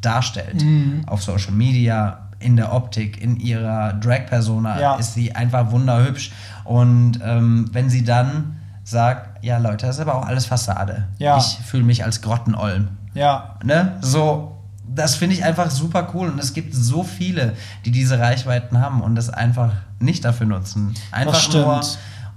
darstellt, 0.00 0.62
Mhm. 0.62 1.02
auf 1.06 1.22
Social 1.22 1.52
Media, 1.52 2.18
in 2.38 2.56
der 2.56 2.72
Optik, 2.72 3.22
in 3.22 3.36
ihrer 3.38 3.92
Drag-Persona, 3.94 4.80
Ja. 4.80 4.94
ist 4.96 5.14
sie 5.14 5.32
einfach 5.34 5.70
wunderhübsch. 5.70 6.32
Und 6.64 7.20
ähm, 7.24 7.68
wenn 7.72 7.88
sie 7.88 8.02
dann 8.04 8.56
sagt, 8.84 9.44
ja 9.44 9.58
Leute, 9.58 9.86
das 9.86 9.96
ist 9.96 10.00
aber 10.02 10.16
auch 10.16 10.26
alles 10.26 10.46
Fassade. 10.46 11.06
Ja. 11.18 11.38
Ich 11.38 11.58
fühle 11.64 11.84
mich 11.84 12.04
als 12.04 12.20
Grottenolm. 12.20 12.88
Ja. 13.14 13.56
Ne? 13.62 13.92
So, 14.00 14.58
das 14.88 15.14
finde 15.14 15.36
ich 15.36 15.44
einfach 15.44 15.70
super 15.70 16.08
cool. 16.14 16.30
Und 16.30 16.40
es 16.40 16.52
gibt 16.52 16.74
so 16.74 17.04
viele, 17.04 17.52
die 17.84 17.92
diese 17.92 18.18
Reichweiten 18.18 18.80
haben 18.80 19.02
und 19.02 19.14
das 19.14 19.30
einfach 19.30 19.70
nicht 20.00 20.24
dafür 20.24 20.46
nutzen. 20.48 20.94
Einfach 21.12 21.48
nur, 21.52 21.80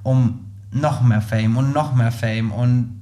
um 0.04 0.40
noch 0.76 1.02
mehr 1.02 1.22
Fame 1.22 1.58
und 1.58 1.74
noch 1.74 1.96
mehr 1.96 2.12
Fame 2.12 2.52
und 2.52 3.02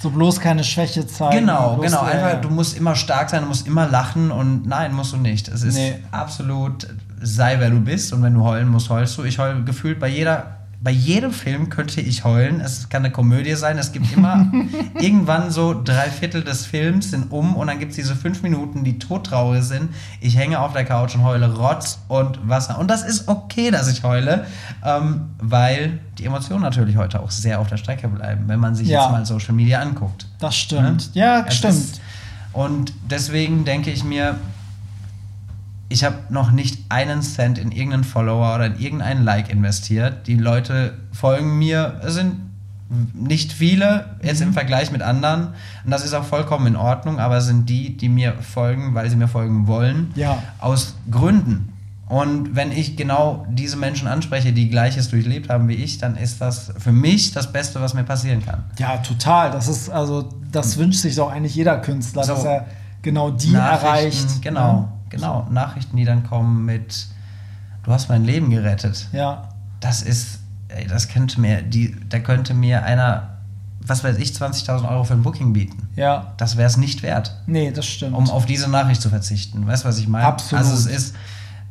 So 0.00 0.10
bloß 0.10 0.40
keine 0.40 0.64
Schwäche 0.64 1.06
zeigen. 1.06 1.40
Genau, 1.46 1.76
genau. 1.78 2.04
äh, 2.06 2.10
Einfach, 2.10 2.40
du 2.40 2.50
musst 2.50 2.76
immer 2.76 2.94
stark 2.94 3.30
sein, 3.30 3.42
du 3.42 3.48
musst 3.48 3.66
immer 3.66 3.86
lachen 3.88 4.30
und 4.30 4.66
nein, 4.66 4.92
musst 4.94 5.12
du 5.12 5.16
nicht. 5.16 5.48
Es 5.48 5.62
ist 5.62 5.76
Nee. 5.76 5.98
absolut, 6.10 6.86
sei 7.20 7.58
wer 7.60 7.70
du 7.70 7.80
bist 7.80 8.12
und 8.12 8.22
wenn 8.22 8.34
du 8.34 8.42
heulen 8.42 8.68
musst, 8.68 8.90
heulst 8.90 9.16
du. 9.16 9.22
Ich 9.24 9.38
heule 9.38 9.62
gefühlt 9.64 9.98
bei 10.00 10.08
jeder, 10.08 10.56
bei 10.84 10.90
jedem 10.90 11.30
Film 11.32 11.68
könnte 11.68 12.00
ich 12.00 12.24
heulen. 12.24 12.60
Es 12.60 12.88
kann 12.88 13.04
eine 13.04 13.12
Komödie 13.12 13.54
sein. 13.54 13.78
Es 13.78 13.92
gibt 13.92 14.12
immer 14.16 14.50
irgendwann 15.00 15.52
so 15.52 15.80
drei 15.80 16.10
Viertel 16.10 16.42
des 16.42 16.66
Films 16.66 17.10
sind 17.12 17.30
um 17.30 17.54
und 17.54 17.68
dann 17.68 17.78
gibt 17.78 17.90
es 17.92 17.96
diese 17.96 18.16
fünf 18.16 18.42
Minuten, 18.42 18.82
die 18.82 18.98
todtraurig 18.98 19.62
sind. 19.62 19.90
Ich 20.20 20.36
hänge 20.36 20.58
auf 20.58 20.72
der 20.72 20.84
Couch 20.84 21.14
und 21.14 21.22
heule 21.22 21.54
Rotz 21.54 22.00
und 22.08 22.48
Wasser. 22.48 22.78
Und 22.80 22.90
das 22.90 23.04
ist 23.04 23.28
okay, 23.28 23.70
dass 23.70 23.86
ich 23.86 24.02
heule, 24.02 24.44
ähm, 24.84 25.30
weil 25.38 26.00
die 26.18 26.24
Emotionen 26.24 26.62
natürlich 26.62 26.96
heute 26.96 27.20
auch 27.20 27.30
sehr 27.30 27.60
auf 27.60 27.68
der 27.68 27.76
Strecke 27.76 28.08
bleiben, 28.08 28.48
wenn 28.48 28.58
man 28.58 28.74
sich 28.74 28.88
Ja. 28.88 29.02
jetzt 29.02 29.12
mal 29.12 29.24
Social 29.24 29.54
Media 29.54 29.78
anguckt. 29.80 30.26
Das 30.40 30.56
stimmt. 30.56 31.14
Ne? 31.14 31.20
Ja, 31.20 31.44
Es 31.46 31.58
stimmt. 31.58 31.74
ist- 31.74 32.00
Und 32.52 32.92
deswegen 33.08 33.64
denke 33.64 33.90
ich 33.92 34.02
mir, 34.02 34.34
ich 35.92 36.04
habe 36.04 36.16
noch 36.30 36.50
nicht 36.50 36.78
einen 36.88 37.22
Cent 37.22 37.58
in 37.58 37.70
irgendeinen 37.72 38.04
Follower 38.04 38.54
oder 38.54 38.66
in 38.66 38.78
irgendeinen 38.78 39.24
Like 39.24 39.50
investiert. 39.50 40.26
Die 40.26 40.36
Leute 40.36 40.94
folgen 41.12 41.58
mir, 41.58 42.00
es 42.04 42.14
sind 42.14 42.36
nicht 43.14 43.52
viele, 43.52 44.16
jetzt 44.22 44.40
Mhm. 44.40 44.48
im 44.48 44.52
Vergleich 44.52 44.90
mit 44.92 45.02
anderen. 45.02 45.48
Und 45.84 45.90
das 45.90 46.04
ist 46.04 46.12
auch 46.14 46.24
vollkommen 46.24 46.66
in 46.66 46.76
Ordnung, 46.76 47.18
aber 47.20 47.38
es 47.38 47.46
sind 47.46 47.68
die, 47.68 47.96
die 47.96 48.08
mir 48.08 48.34
folgen, 48.42 48.94
weil 48.94 49.08
sie 49.08 49.16
mir 49.16 49.28
folgen 49.28 49.66
wollen. 49.66 50.10
Ja. 50.14 50.42
Aus 50.58 50.94
Gründen. 51.10 51.68
Und 52.08 52.54
wenn 52.54 52.70
ich 52.72 52.96
genau 52.98 53.46
diese 53.50 53.76
Menschen 53.78 54.06
anspreche, 54.06 54.52
die 54.52 54.68
Gleiches 54.68 55.08
durchlebt 55.08 55.48
haben 55.48 55.68
wie 55.68 55.74
ich, 55.74 55.96
dann 55.96 56.16
ist 56.16 56.42
das 56.42 56.70
für 56.78 56.92
mich 56.92 57.32
das 57.32 57.50
Beste, 57.50 57.80
was 57.80 57.94
mir 57.94 58.04
passieren 58.04 58.44
kann. 58.44 58.64
Ja, 58.78 58.98
total. 58.98 59.50
Das 59.50 59.68
ist, 59.68 59.88
also, 59.88 60.28
das 60.50 60.76
wünscht 60.76 61.00
sich 61.00 61.16
doch 61.16 61.30
eigentlich 61.32 61.54
jeder 61.54 61.78
Künstler, 61.78 62.24
So. 62.24 62.34
dass 62.34 62.44
er 62.44 62.66
genau 63.00 63.30
die 63.30 63.54
erreicht. 63.54 64.42
Genau, 64.42 64.72
ne? 64.80 64.88
Genau. 65.12 65.46
Nachrichten, 65.50 65.96
die 65.96 66.04
dann 66.04 66.24
kommen 66.26 66.64
mit, 66.64 67.06
du 67.84 67.92
hast 67.92 68.08
mein 68.08 68.24
Leben 68.24 68.50
gerettet. 68.50 69.08
Ja. 69.12 69.48
Das 69.80 70.02
ist, 70.02 70.40
ey, 70.68 70.86
das 70.86 71.08
könnte 71.08 71.40
mir, 71.40 71.62
die, 71.62 71.96
da 72.08 72.18
könnte 72.18 72.54
mir 72.54 72.82
einer, 72.82 73.38
was 73.86 74.02
weiß 74.04 74.16
ich, 74.18 74.30
20.000 74.30 74.88
Euro 74.88 75.04
für 75.04 75.14
ein 75.14 75.22
Booking 75.22 75.52
bieten. 75.52 75.88
Ja. 75.96 76.32
Das 76.36 76.56
wäre 76.56 76.66
es 76.68 76.76
nicht 76.76 77.02
wert, 77.02 77.36
Nee, 77.46 77.70
das 77.70 77.86
stimmt. 77.86 78.16
um 78.16 78.28
auf 78.30 78.46
diese 78.46 78.68
Nachricht 78.70 79.00
zu 79.02 79.08
verzichten. 79.10 79.66
Weißt 79.66 79.84
du, 79.84 79.88
was 79.88 79.98
ich 79.98 80.08
meine? 80.08 80.26
Absolut. 80.26 80.64
Also 80.64 80.74
es 80.74 80.86
ist 80.86 81.14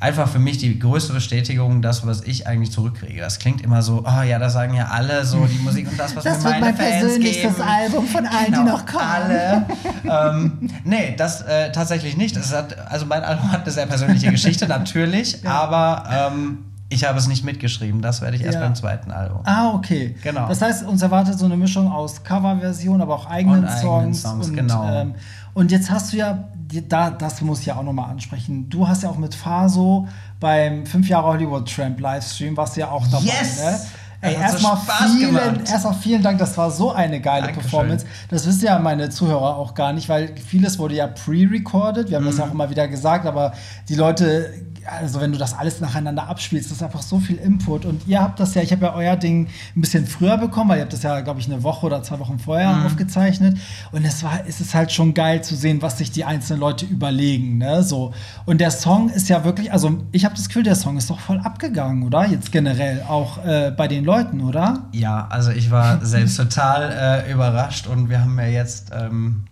einfach 0.02 0.28
für 0.28 0.40
mich 0.40 0.58
die 0.58 0.78
größte 0.80 1.14
Bestätigung, 1.14 1.82
das, 1.82 2.06
was 2.06 2.22
ich 2.22 2.48
eigentlich 2.48 2.72
zurückkriege. 2.72 3.22
Das 3.22 3.40
klingt 3.40 3.62
immer 3.62 3.82
so, 3.82 4.04
oh 4.06 4.22
ja, 4.24 4.40
das 4.40 4.54
sagen 4.54 4.74
ja 4.74 4.88
alle 4.88 5.24
so, 5.24 5.46
die 5.46 5.60
Musik 5.64 5.88
und 5.90 5.98
das, 6.00 6.16
was 6.16 6.24
Das 6.24 6.44
mir 6.44 6.50
meine 6.50 6.66
mein 6.66 6.76
Fans 6.76 6.90
persönlichstes 6.90 7.56
geben. 7.56 7.68
Album 7.70 8.08
von 8.08 8.26
allen, 8.26 8.46
die 8.48 8.52
Genau, 8.52 8.64
noch 8.72 8.86
kommen. 8.86 9.06
Alle. 9.06 9.66
ähm, 10.04 10.70
nee, 10.84 11.16
das 11.18 11.42
äh, 11.44 11.72
tatsächlich 11.72 12.18
nicht. 12.18 12.36
Das 12.36 12.54
hat, 12.54 12.76
also 12.90 13.06
mein 13.06 13.24
Album 13.24 13.52
hat 13.52 13.62
eine 13.62 13.72
sehr 13.72 13.86
persönliche 13.86 14.32
Geschichte, 14.32 14.68
natürlich, 14.68 15.46
aber 15.48 16.04
ähm, 16.34 16.66
ich 16.90 17.06
habe 17.08 17.18
es 17.20 17.28
nicht 17.28 17.46
mitgeschrieben. 17.46 18.02
Das 18.02 18.22
werde 18.22 18.36
ich 18.36 18.44
erst 18.44 18.56
Ja. 18.56 18.62
beim 18.62 18.76
zweiten 18.76 19.12
Album. 19.12 19.42
Ah, 19.46 19.70
okay. 19.74 20.16
Genau. 20.24 20.48
Das 20.50 20.62
heißt, 20.62 20.84
uns 20.86 21.02
erwartet 21.02 21.40
so 21.40 21.46
eine 21.46 21.56
Mischung 21.56 21.90
aus 21.92 22.24
Coverversion, 22.24 23.02
aber 23.02 23.16
auch 23.16 23.30
eigenen 23.30 23.60
Und 23.60 23.66
eigenen 23.70 24.14
Songs. 24.14 24.22
Songs, 24.24 24.48
und, 24.50 24.56
genau. 24.58 24.90
ähm, 25.02 25.16
und 25.54 25.72
jetzt 25.72 25.90
hast 25.90 26.12
du 26.12 26.18
ja 26.18 26.44
die, 26.56 26.61
da, 26.88 27.10
das 27.10 27.42
muss 27.42 27.60
ich 27.60 27.66
ja 27.68 27.76
auch 27.76 27.84
nochmal 27.84 28.10
ansprechen. 28.10 28.70
Du 28.70 28.88
hast 28.88 29.04
ja 29.04 29.10
auch 29.10 29.18
mit 29.18 29.36
Faso 29.36 30.08
beim 30.40 30.86
5 30.86 31.08
Jahre 31.10 31.28
Hollywood 31.28 31.74
Tramp 31.74 32.00
Livestream, 32.00 32.56
warst 32.56 32.76
du 32.76 32.82
ja 32.82 32.90
auch 32.90 33.06
dabei. 33.08 33.26
Yes! 33.26 33.60
Ne? 33.60 33.80
Ey, 34.24 34.36
so 34.36 34.40
erstmal 34.42 34.78
vielen, 34.78 35.66
erstmal 35.66 35.94
vielen 35.96 36.22
Dank, 36.22 36.38
das 36.38 36.56
war 36.56 36.70
so 36.70 36.92
eine 36.92 37.20
geile 37.22 37.48
Dankeschön. 37.48 37.70
Performance. 37.72 38.06
Das 38.30 38.46
wissen 38.46 38.66
ja 38.66 38.78
meine 38.78 39.10
Zuhörer 39.10 39.58
auch 39.58 39.74
gar 39.74 39.94
nicht, 39.94 40.10
weil 40.10 40.36
vieles 40.38 40.78
wurde 40.78 40.94
ja 40.94 41.08
pre-recorded. 41.08 42.10
Wir 42.10 42.18
haben 42.18 42.26
das 42.26 42.38
ja 42.38 42.46
Mhm. 42.46 42.52
auch 42.52 42.54
immer 42.54 42.70
wieder 42.70 42.88
gesagt, 42.88 43.26
aber 43.26 43.54
die 43.90 43.96
Leute, 43.96 44.54
also 44.86 45.22
wenn 45.22 45.32
du 45.32 45.38
das 45.38 45.54
alles 45.58 45.80
nacheinander 45.82 46.28
abspielst, 46.28 46.70
das 46.70 46.78
ist 46.78 46.84
einfach 46.84 47.02
so 47.02 47.20
viel 47.20 47.38
Input. 47.38 47.86
Und 47.86 48.08
ihr 48.08 48.22
habt 48.22 48.40
das 48.40 48.54
ja, 48.56 48.62
ich 48.62 48.72
habe 48.72 48.86
ja 48.86 48.94
euer 48.94 49.16
Ding 49.16 49.48
ein 49.76 49.82
bisschen 49.82 50.06
früher 50.08 50.38
bekommen, 50.38 50.70
weil 50.70 50.78
ihr 50.78 50.84
habt 50.84 50.94
das 50.94 51.04
ja, 51.04 51.20
glaube 51.22 51.40
ich, 51.40 51.46
eine 51.48 51.64
Woche 51.64 51.86
oder 51.86 52.02
zwei 52.04 52.20
Wochen 52.20 52.40
vorher 52.40 52.72
Mhm. 52.74 52.86
aufgezeichnet. 52.86 53.58
Und 53.92 54.06
es 54.06 54.24
war, 54.24 54.40
es 54.48 54.62
ist 54.62 54.74
halt 54.74 54.92
schon 54.92 55.14
geil 55.14 55.44
zu 55.44 55.56
sehen, 55.56 55.82
was 55.82 55.98
sich 55.98 56.12
die 56.12 56.26
einzelnen 56.26 56.60
Leute 56.60 56.86
überlegen. 56.86 57.58
Ne? 57.58 57.84
So. 57.84 58.14
Und 58.46 58.60
der 58.62 58.72
Song 58.72 59.10
ist 59.10 59.30
ja 59.30 59.44
wirklich, 59.44 59.72
also 59.74 59.98
ich 60.12 60.26
habe 60.26 60.36
das 60.36 60.48
Gefühl, 60.48 60.64
der 60.64 60.76
Song 60.76 60.98
ist 60.98 61.10
doch 61.10 61.20
voll 61.20 61.40
abgegangen, 61.40 62.04
oder? 62.04 62.26
Jetzt 62.26 62.52
generell 62.52 63.04
auch 63.08 63.44
äh, 63.46 63.72
bei 63.76 63.88
den 63.88 64.04
Leuten, 64.04 64.42
oder? 64.42 64.88
Ja, 64.92 65.28
also 65.30 65.52
ich 65.52 65.72
war 65.72 66.04
selbst 66.06 66.38
total 66.42 67.24
äh, 67.28 67.32
überrascht 67.32 67.88
und 67.88 68.10
wir 68.10 68.22
haben 68.22 68.38
ja 68.40 68.46
jetzt 68.48 68.92
ähm, 68.94 69.46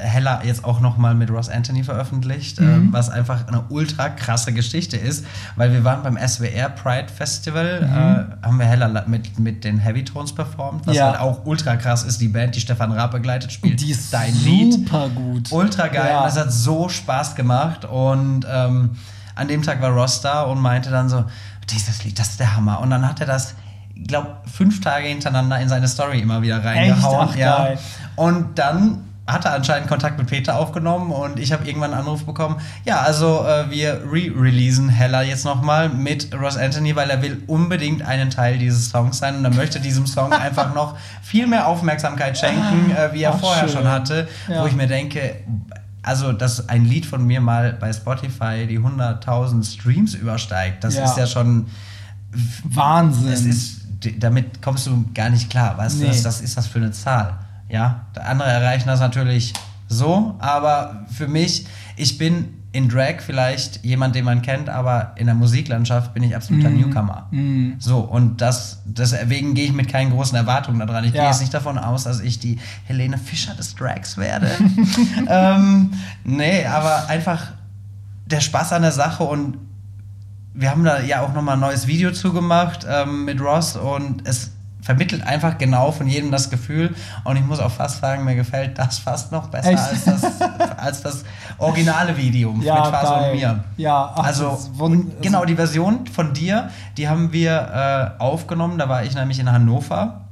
Hella 0.00 0.40
jetzt 0.44 0.64
auch 0.64 0.80
noch 0.80 0.96
mal 0.96 1.14
mit 1.14 1.30
Ross 1.30 1.48
Anthony 1.48 1.84
veröffentlicht, 1.84 2.60
Mhm. 2.60 2.88
äh, 2.88 2.92
was 2.92 3.10
einfach 3.10 3.46
eine 3.48 3.62
ultra 3.68 4.08
krasse 4.08 4.52
Geschichte 4.52 4.96
ist, 4.96 5.24
weil 5.56 5.72
wir 5.72 5.84
waren 5.84 6.02
beim 6.02 6.16
SWR 6.16 6.68
Pride 6.70 7.08
Festival, 7.14 7.82
äh, 8.42 8.46
haben 8.46 8.58
wir 8.58 8.66
Hella 8.66 8.86
la- 8.86 9.04
mit, 9.06 9.38
mit 9.38 9.64
den 9.64 9.78
Heavy 9.78 10.04
Tones 10.04 10.34
performt, 10.34 10.86
was 10.86 10.94
Mhm. 10.94 10.98
Ja. 10.98 11.06
halt 11.12 11.20
auch 11.20 11.44
ultra 11.46 11.76
krass 11.76 12.02
ist. 12.04 12.20
Die 12.20 12.28
Band, 12.28 12.54
die 12.56 12.60
Stefan 12.60 12.92
Raab 12.92 13.10
begleitet, 13.12 13.52
spielt 13.52 13.80
die 13.80 13.90
ist 13.90 14.12
dein 14.12 14.34
Lied. 14.42 14.72
super 14.72 15.08
gut. 15.08 15.52
Ultra 15.52 15.88
geil. 15.88 16.10
Ja. 16.10 16.24
Das 16.24 16.36
hat 16.38 16.52
so 16.52 16.88
Spaß 16.88 17.34
gemacht. 17.34 17.84
Und 17.84 18.46
ähm, 18.50 18.90
an 19.34 19.48
dem 19.48 19.62
Tag 19.62 19.80
war 19.80 19.90
Ross 19.90 20.20
da 20.20 20.42
und 20.42 20.58
meinte 20.60 20.90
dann 20.90 21.08
so: 21.08 21.24
Dieses 21.70 22.04
Lied, 22.04 22.18
das 22.18 22.30
ist 22.30 22.40
der 22.40 22.56
Hammer. 22.56 22.80
Und 22.80 22.90
dann 22.90 23.06
hat 23.08 23.20
er 23.20 23.26
das, 23.26 23.54
ich 23.94 24.08
glaube, 24.08 24.28
fünf 24.52 24.80
Tage 24.80 25.06
hintereinander 25.06 25.60
in 25.60 25.68
seine 25.68 25.86
Story 25.88 26.20
immer 26.20 26.42
wieder 26.42 26.64
reingehauen. 26.64 27.28
Ach, 27.30 27.36
ja. 27.36 27.56
geil. 27.58 27.78
Und 28.16 28.58
dann 28.58 28.98
hat 29.32 29.44
er 29.44 29.52
anscheinend 29.54 29.88
Kontakt 29.88 30.18
mit 30.18 30.26
Peter 30.28 30.58
aufgenommen 30.58 31.10
und 31.12 31.38
ich 31.38 31.52
habe 31.52 31.66
irgendwann 31.66 31.92
einen 31.92 32.02
Anruf 32.02 32.24
bekommen. 32.24 32.56
Ja, 32.84 33.00
also 33.00 33.44
äh, 33.46 33.70
wir 33.70 34.02
re-releasen 34.10 34.88
Hella 34.88 35.22
jetzt 35.22 35.44
nochmal 35.44 35.88
mit 35.88 36.34
Ross 36.34 36.56
Anthony, 36.56 36.96
weil 36.96 37.10
er 37.10 37.22
will 37.22 37.42
unbedingt 37.46 38.02
einen 38.02 38.30
Teil 38.30 38.58
dieses 38.58 38.90
Songs 38.90 39.18
sein 39.18 39.36
und 39.36 39.44
er 39.44 39.54
möchte 39.54 39.80
diesem 39.80 40.06
Song 40.06 40.32
einfach 40.46 40.74
noch 40.74 40.96
viel 41.22 41.46
mehr 41.46 41.66
Aufmerksamkeit 41.66 42.36
schenken, 42.38 42.90
äh, 42.90 43.12
wie 43.12 43.22
er 43.22 43.34
Ach, 43.34 43.40
vorher 43.40 43.68
schön. 43.68 43.78
schon 43.78 43.88
hatte, 43.88 44.28
Ja. 44.48 44.62
wo 44.62 44.66
ich 44.66 44.74
mir 44.74 44.86
denke, 44.86 45.36
also 46.02 46.32
dass 46.32 46.68
ein 46.68 46.84
Lied 46.86 47.04
von 47.06 47.26
mir 47.26 47.40
mal 47.40 47.74
bei 47.74 47.92
Spotify 47.92 48.66
die 48.66 48.78
100.000 48.78 49.64
Streams 49.64 50.14
übersteigt, 50.14 50.82
das 50.84 50.94
Ja. 50.96 51.04
ist 51.04 51.16
ja 51.18 51.26
schon, 51.26 51.66
Wahnsinn. 52.64 53.50
ist, 53.50 53.80
damit 54.18 54.62
kommst 54.62 54.86
du 54.86 55.04
gar 55.14 55.30
nicht 55.30 55.50
klar, 55.50 55.74
was 55.76 55.94
Nee. 55.96 56.06
das, 56.06 56.22
das 56.22 56.40
ist 56.40 56.56
das 56.56 56.66
für 56.66 56.78
eine 56.78 56.90
Zahl, 56.92 57.34
ja. 57.70 58.06
Andere 58.14 58.48
erreichen 58.48 58.88
das 58.88 59.00
natürlich 59.00 59.52
so, 59.88 60.36
aber 60.38 61.04
für 61.10 61.28
mich, 61.28 61.66
ich 61.96 62.18
bin 62.18 62.60
in 62.72 62.88
Drag 62.88 63.20
vielleicht 63.20 63.84
jemand, 63.84 64.14
den 64.14 64.24
man 64.24 64.42
kennt, 64.42 64.68
aber 64.68 65.12
in 65.16 65.26
der 65.26 65.34
Musiklandschaft 65.34 66.14
bin 66.14 66.22
ich 66.22 66.36
absoluter 66.36 66.70
Newcomer. 66.70 67.26
Mm. 67.32 67.72
So, 67.80 67.98
und 67.98 68.40
das, 68.40 68.82
deswegen 68.84 69.54
gehe 69.54 69.64
ich 69.64 69.72
mit 69.72 69.88
keinen 69.88 70.12
großen 70.12 70.36
Erwartungen 70.36 70.78
da 70.78 70.86
dran. 70.86 71.02
Ich 71.02 71.12
Ja. 71.12 71.22
gehe 71.22 71.30
jetzt 71.30 71.40
nicht 71.40 71.52
davon 71.52 71.78
aus, 71.78 72.04
dass 72.04 72.20
ich 72.20 72.38
die 72.38 72.60
Helene 72.84 73.18
Fischer 73.18 73.54
des 73.54 73.74
Drags 73.74 74.16
werde. 74.16 74.48
ähm, 75.28 75.92
nee, 76.22 76.64
aber 76.64 77.08
einfach 77.08 77.48
der 78.26 78.40
Spaß 78.40 78.72
an 78.74 78.82
der 78.82 78.92
Sache 78.92 79.24
und 79.24 79.58
wir 80.54 80.70
haben 80.70 80.84
da 80.84 81.00
ja 81.00 81.22
auch 81.22 81.32
nochmal 81.32 81.54
ein 81.54 81.60
neues 81.60 81.88
Video 81.88 82.12
zugemacht 82.12 82.86
ähm, 82.88 83.24
mit 83.24 83.40
Ross 83.40 83.76
und 83.76 84.26
es 84.28 84.52
vermittelt 84.82 85.26
einfach 85.26 85.58
genau 85.58 85.92
von 85.92 86.06
jedem 86.08 86.30
das 86.30 86.50
Gefühl 86.50 86.94
und 87.24 87.36
ich 87.36 87.44
muss 87.44 87.60
auch 87.60 87.70
fast 87.70 88.00
sagen, 88.00 88.24
mir 88.24 88.34
gefällt 88.34 88.78
das 88.78 88.98
fast 88.98 89.30
noch 89.32 89.48
besser 89.48 89.70
als 89.70 90.04
das, 90.04 90.40
als 90.76 91.02
das 91.02 91.24
originale 91.58 92.16
Video 92.16 92.54
Ja, 92.62 92.76
mit 92.76 92.86
Faso 92.86 93.12
geil. 93.14 93.30
und 93.32 93.38
mir. 93.38 93.64
Ja, 93.76 94.12
ach, 94.16 94.24
also 94.24 94.58
genau 95.20 95.44
die 95.44 95.54
Version 95.56 96.06
von 96.06 96.32
dir, 96.32 96.70
die 96.96 97.08
haben 97.08 97.32
wir 97.32 98.16
äh, 98.18 98.22
aufgenommen. 98.22 98.78
Da 98.78 98.88
war 98.88 99.02
ich 99.04 99.14
nämlich 99.14 99.38
in 99.38 99.50
Hannover 99.50 100.22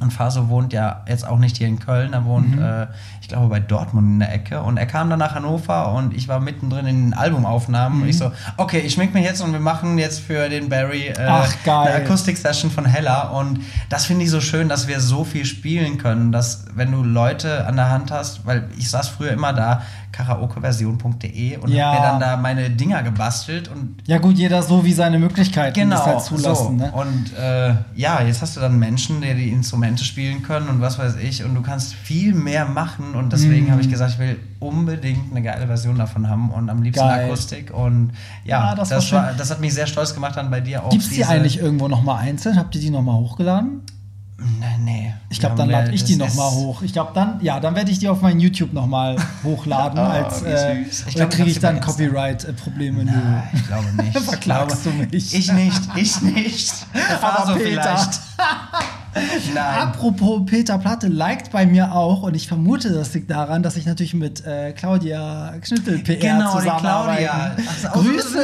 und 0.00 0.12
Faso 0.12 0.48
wohnt 0.48 0.72
ja 0.72 1.02
jetzt 1.06 1.26
auch 1.26 1.38
nicht 1.38 1.58
hier 1.58 1.68
in 1.68 1.78
Köln. 1.78 2.12
Er 2.12 2.24
wohnt, 2.24 2.56
Mhm. 2.56 2.62
äh, 2.62 2.86
ich 3.20 3.28
glaube, 3.28 3.48
bei 3.48 3.60
Dortmund 3.60 4.08
in 4.08 4.18
der 4.20 4.32
Ecke. 4.34 4.62
Und 4.62 4.76
er 4.78 4.86
kam 4.86 5.08
dann 5.10 5.18
nach 5.18 5.34
Hannover 5.34 5.92
und 5.92 6.14
ich 6.14 6.26
war 6.26 6.40
mittendrin 6.40 6.86
in 6.86 7.10
den 7.10 7.14
Albumaufnahmen. 7.14 8.02
Und 8.02 8.08
ich 8.08 8.18
so, 8.18 8.32
okay, 8.56 8.80
ich 8.80 8.94
schmink 8.94 9.14
mich 9.14 9.24
jetzt 9.24 9.40
und 9.40 9.52
wir 9.52 9.60
machen 9.60 9.98
jetzt 9.98 10.20
für 10.20 10.48
den 10.48 10.68
Barry 10.68 11.08
äh, 11.08 11.20
Mhm. 11.20 11.28
Ach, 11.28 11.54
eine 11.66 11.94
Akustik-Session 11.96 12.70
von 12.70 12.84
Hella. 12.86 13.28
Und 13.28 13.60
das 13.88 14.06
finde 14.06 14.24
ich 14.24 14.30
so 14.30 14.40
schön, 14.40 14.68
dass 14.68 14.88
wir 14.88 15.00
so 15.00 15.24
viel 15.24 15.44
spielen 15.44 15.98
können, 15.98 16.32
dass 16.32 16.64
wenn 16.74 16.90
du 16.92 17.02
Leute 17.04 17.66
an 17.66 17.76
der 17.76 17.90
Hand 17.90 18.10
hast, 18.10 18.46
weil 18.46 18.68
ich 18.78 18.90
saß 18.90 19.08
früher 19.08 19.32
immer 19.32 19.52
da, 19.52 19.82
karaokeversion.de 20.12 21.56
und 21.58 21.70
Ja. 21.70 21.92
hab 21.92 21.94
mir 22.00 22.06
dann 22.08 22.20
da 22.20 22.36
meine 22.36 22.70
Dinger 22.70 23.02
gebastelt 23.02 23.68
und 23.68 23.96
Ja, 24.06 24.18
gut, 24.18 24.36
jeder 24.36 24.62
so 24.62 24.84
wie 24.84 24.92
seine 24.92 25.18
Möglichkeiten 25.18 25.74
Genau, 25.74 25.96
das 25.96 26.06
halt 26.06 26.20
zulassen. 26.22 26.78
so. 26.78 26.84
Ne? 26.84 26.92
Und 26.92 27.32
äh, 27.38 27.74
ja, 27.94 28.22
jetzt 28.22 28.42
hast 28.42 28.56
du 28.56 28.60
dann 28.60 28.78
Menschen, 28.78 29.20
die 29.20 29.34
die 29.34 29.50
Instrumente 29.50 30.04
spielen 30.04 30.42
können 30.42 30.68
und 30.68 30.80
was 30.80 30.98
weiß 30.98 31.16
ich 31.16 31.44
und 31.44 31.54
du 31.54 31.62
kannst 31.62 31.94
viel 31.94 32.34
mehr 32.34 32.64
machen 32.66 33.14
und 33.14 33.32
deswegen 33.32 33.66
Mhm. 33.66 33.70
habe 33.72 33.80
ich 33.82 33.90
gesagt, 33.90 34.12
ich 34.12 34.18
will 34.18 34.38
unbedingt 34.58 35.30
eine 35.30 35.42
geile 35.42 35.66
Version 35.66 35.96
davon 35.96 36.28
haben 36.28 36.50
und 36.50 36.68
am 36.68 36.82
liebsten 36.82 37.06
Geil. 37.06 37.26
Akustik 37.26 37.72
und 37.72 38.12
ja, 38.44 38.70
Ja, 38.70 38.74
das 38.74 38.90
das, 38.90 39.10
war 39.12 39.32
das 39.36 39.50
hat 39.50 39.60
mich 39.60 39.72
sehr 39.74 39.86
stolz 39.86 40.14
gemacht 40.14 40.36
dann 40.36 40.50
bei 40.50 40.60
dir 40.60 40.84
auch. 40.84 40.90
Gibt 40.90 41.02
es 41.04 41.10
die 41.10 41.24
eigentlich 41.24 41.58
irgendwo 41.58 41.88
noch 41.88 42.02
mal 42.02 42.16
einzeln? 42.16 42.56
Habt 42.58 42.74
ihr 42.74 42.80
die 42.80 42.90
noch 42.90 43.02
mal 43.02 43.14
hochgeladen? 43.14 43.80
Nee, 44.42 44.78
nee. 44.80 45.14
Ich 45.28 45.38
glaube, 45.38 45.54
dann 45.56 45.68
lade 45.68 45.92
ich 45.92 46.02
die 46.04 46.16
noch 46.16 46.26
ist- 46.28 46.36
mal 46.36 46.50
hoch. 46.50 46.80
Ich 46.82 46.92
glaube, 46.94 47.12
dann, 47.14 47.38
ja, 47.42 47.60
dann 47.60 47.74
werde 47.74 47.90
ich 47.90 47.98
die 47.98 48.08
auf 48.08 48.22
mein 48.22 48.40
YouTube 48.40 48.72
noch 48.72 48.86
mal 48.86 49.16
hochladen. 49.44 49.98
Oh, 49.98 50.02
als, 50.02 50.42
äh. 50.42 50.82
Ich 51.08 51.14
glaub, 51.14 51.30
kriege 51.30 51.48
ich 51.50 51.56
ich 51.56 51.60
dann. 51.62 51.80
Copyright-Probleme? 51.80 53.04
Nein, 53.04 53.42
ich 53.52 53.66
glaube 53.66 53.86
nicht. 54.02 54.16
Ich 54.16 54.22
Verklagst 54.24 54.82
glaube, 54.82 54.96
du 54.98 55.04
mich? 55.16 55.34
Ich 55.34 55.52
nicht, 55.52 55.80
ich 55.96 56.20
nicht. 56.22 56.72
Der 56.94 57.22
Aber 57.22 57.36
Faso 57.42 57.54
Peter. 57.54 57.82
vielleicht. 57.82 58.20
Nein. 59.54 59.56
Apropos 59.56 60.42
Peter 60.46 60.78
Platte 60.78 61.08
liked 61.08 61.50
bei 61.50 61.66
mir 61.66 61.92
auch 61.92 62.22
und 62.22 62.34
ich 62.34 62.46
vermute, 62.46 62.92
das 62.92 63.12
liegt 63.14 63.30
daran, 63.30 63.62
dass 63.62 63.76
ich 63.76 63.86
natürlich 63.86 64.14
mit 64.14 64.44
äh, 64.46 64.72
Claudia 64.72 65.54
Knüttel 65.60 65.98
PR 65.98 66.16
Genau, 66.16 66.56
zusammenarbeite. 66.58 67.24
Claudia. 67.24 67.56
Ach, 67.56 67.90
auch 67.90 67.94
so 67.94 68.00
eine 68.00 68.12
Grüße. 68.12 68.38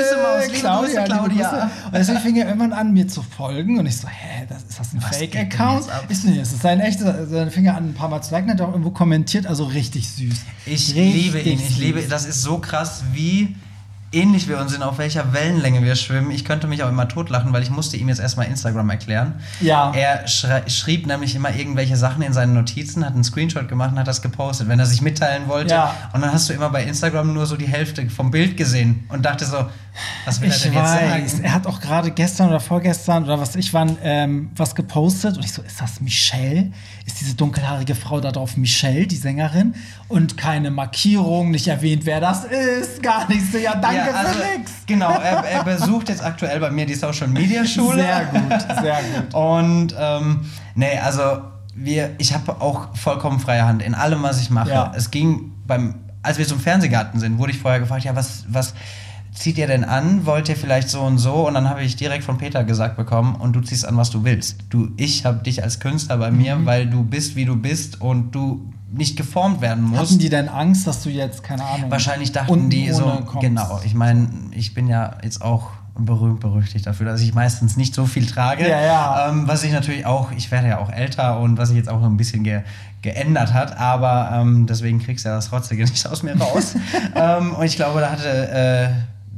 Liebe 0.46 0.59
Claudia, 0.59 1.05
Grüße, 1.05 1.05
Claudia. 1.05 1.50
Grüße. 1.50 1.70
Und 1.87 1.94
deswegen 1.94 2.18
fing 2.20 2.37
er 2.37 2.46
irgendwann 2.46 2.72
an, 2.72 2.92
mir 2.92 3.07
zu 3.09 3.22
folgen 3.22 3.79
und 3.79 3.87
ich 3.87 3.96
so, 3.96 4.09
hä, 4.09 4.46
das, 4.48 4.62
ist 4.64 4.81
das 4.81 4.92
ein 4.92 5.00
Fake-Account? 5.00 5.85
so, 5.85 6.29
nee, 6.29 6.38
das 6.38 6.52
ist 6.52 6.62
sein 6.62 6.81
echtes. 6.81 7.07
Also 7.07 7.35
dann 7.37 7.50
fing 7.50 7.66
er 7.66 7.76
an, 7.76 7.90
ein 7.90 7.94
paar 7.94 8.09
Mal 8.09 8.22
zu 8.22 8.35
liken, 8.35 8.50
hat 8.50 8.61
auch 8.61 8.70
irgendwo 8.70 8.90
kommentiert, 8.90 9.46
also 9.46 9.64
richtig 9.64 10.09
süß. 10.09 10.37
Ich 10.66 10.94
Richtig 10.94 10.96
liebe 10.96 11.40
ihn. 11.40 11.61
Ich 11.61 11.79
liebe, 11.79 12.02
das 12.02 12.26
ist 12.26 12.42
so 12.42 12.59
krass, 12.59 13.05
wie 13.12 13.55
ähnlich 14.12 14.49
wir 14.49 14.59
uns 14.59 14.73
sind, 14.73 14.83
auf 14.83 14.99
welcher 14.99 15.33
Wellenlänge 15.33 15.83
wir 15.83 15.97
schwimmen. 15.97 16.31
Ich 16.31 16.45
könnte 16.45 16.66
mich 16.66 16.83
auch 16.83 16.88
immer 16.88 17.09
totlachen, 17.09 17.53
weil 17.53 17.62
ich 17.62 17.71
musste 17.71 17.97
ihm 17.97 18.09
jetzt 18.09 18.21
erstmal 18.21 18.47
Instagram 18.47 18.88
erklären. 18.90 19.35
Ja. 19.61 19.92
Er 19.95 20.27
schrieb 20.27 21.07
nämlich 21.07 21.35
immer 21.35 21.55
irgendwelche 21.55 21.97
Sachen 21.97 22.23
in 22.23 22.33
seinen 22.33 22.55
Notizen, 22.55 23.05
hat 23.05 23.14
einen 23.14 23.25
Screenshot 23.25 23.69
gemacht 23.69 23.92
und 23.92 23.99
hat 23.99 24.09
das 24.09 24.23
gepostet, 24.23 24.69
wenn 24.69 24.79
er 24.79 24.87
sich 24.87 25.03
mitteilen 25.03 25.49
wollte. 25.49 25.75
Ja. 25.75 25.95
Und 26.12 26.23
dann 26.23 26.33
hast 26.33 26.49
du 26.49 26.53
immer 26.53 26.71
bei 26.71 26.85
Instagram 26.85 27.33
nur 27.33 27.47
so 27.47 27.57
die 27.57 27.69
Hälfte 27.69 28.09
vom 28.09 28.31
Bild 28.31 28.57
gesehen 28.57 29.05
und 29.09 29.25
dachte 29.25 29.45
so, 29.45 29.66
was 30.25 30.41
will 30.41 30.51
er 30.51 30.57
Ich 30.57 30.63
denn 30.63 30.73
jetzt 30.73 30.83
weiß. 30.83 31.31
sagen? 31.33 31.45
Er 31.45 31.53
hat 31.55 31.67
auch 31.67 31.81
gerade 31.81 32.11
gestern 32.11 32.49
oder 32.49 32.61
vorgestern 32.61 33.25
oder 33.25 33.39
was 33.41 33.57
ich 33.57 33.73
wann 33.75 33.97
ähm, 34.03 34.51
was 34.57 34.75
gepostet 34.75 35.37
und 35.37 35.45
ich 35.45 35.53
so, 35.53 35.63
ist 35.63 35.81
das 35.81 36.01
Michelle? 36.01 36.73
Ist 37.07 37.21
diese 37.21 37.35
dunkelhaarige 37.35 37.95
Frau 37.95 38.21
da 38.21 38.33
drauf 38.33 38.57
Michelle, 38.57 39.07
die 39.07 39.17
Sängerin? 39.17 39.75
Und 40.09 40.37
keine 40.37 40.71
Markierung, 40.71 41.51
nicht 41.51 41.69
erwähnt, 41.69 42.05
wer 42.07 42.21
das 42.21 42.45
ist, 42.45 43.03
gar 43.03 43.29
nichts. 43.29 43.53
So, 43.53 43.59
Ja, 43.59 43.75
danke 43.77 43.97
Ja, 43.97 44.13
also, 44.13 44.33
für 44.41 44.59
nix. 44.59 44.73
Genau, 44.87 45.11
er, 45.11 45.45
er 45.45 45.65
besucht 45.65 46.09
jetzt 46.09 46.23
aktuell 46.25 46.61
bei 46.61 46.71
mir 46.71 46.87
die 46.87 46.95
Social 46.95 47.29
Media 47.29 47.65
Schule. 47.67 48.03
Sehr 48.03 48.25
gut, 48.27 48.67
sehr 48.83 48.99
gut. 49.03 49.35
Und 49.35 49.95
ähm, 49.99 50.47
nee, 50.75 50.99
also 50.99 51.38
wir, 51.75 52.15
ich 52.19 52.33
habe 52.33 52.61
auch 52.61 52.97
vollkommen 52.97 53.38
freie 53.38 53.65
Hand 53.67 53.83
in 53.83 53.94
allem, 53.94 54.23
was 54.23 54.40
ich 54.40 54.51
mache. 54.51 54.71
Ja. 54.71 54.92
Es 54.97 55.11
ging 55.11 55.53
beim, 55.67 55.94
als 56.23 56.38
wir 56.38 56.47
zum 56.47 56.59
Fernsehgarten 56.59 57.21
sind, 57.21 57.38
wurde 57.38 57.53
ich 57.53 57.59
vorher 57.59 57.81
gefragt, 57.81 58.05
ja, 58.05 58.17
was, 58.17 58.44
was 58.49 58.75
zieht 59.37 59.59
ihr 59.59 59.67
denn 59.67 59.85
an? 59.85 60.27
Wollt 60.27 60.49
ihr 60.49 60.57
vielleicht 60.57 60.89
so 60.89 61.03
und 61.03 61.19
so? 61.19 61.47
Und 61.47 61.55
dann 61.55 61.69
habe 61.69 61.83
ich 61.83 61.95
direkt 61.97 62.25
von 62.25 62.39
Peter 62.39 62.65
gesagt 62.65 62.97
bekommen, 62.97 63.37
und 63.37 63.53
du 63.55 63.61
ziehst 63.61 63.87
an, 63.87 63.97
was 63.97 64.11
du 64.11 64.25
willst. 64.25 64.65
Du, 64.71 64.89
ich 64.97 65.25
habe 65.25 65.43
dich 65.43 65.63
als 65.63 65.79
Künstler 65.79 66.17
bei 66.17 66.31
mir, 66.31 66.57
Mhm. 66.57 66.67
weil 66.67 66.87
du 66.89 67.05
bist, 67.05 67.37
wie 67.37 67.45
du 67.45 67.57
bist 67.57 68.01
und 68.01 68.33
du 68.35 68.71
nicht 68.93 69.17
geformt 69.17 69.61
werden 69.61 69.85
musst. 69.85 70.11
Hatten 70.13 70.19
die 70.21 70.29
denn 70.31 70.49
Angst, 70.49 70.87
dass 70.87 71.03
du 71.03 71.11
jetzt, 71.11 71.43
keine 71.43 71.65
Ahnung. 71.65 71.91
Wahrscheinlich 71.91 72.33
dachten 72.33 72.71
die 72.71 72.91
so, 72.93 73.05
kommst? 73.27 73.41
genau. 73.41 73.81
Ich 73.85 73.95
meine, 73.95 74.29
ich 74.53 74.75
bin 74.75 74.89
ja 74.89 75.17
jetzt 75.23 75.43
auch 75.43 75.71
berühmt 75.99 76.41
berüchtigt 76.41 76.87
dafür, 76.87 77.07
dass 77.07 77.21
ich 77.23 77.35
meistens 77.35 77.77
nicht 77.77 77.95
so 77.95 78.05
viel 78.07 78.27
trage. 78.27 78.69
Ja, 78.69 78.81
ja. 78.83 79.29
Ähm, 79.31 79.49
was 79.49 79.65
ich 79.65 79.73
natürlich 79.73 80.05
auch, 80.07 80.31
ich 80.33 80.51
werde 80.51 80.69
ja 80.69 80.79
auch 80.79 80.91
älter 80.93 81.41
und 81.41 81.57
was 81.59 81.69
sich 81.71 81.79
jetzt 81.79 81.89
auch 81.89 82.01
so 82.01 82.07
ein 82.07 82.17
bisschen 82.17 82.45
ge 82.45 82.61
geändert 83.03 83.53
hat, 83.55 83.77
aber 83.79 84.31
ähm, 84.35 84.67
deswegen 84.67 84.99
kriegst 84.99 85.25
du 85.25 85.29
ja 85.29 85.37
das 85.37 85.53
Rotzige 85.53 85.85
nicht 85.91 86.07
aus 86.09 86.23
mir 86.23 86.37
raus. 86.39 86.75
ähm, 87.15 87.55
und 87.55 87.65
ich 87.65 87.77
glaube, 87.77 88.01
da 88.01 88.11
hatte 88.11 88.29
äh, 88.51 88.89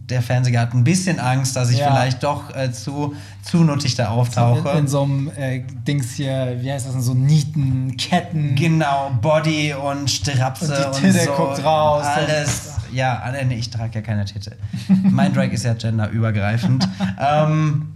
der 0.08 0.22
Fernsehgarten 0.22 0.80
ein 0.80 0.84
bisschen 0.84 1.18
Angst, 1.20 1.54
dass 1.56 1.70
ich 1.70 1.78
Ja. 1.78 1.90
vielleicht 1.90 2.22
doch 2.22 2.54
äh, 2.54 2.72
zu, 2.72 3.14
zu 3.42 3.58
nuttig 3.58 3.94
da 3.94 4.08
auftauche. 4.08 4.68
In, 4.70 4.78
in 4.78 4.88
so 4.88 5.02
einem 5.02 5.30
äh, 5.36 5.62
Dings 5.86 6.12
hier, 6.14 6.56
wie 6.60 6.72
heißt 6.72 6.86
das, 6.86 6.94
in 6.94 7.02
so 7.02 7.14
Nieten, 7.14 7.96
Ketten. 7.96 8.54
Genau, 8.54 9.10
Body 9.20 9.74
und 9.74 10.10
Strapse 10.10 10.86
Und 10.86 10.96
die 10.96 11.00
Titte 11.02 11.24
so. 11.24 11.32
guckt 11.32 11.62
raus. 11.62 12.06
Alles. 12.06 12.70
Ja, 12.92 13.22
ah, 13.22 13.32
nee, 13.44 13.56
ich 13.56 13.68
trage 13.68 13.96
ja 13.96 14.00
keine 14.00 14.24
Titte. 14.24 14.56
mein 15.02 15.34
Drag 15.34 15.50
ist 15.50 15.64
ja 15.64 15.74
genderübergreifend. 15.74 16.88
ähm, 17.20 17.92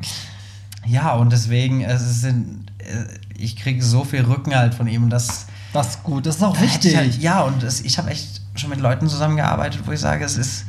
ja, 0.87 1.15
und 1.15 1.33
deswegen, 1.33 1.83
es 1.83 2.21
sind, 2.21 2.67
äh, 2.79 3.05
ich 3.39 3.57
kriege 3.57 3.83
so 3.83 4.05
viel 4.05 4.23
Rückenhalt 4.23 4.75
von 4.75 4.87
ihm, 4.87 5.09
dass 5.09 5.47
Das 5.73 5.89
ist 5.89 6.03
gut, 6.03 6.27
das 6.27 6.37
ist 6.37 6.43
auch 6.43 6.61
wichtig. 6.61 6.93
Ich 6.93 6.97
halt, 6.99 7.23
ja, 7.23 7.41
und 7.41 7.63
es, 7.63 7.81
ich 7.81 7.97
habe 7.97 8.11
echt 8.11 8.43
schon 8.55 8.69
mit 8.69 8.81
Leuten 8.81 9.09
zusammengearbeitet, 9.09 9.81
wo 9.87 9.93
ich 9.93 10.01
sage, 10.01 10.25
es 10.27 10.37
ist 10.37 10.67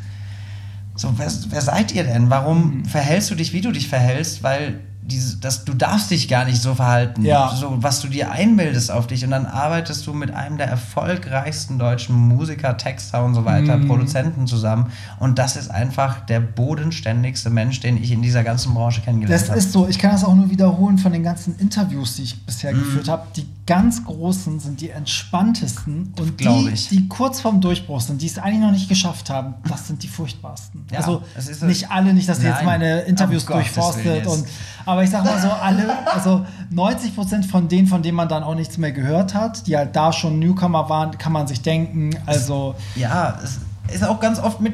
so, 0.95 1.13
wer, 1.17 1.31
wer 1.49 1.61
seid 1.61 1.91
ihr 1.93 2.03
denn? 2.03 2.29
Warum 2.29 2.77
Mhm. 2.79 2.85
verhältst 2.85 3.31
du 3.31 3.35
dich, 3.35 3.53
wie 3.53 3.61
du 3.61 3.71
dich 3.71 3.87
verhältst? 3.87 4.43
Weil 4.43 4.79
diese, 5.05 5.35
das, 5.37 5.65
du 5.65 5.73
darfst 5.73 6.11
dich 6.11 6.29
gar 6.29 6.45
nicht 6.45 6.61
so 6.61 6.75
verhalten, 6.75 7.25
Ja. 7.25 7.53
so 7.53 7.75
was 7.83 7.99
du 7.99 8.07
dir 8.07 8.31
einbildest 8.31 8.89
auf 8.89 9.05
dich 9.05 9.25
und 9.25 9.31
dann 9.31 9.45
arbeitest 9.45 10.07
du 10.07 10.13
mit 10.13 10.31
einem 10.31 10.55
der 10.57 10.67
erfolgreichsten 10.67 11.77
deutschen 11.77 12.15
Musiker, 12.15 12.77
Texter 12.77 13.25
und 13.25 13.35
so 13.35 13.43
weiter, 13.43 13.75
Mhm. 13.77 13.87
Produzenten 13.87 14.47
zusammen 14.47 14.91
und 15.19 15.39
das 15.39 15.57
ist 15.57 15.69
einfach 15.69 16.21
der 16.21 16.39
bodenständigste 16.39 17.49
Mensch, 17.49 17.81
den 17.81 18.01
ich 18.01 18.11
in 18.11 18.21
dieser 18.21 18.45
ganzen 18.45 18.73
Branche 18.73 19.01
kennengelernt 19.01 19.41
Das 19.41 19.49
habe. 19.49 19.59
ist 19.59 19.73
so, 19.73 19.87
ich 19.89 19.99
kann 19.99 20.11
das 20.11 20.23
auch 20.23 20.35
nur 20.35 20.49
wiederholen 20.49 20.97
von 20.97 21.11
den 21.11 21.23
ganzen 21.23 21.57
Interviews, 21.59 22.15
die 22.15 22.23
ich 22.23 22.45
bisher 22.45 22.73
Mhm. 22.73 22.79
geführt 22.79 23.09
habe. 23.09 23.27
Die 23.35 23.45
ganz 23.65 24.03
großen 24.03 24.59
sind 24.59 24.81
die 24.81 24.89
entspanntesten 24.89 26.13
und 26.19 26.39
die, 26.39 26.73
die 26.91 27.07
kurz 27.07 27.39
vorm 27.39 27.61
Durchbruch 27.61 28.01
sind, 28.01 28.21
die 28.21 28.27
es 28.27 28.37
eigentlich 28.37 28.59
noch 28.59 28.71
nicht 28.71 28.89
geschafft 28.89 29.29
haben, 29.29 29.53
das 29.69 29.87
sind 29.87 30.03
die 30.03 30.07
furchtbarsten. 30.09 30.85
Ja, 30.91 30.97
also 30.99 31.23
es 31.35 31.47
ist 31.47 31.61
so- 31.61 31.65
nicht 31.65 31.89
alle, 31.89 32.13
nicht, 32.13 32.27
dass 32.27 32.39
ihr 32.43 32.49
jetzt 32.49 32.63
meine 32.63 33.01
Interviews 33.01 33.43
um 33.43 33.53
Gottes 33.53 33.73
durchforstet 33.73 34.27
und 34.27 34.45
aber 34.85 35.03
ich 35.03 35.09
sag 35.09 35.23
mal 35.23 35.39
so, 35.41 35.49
alle, 35.49 36.07
also 36.13 36.45
90 36.71 37.15
Prozent 37.15 37.45
von 37.45 37.69
denen, 37.69 37.87
von 37.87 38.03
denen 38.03 38.17
man 38.17 38.27
dann 38.27 38.43
auch 38.43 38.55
nichts 38.55 38.77
mehr 38.77 38.91
gehört 38.91 39.33
hat, 39.33 39.65
die 39.65 39.77
halt 39.77 39.95
da 39.95 40.11
schon 40.11 40.39
Newcomer 40.39 40.89
waren, 40.89 41.17
kann 41.17 41.31
man 41.31 41.47
sich 41.47 41.61
denken. 41.61 42.09
Also 42.25 42.75
Ja, 42.95 43.39
es 43.43 43.59
ist 43.95 44.03
auch 44.03 44.19
ganz 44.19 44.39
oft 44.39 44.59
mit 44.59 44.73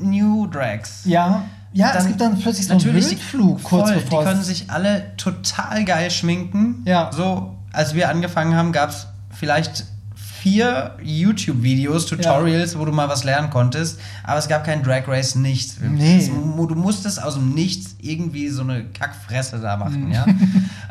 New 0.00 0.46
Drags. 0.48 1.02
ja, 1.04 1.44
ja, 1.72 1.88
es 1.88 1.92
Dann- 1.98 2.06
gibt 2.08 2.20
dann 2.20 2.38
plötzlich 2.40 2.66
so 2.66 2.72
einen 2.72 2.82
Wildflug 2.84 3.62
kurz 3.62 3.90
voll, 3.90 4.00
bevor 4.00 4.20
Die 4.22 4.26
können 4.28 4.40
es 4.40 4.46
sich 4.46 4.70
alle 4.70 5.16
total 5.16 5.84
geil 5.84 6.10
schminken. 6.10 6.82
Ja. 6.86 7.10
So, 7.12 7.54
als 7.78 7.94
wir 7.94 8.08
angefangen 8.08 8.56
haben, 8.56 8.72
gab 8.72 8.90
es 8.90 9.06
vielleicht 9.30 9.84
vier 10.16 10.96
YouTube-Videos, 11.00 12.06
Tutorials, 12.06 12.76
wo 12.76 12.84
du 12.84 12.90
mal 12.90 13.08
was 13.08 13.22
lernen 13.22 13.50
konntest, 13.50 14.00
aber 14.24 14.38
es 14.38 14.48
gab 14.48 14.64
kein 14.64 14.82
Drag 14.82 15.06
Race, 15.06 15.36
nichts. 15.36 15.76
Nee. 15.80 16.26
Du 16.26 16.74
musstest 16.74 17.22
aus 17.22 17.34
dem 17.34 17.54
Nichts 17.54 17.94
irgendwie 18.00 18.48
so 18.48 18.62
eine 18.62 18.84
Kackfresse 18.86 19.60
da 19.60 19.76
Mhm. 19.76 19.80
machen, 19.80 20.10
ja. 20.12 20.26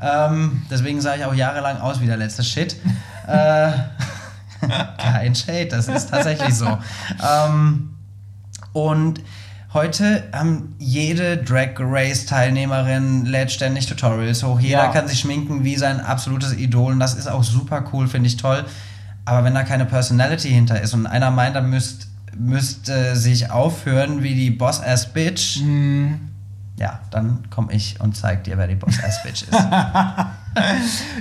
ähm, 0.29 0.61
deswegen 0.71 1.01
sah 1.01 1.15
ich 1.15 1.25
auch 1.25 1.33
jahrelang 1.33 1.77
aus 1.77 1.99
wie 1.99 2.05
der 2.05 2.15
letzte 2.17 2.41
Shit. 2.43 2.77
äh, 3.27 3.71
kein 4.97 5.35
Shade, 5.35 5.67
das 5.67 5.89
ist 5.89 6.09
tatsächlich 6.09 6.55
so. 6.55 6.77
Ähm, 7.21 7.89
und 8.71 9.21
heute 9.73 10.23
haben 10.33 10.75
jede 10.79 11.37
Drag 11.37 11.69
Race 11.79 12.25
Teilnehmerin 12.25 13.25
lädt 13.25 13.51
ständig 13.51 13.85
Tutorials 13.87 14.43
hoch. 14.43 14.59
Jeder 14.59 14.85
Ja. 14.85 14.91
kann 14.91 15.07
sich 15.07 15.19
schminken 15.19 15.63
wie 15.63 15.75
sein 15.75 15.99
absolutes 15.99 16.53
Idol 16.53 16.93
und 16.93 16.99
das 16.99 17.13
ist 17.15 17.27
auch 17.27 17.43
super 17.43 17.83
cool, 17.93 18.07
finde 18.07 18.27
ich 18.27 18.37
toll. 18.37 18.65
Aber 19.25 19.43
wenn 19.43 19.53
da 19.53 19.63
keine 19.63 19.85
Personality 19.85 20.49
hinter 20.49 20.79
ist 20.81 20.93
und 20.93 21.05
einer 21.05 21.31
meint, 21.31 21.55
er 21.55 21.61
müsst, 21.61 22.07
müsste 22.37 23.15
sich 23.15 23.51
aufhören 23.51 24.23
wie 24.23 24.35
die 24.35 24.51
Boss 24.51 24.81
Ass 24.81 25.07
Bitch, 25.11 25.59
Mhm. 25.61 26.29
ja, 26.79 26.99
dann 27.11 27.49
komme 27.49 27.73
ich 27.73 27.99
und 27.99 28.15
zeig 28.15 28.43
dir, 28.45 28.57
wer 28.57 28.67
die 28.67 28.75
Boss 28.75 29.03
Ass 29.03 29.21
Bitch 29.23 29.43
ist. 29.43 29.51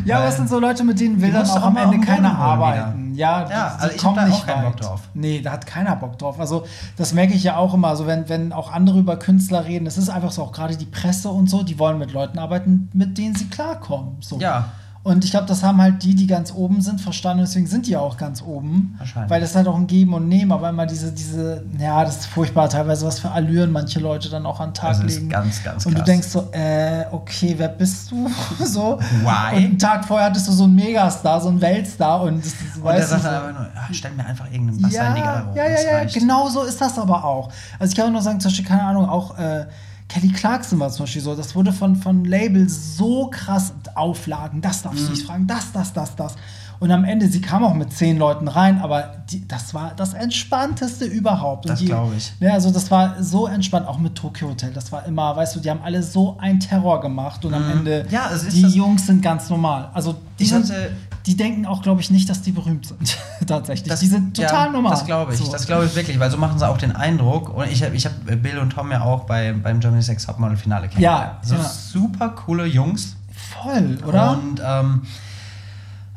Ja, 0.04 0.18
aber 0.18 0.28
es 0.28 0.36
sind 0.36 0.48
so 0.48 0.58
Leute, 0.58 0.84
mit 0.84 1.00
denen 1.00 1.20
will 1.20 1.28
Die 1.28 1.34
dann 1.34 1.48
auch 1.48 1.62
am 1.62 1.76
Ende 1.76 1.98
keiner 2.00 2.38
arbeiten. 2.38 3.14
Ja, 3.14 3.44
die, 3.44 3.52
Ja, 3.52 3.68
die 3.68 3.82
also 3.82 3.96
ich 3.96 4.04
hab 4.04 4.14
kommen 4.14 4.16
da 4.16 4.24
nicht 4.26 4.36
auch 4.36 4.46
keinen. 4.46 4.64
Bock 4.64 4.76
drauf. 4.76 5.00
Nee, 5.14 5.40
da 5.40 5.52
hat 5.52 5.66
keiner 5.66 5.96
Bock 5.96 6.18
drauf. 6.18 6.38
Also 6.38 6.66
das 6.96 7.12
merke 7.12 7.34
ich 7.34 7.42
ja 7.42 7.56
auch 7.56 7.74
immer. 7.74 7.88
Also 7.88 8.06
wenn, 8.06 8.28
wenn 8.28 8.52
auch 8.52 8.72
andere 8.72 8.98
über 8.98 9.16
Künstler 9.18 9.64
reden, 9.64 9.86
es 9.86 9.98
ist 9.98 10.08
einfach 10.08 10.32
so, 10.32 10.42
auch 10.42 10.52
gerade 10.52 10.76
die 10.76 10.86
Presse 10.86 11.28
und 11.28 11.48
so, 11.48 11.62
die 11.62 11.78
wollen 11.78 11.98
mit 11.98 12.12
Leuten 12.12 12.38
arbeiten, 12.38 12.90
mit 12.92 13.18
denen 13.18 13.34
sie 13.34 13.46
klarkommen. 13.46 14.16
So. 14.20 14.38
Ja. 14.38 14.66
Und 15.06 15.24
ich 15.24 15.30
glaube, 15.30 15.46
das 15.46 15.62
haben 15.62 15.80
halt 15.80 16.02
die, 16.02 16.16
die 16.16 16.26
ganz 16.26 16.52
oben 16.52 16.80
sind, 16.80 17.00
verstanden. 17.00 17.44
Deswegen 17.44 17.68
sind 17.68 17.86
die 17.86 17.92
ja 17.92 18.00
auch 18.00 18.16
ganz 18.16 18.42
oben. 18.42 18.96
Wahrscheinlich. 18.98 19.30
Weil 19.30 19.40
das 19.40 19.54
halt 19.54 19.68
auch 19.68 19.76
ein 19.76 19.86
Geben 19.86 20.14
und 20.14 20.26
Nehmen. 20.26 20.50
Aber 20.50 20.68
immer 20.68 20.84
diese, 20.84 21.12
diese, 21.12 21.62
ja, 21.78 22.04
das 22.04 22.16
ist 22.16 22.26
furchtbar, 22.26 22.68
teilweise 22.68 23.06
was 23.06 23.20
für 23.20 23.30
Allüren 23.30 23.70
manche 23.70 24.00
Leute 24.00 24.28
dann 24.28 24.44
auch 24.46 24.58
an 24.58 24.70
den 24.70 24.74
Tag 24.74 24.90
Das 24.96 24.98
ist 25.04 25.14
legen. 25.14 25.28
ganz, 25.28 25.62
ganz 25.62 25.86
Und 25.86 25.92
du 25.92 25.98
krass. 25.98 26.06
denkst 26.06 26.26
so, 26.26 26.48
äh, 26.50 27.04
okay, 27.12 27.54
wer 27.56 27.68
bist 27.68 28.10
du? 28.10 28.28
so. 28.64 28.98
Why? 29.22 29.56
Und 29.58 29.64
einen 29.64 29.78
Tag 29.78 30.04
vorher 30.04 30.26
hattest 30.26 30.48
du 30.48 30.52
so 30.52 30.64
einen 30.64 30.74
Megastar, 30.74 31.40
so 31.40 31.50
einen 31.50 31.60
Weltstar 31.60 32.22
und 32.22 32.44
das, 32.44 32.52
das 32.74 32.76
Und 32.76 32.84
der 32.84 33.00
du 33.00 33.06
sagt 33.06 33.22
so. 33.22 33.28
einfach 33.28 33.52
nur, 33.52 33.60
ah, 33.76 33.88
stell 33.92 34.10
mir 34.10 34.26
einfach 34.26 34.46
irgendeinen 34.50 34.82
Bass 34.82 34.92
Ja, 34.92 35.08
in 35.08 35.14
die 35.14 35.20
Garderobe. 35.22 35.56
ja, 35.56 35.68
ja, 35.68 36.02
ja, 36.02 36.04
genau 36.12 36.48
so 36.48 36.62
ist 36.64 36.80
das 36.80 36.98
aber 36.98 37.24
auch. 37.24 37.48
Also 37.78 37.92
ich 37.92 37.96
kann 37.96 38.06
auch 38.08 38.12
nur 38.12 38.22
sagen, 38.22 38.40
zum 38.40 38.50
Beispiel, 38.50 38.66
keine 38.66 38.82
Ahnung, 38.82 39.08
auch 39.08 39.38
äh, 39.38 39.66
Kelly 40.08 40.28
Clarkson 40.28 40.78
war 40.78 40.90
zum 40.90 41.04
Beispiel 41.04 41.22
so, 41.22 41.34
das 41.34 41.54
wurde 41.54 41.72
von, 41.72 41.96
von 41.96 42.24
Labels 42.24 42.96
so 42.96 43.28
krass 43.28 43.72
Auflagen, 43.94 44.60
das 44.60 44.82
darfst 44.82 45.02
Mhm. 45.02 45.06
du 45.06 45.12
nicht 45.12 45.26
fragen, 45.26 45.46
das, 45.46 45.72
das, 45.72 45.92
das, 45.92 46.14
das. 46.16 46.36
Und 46.78 46.90
am 46.90 47.04
Ende, 47.04 47.26
sie 47.28 47.40
kam 47.40 47.64
auch 47.64 47.72
mit 47.72 47.90
zehn 47.92 48.18
Leuten 48.18 48.48
rein, 48.48 48.80
aber 48.82 49.14
die, 49.30 49.48
das 49.48 49.72
war 49.72 49.92
das 49.96 50.12
Entspannteste 50.12 51.06
überhaupt. 51.06 51.66
Das 51.68 51.78
die- 51.80 51.86
glaub 51.86 52.12
ich. 52.14 52.32
Ja, 52.38 52.52
also 52.52 52.70
das 52.70 52.90
war 52.90 53.22
so 53.22 53.46
entspannt, 53.46 53.88
auch 53.88 53.98
mit 53.98 54.14
Tokyo 54.14 54.48
Hotel. 54.50 54.72
Das 54.74 54.92
war 54.92 55.06
immer, 55.06 55.34
weißt 55.34 55.56
du, 55.56 55.60
die 55.60 55.70
haben 55.70 55.80
alle 55.82 56.02
so 56.02 56.36
einen 56.38 56.60
Terror 56.60 57.00
gemacht 57.00 57.44
und 57.46 57.54
am 57.54 57.70
Ende, 57.70 58.04
Mhm. 58.06 58.12
Ja, 58.12 58.30
die 58.52 58.60
Jungs 58.68 59.06
sind 59.06 59.22
ganz 59.22 59.48
normal. 59.48 59.88
Also 59.94 60.16
die, 60.38 60.42
Ich 60.44 60.50
sind, 60.50 60.64
hatte- 60.64 60.90
die 61.26 61.36
denken 61.36 61.66
auch, 61.66 61.82
glaube 61.82 62.00
ich, 62.00 62.10
nicht, 62.10 62.28
dass 62.30 62.42
die 62.42 62.52
berühmt 62.52 62.86
sind. 62.86 63.18
Tatsächlich. 63.46 63.92
die 63.98 64.06
sind 64.06 64.36
total 64.36 64.66
ja, 64.66 64.72
normal. 64.72 64.92
Das 64.92 65.04
glaube 65.04 65.34
ich. 65.34 65.40
So. 65.40 65.50
Das 65.50 65.66
glaube 65.66 65.86
ich 65.86 65.94
wirklich, 65.96 66.20
weil 66.20 66.30
so 66.30 66.36
machen 66.36 66.58
sie 66.58 66.68
auch 66.68 66.78
den 66.78 66.94
Eindruck. 66.94 67.48
Und 67.54 67.68
ich 67.70 67.82
habe 67.82 67.96
ich 67.96 68.06
hab 68.06 68.12
Bill 68.42 68.58
und 68.58 68.70
Tom 68.70 68.90
ja 68.92 69.00
auch 69.02 69.24
bei, 69.24 69.52
beim 69.52 69.80
Germany 69.80 70.02
Sex 70.02 70.26
Topmodel 70.26 70.56
Finale 70.56 70.88
kennengelernt. 70.88 71.32
Ja, 71.42 71.48
So 71.48 71.54
ja. 71.56 71.62
super 71.64 72.28
coole 72.30 72.66
Jungs. 72.66 73.16
Voll, 73.62 73.98
oder? 74.06 74.32
Und 74.32 74.62
ähm, 74.64 75.02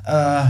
äh, 0.06 0.42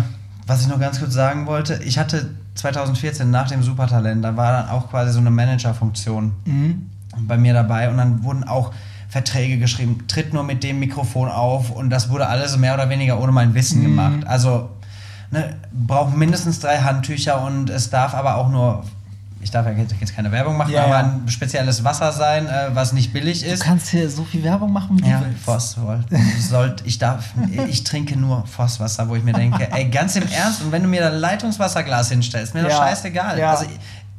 was 0.45 0.61
ich 0.61 0.67
noch 0.67 0.79
ganz 0.79 0.99
kurz 0.99 1.13
sagen 1.13 1.45
wollte, 1.45 1.81
ich 1.83 1.97
hatte 1.97 2.35
2014 2.55 3.29
nach 3.29 3.47
dem 3.47 3.63
Supertalent, 3.63 4.23
da 4.23 4.35
war 4.35 4.51
dann 4.51 4.69
auch 4.69 4.89
quasi 4.89 5.13
so 5.13 5.19
eine 5.19 5.31
Managerfunktion 5.31 6.33
Mhm. 6.45 6.89
bei 7.27 7.37
mir 7.37 7.53
dabei 7.53 7.89
und 7.89 7.97
dann 7.97 8.23
wurden 8.23 8.43
auch 8.43 8.71
Verträge 9.09 9.57
geschrieben, 9.57 10.05
tritt 10.07 10.33
nur 10.33 10.43
mit 10.43 10.63
dem 10.63 10.79
Mikrofon 10.79 11.29
auf 11.29 11.71
und 11.71 11.89
das 11.89 12.09
wurde 12.09 12.27
alles 12.27 12.55
mehr 12.57 12.75
oder 12.75 12.89
weniger 12.89 13.19
ohne 13.19 13.31
mein 13.31 13.53
Wissen 13.55 13.81
gemacht. 13.81 14.25
Also 14.27 14.69
ne, 15.31 15.55
braucht 15.73 16.15
mindestens 16.15 16.59
drei 16.59 16.77
Handtücher 16.77 17.41
und 17.43 17.69
es 17.71 17.89
darf 17.89 18.13
aber 18.13 18.35
auch 18.35 18.49
nur, 18.49 18.83
ich 19.41 19.49
darf 19.49 19.65
ja 19.65 19.71
jetzt 19.71 20.15
keine 20.15 20.31
Werbung 20.31 20.57
machen, 20.57 20.71
Ja, 20.73 20.83
aber 20.83 20.99
ja. 20.99 20.99
ein 21.23 21.27
spezielles 21.29 21.83
Wasser 21.83 22.11
sein, 22.11 22.45
äh, 22.45 22.67
was 22.73 22.93
nicht 22.93 23.11
billig 23.11 23.41
Du 23.41 23.47
ist. 23.47 23.63
kannst 23.63 23.87
hier 23.89 24.07
so 24.11 24.23
viel 24.25 24.43
Werbung 24.43 24.71
machen, 24.71 24.97
wie 24.97 25.01
du 25.01 25.07
Ja, 25.09 25.21
willst. 25.25 25.43
Voss 25.43 25.77
wollt. 25.81 26.05
Sollt, 26.39 26.83
ich 26.85 26.99
darf, 26.99 27.31
ich 27.67 27.83
trinke 27.83 28.15
nur 28.15 28.45
Vosswasser, 28.45 29.09
wo 29.09 29.15
ich 29.15 29.23
mir 29.23 29.33
denke, 29.33 29.71
ey, 29.71 29.85
ganz 29.89 30.17
im 30.17 30.27
Ernst, 30.27 30.61
und 30.61 30.71
wenn 30.71 30.83
du 30.83 30.87
mir 30.89 31.01
da 31.01 31.07
ein 31.07 31.15
Leitungswasserglas 31.17 32.09
hinstellst, 32.09 32.53
mir 32.53 32.61
doch 32.63 32.69
Ja, 32.69 32.77
scheißegal. 32.77 33.39
ja. 33.39 33.51
Also 33.51 33.65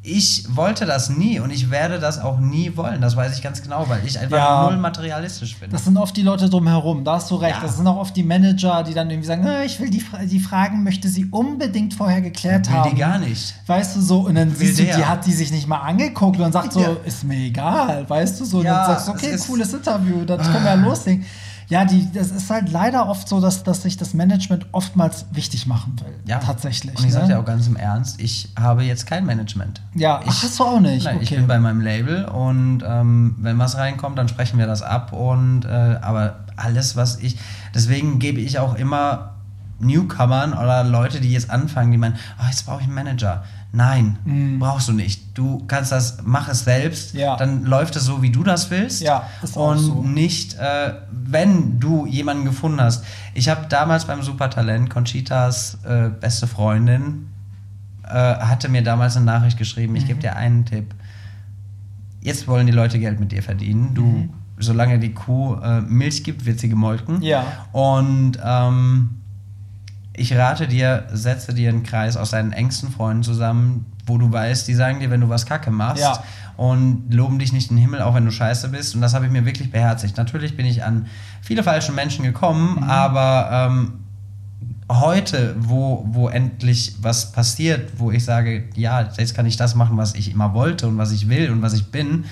ich 0.03 0.47
wollte 0.57 0.87
das 0.87 1.11
nie 1.11 1.41
und 1.41 1.51
ich 1.51 1.71
werde 1.71 1.99
das 1.99 2.19
auch 2.19 2.39
nie 2.39 2.75
wollen, 2.75 3.03
das 3.03 3.17
weiß 3.17 3.37
ich 3.37 3.43
ganz 3.43 3.61
genau, 3.61 3.87
weil 3.87 4.01
ich 4.07 4.19
einfach 4.19 4.37
Ja. 4.39 4.63
null 4.65 4.79
materialistisch 4.79 5.59
bin. 5.59 5.71
Das 5.71 5.85
sind 5.85 5.99
oft 5.99 6.17
die 6.17 6.23
Leute 6.23 6.49
drumherum, 6.49 7.05
da 7.05 7.17
hast 7.17 7.31
du 7.31 7.35
recht. 7.37 7.57
Ja. 7.57 7.63
Das 7.63 7.77
sind 7.77 7.87
auch 7.87 7.99
oft 7.99 8.17
die 8.17 8.23
Manager, 8.23 8.83
die 8.83 8.95
dann 8.95 9.11
irgendwie 9.11 9.27
sagen, 9.27 9.47
"Ah, 9.47 9.63
ich 9.63 9.79
will 9.79 9.91
die, 9.91 10.03
die 10.25 10.41
Fragen, 10.41 10.83
möchte 10.85 11.07
sie 11.09 11.27
unbedingt 11.27 11.93
vorher 11.93 12.23
geklärt 12.23 12.67
will 12.71 12.77
haben. 12.77 12.91
die 12.95 12.97
gar 12.97 13.19
nicht. 13.19 13.55
Weißt 13.67 13.95
du 13.97 14.01
so, 14.01 14.21
und 14.21 14.37
dann 14.37 14.59
Will 14.59 14.69
siehst 14.69 14.79
du, 14.81 14.85
der. 14.85 14.97
die 14.97 15.05
hat 15.05 15.27
die 15.27 15.33
sich 15.33 15.53
nicht 15.53 15.67
mal 15.69 15.81
angeguckt 15.81 16.41
und 16.41 16.51
sagt 16.53 16.73
so, 16.73 16.81
Ja. 16.81 16.97
ist 17.05 17.25
mir 17.25 17.37
egal, 17.37 18.09
weißt 18.09 18.41
du 18.41 18.47
so. 18.47 18.59
Und 18.61 18.65
dann 18.65 18.87
sagst 18.87 19.07
du, 19.09 19.13
okay, 19.13 19.37
cooles 19.47 19.73
Interview, 19.75 20.25
das 20.25 20.51
können 20.51 20.65
wir 20.65 20.77
loslegen. 20.89 21.27
Ja, 21.71 21.85
die, 21.85 22.11
das 22.13 22.33
ist 22.33 22.51
halt 22.51 22.71
leider 22.71 23.09
oft 23.09 23.29
so, 23.29 23.41
dass, 23.41 23.63
dass 23.63 23.83
sich 23.83 23.97
das 23.97 24.13
Management 24.13 24.67
oftmals 24.73 25.25
wichtig 25.33 25.67
machen 25.67 25.97
will. 26.01 26.13
Ja, 26.27 26.39
Tatsächlich. 26.39 26.99
Und 26.99 27.05
ich 27.05 27.07
ne? 27.07 27.13
sage 27.13 27.29
dir 27.29 27.39
auch 27.39 27.45
ganz 27.45 27.69
im 27.69 27.77
Ernst, 27.77 28.21
ich 28.21 28.51
habe 28.59 28.83
jetzt 28.83 29.07
kein 29.07 29.25
Management. 29.25 29.81
Ja, 29.95 30.21
ich, 30.25 30.31
ach, 30.31 30.43
hast 30.43 30.59
du 30.59 30.65
auch 30.65 30.81
nicht. 30.81 31.05
Nein, 31.05 31.19
ich 31.21 31.29
okay. 31.29 31.37
bin 31.37 31.47
bei 31.47 31.61
meinem 31.61 31.81
Label 31.81 32.25
und 32.25 32.83
ähm, 32.85 33.37
wenn 33.39 33.57
was 33.59 33.77
reinkommt, 33.77 34.19
dann 34.19 34.29
sprechen 34.29 34.59
wir 34.59 34.67
das 34.67 34.83
ab. 34.83 35.13
Und 35.13 35.65
äh, 35.65 35.69
aber 36.03 36.41
alles, 36.57 36.97
was 36.97 37.19
ich, 37.19 37.39
deswegen 37.73 38.19
gebe 38.19 38.41
ich 38.41 38.59
auch 38.59 38.75
immer 38.75 39.35
Newcomern 39.81 40.53
oder 40.53 40.85
Leute, 40.85 41.21
die 41.21 41.33
jetzt 41.33 41.51
anfangen, 41.51 41.91
die 41.93 41.99
meinen, 41.99 42.17
oh, 42.41 42.47
jetzt 42.49 42.67
brauche 42.67 42.81
ich 42.81 42.87
einen 42.87 42.95
Manager. 42.95 43.45
Nein, 43.73 44.57
brauchst 44.59 44.89
du 44.89 44.93
nicht. 44.93 45.37
Du 45.39 45.63
kannst 45.69 45.93
das, 45.93 46.19
mach 46.25 46.49
es 46.49 46.65
selbst, 46.65 47.15
Ja. 47.15 47.37
dann 47.37 47.65
läuft 47.65 47.95
es 47.95 48.05
so, 48.05 48.21
wie 48.21 48.31
du 48.31 48.43
das 48.43 48.69
willst. 48.71 49.01
Ja, 49.01 49.25
ist 49.43 49.57
auch 49.57 49.71
Und 49.71 49.79
so. 49.79 50.03
nicht, 50.03 50.55
äh, 50.55 50.95
wenn 51.13 51.79
du 51.79 52.05
jemanden 52.07 52.45
gefunden 52.45 52.81
hast. 52.81 53.05
Ich 53.33 53.49
habe 53.49 53.67
damals 53.69 54.07
beim 54.07 54.23
Supertalent, 54.23 54.91
Conchitas 54.91 55.79
äh, 55.85 56.09
beste 56.09 56.49
Freundin, 56.49 57.29
äh, 58.05 58.11
hatte 58.13 58.69
mir 58.69 58.83
damals 58.83 59.17
eine 59.17 59.25
Nachricht 59.27 59.57
geschrieben, 59.57 59.95
ich 59.95 60.03
Mhm. 60.05 60.09
gebe 60.09 60.21
dir 60.21 60.35
einen 60.35 60.65
Tipp. 60.65 60.93
Jetzt 62.21 62.49
wollen 62.49 62.67
die 62.67 62.73
Leute 62.73 62.99
Geld 62.99 63.21
mit 63.21 63.31
dir 63.33 63.43
verdienen. 63.43 63.95
Du, 63.95 64.03
Mhm. 64.05 64.31
solange 64.59 64.99
die 64.99 65.15
Kuh 65.15 65.55
äh, 65.63 65.81
Milch 65.81 66.25
gibt, 66.25 66.45
wird 66.45 66.59
sie 66.59 66.69
gemolken. 66.69 67.23
Ja. 67.23 67.45
Und 67.73 68.33
ähm, 68.45 69.11
ich 70.15 70.37
rate 70.37 70.67
dir, 70.69 71.07
setze 71.13 71.55
dir 71.55 71.69
einen 71.69 71.83
Kreis 71.83 72.17
aus 72.17 72.31
deinen 72.31 72.53
engsten 72.53 72.91
Freunden 72.91 73.23
zusammen, 73.23 73.87
wo 74.07 74.19
du 74.19 74.31
weißt, 74.31 74.67
die 74.69 74.75
sagen 74.75 75.01
dir, 75.01 75.11
wenn 75.11 75.21
du 75.21 75.29
was 75.29 75.47
Kacke 75.47 75.71
machst 75.71 76.03
Ja. 76.03 76.23
und 76.57 77.05
loben 77.13 77.39
dich 77.39 77.53
nicht 77.53 77.71
in 77.71 77.77
den 77.77 77.83
Himmel, 77.83 78.03
auch 78.03 78.15
wenn 78.15 78.25
du 78.25 78.33
scheiße 78.33 78.69
bist. 78.71 78.95
Und 78.95 79.01
das 79.03 79.15
habe 79.15 79.27
ich 79.27 79.33
mir 79.33 79.47
wirklich 79.47 79.71
beherzigt. 79.71 80.17
Natürlich 80.17 80.57
bin 80.57 80.67
ich 80.67 80.83
an 80.85 81.07
viele 81.43 81.63
falsche 81.63 81.93
Menschen 81.93 82.25
gekommen, 82.25 82.77
Mhm. 82.77 82.83
aber 82.83 83.69
ähm, 83.71 83.93
heute, 84.91 85.55
wo, 85.61 86.05
wo 86.11 86.29
endlich 86.29 86.97
was 87.01 87.33
passiert, 87.33 87.93
wo 87.99 88.11
ich 88.11 88.25
sage, 88.25 88.65
ja, 88.75 89.09
jetzt 89.17 89.35
kann 89.35 89.47
ich 89.47 89.57
das 89.57 89.75
machen, 89.75 89.97
was 89.97 90.15
ich 90.15 90.33
immer 90.33 90.53
wollte 90.55 90.89
und 90.89 90.99
was 90.99 91.13
ich 91.13 91.29
will 91.29 91.51
und 91.51 91.63
was 91.63 91.75
ich 91.75 91.91
bin, 91.93 92.25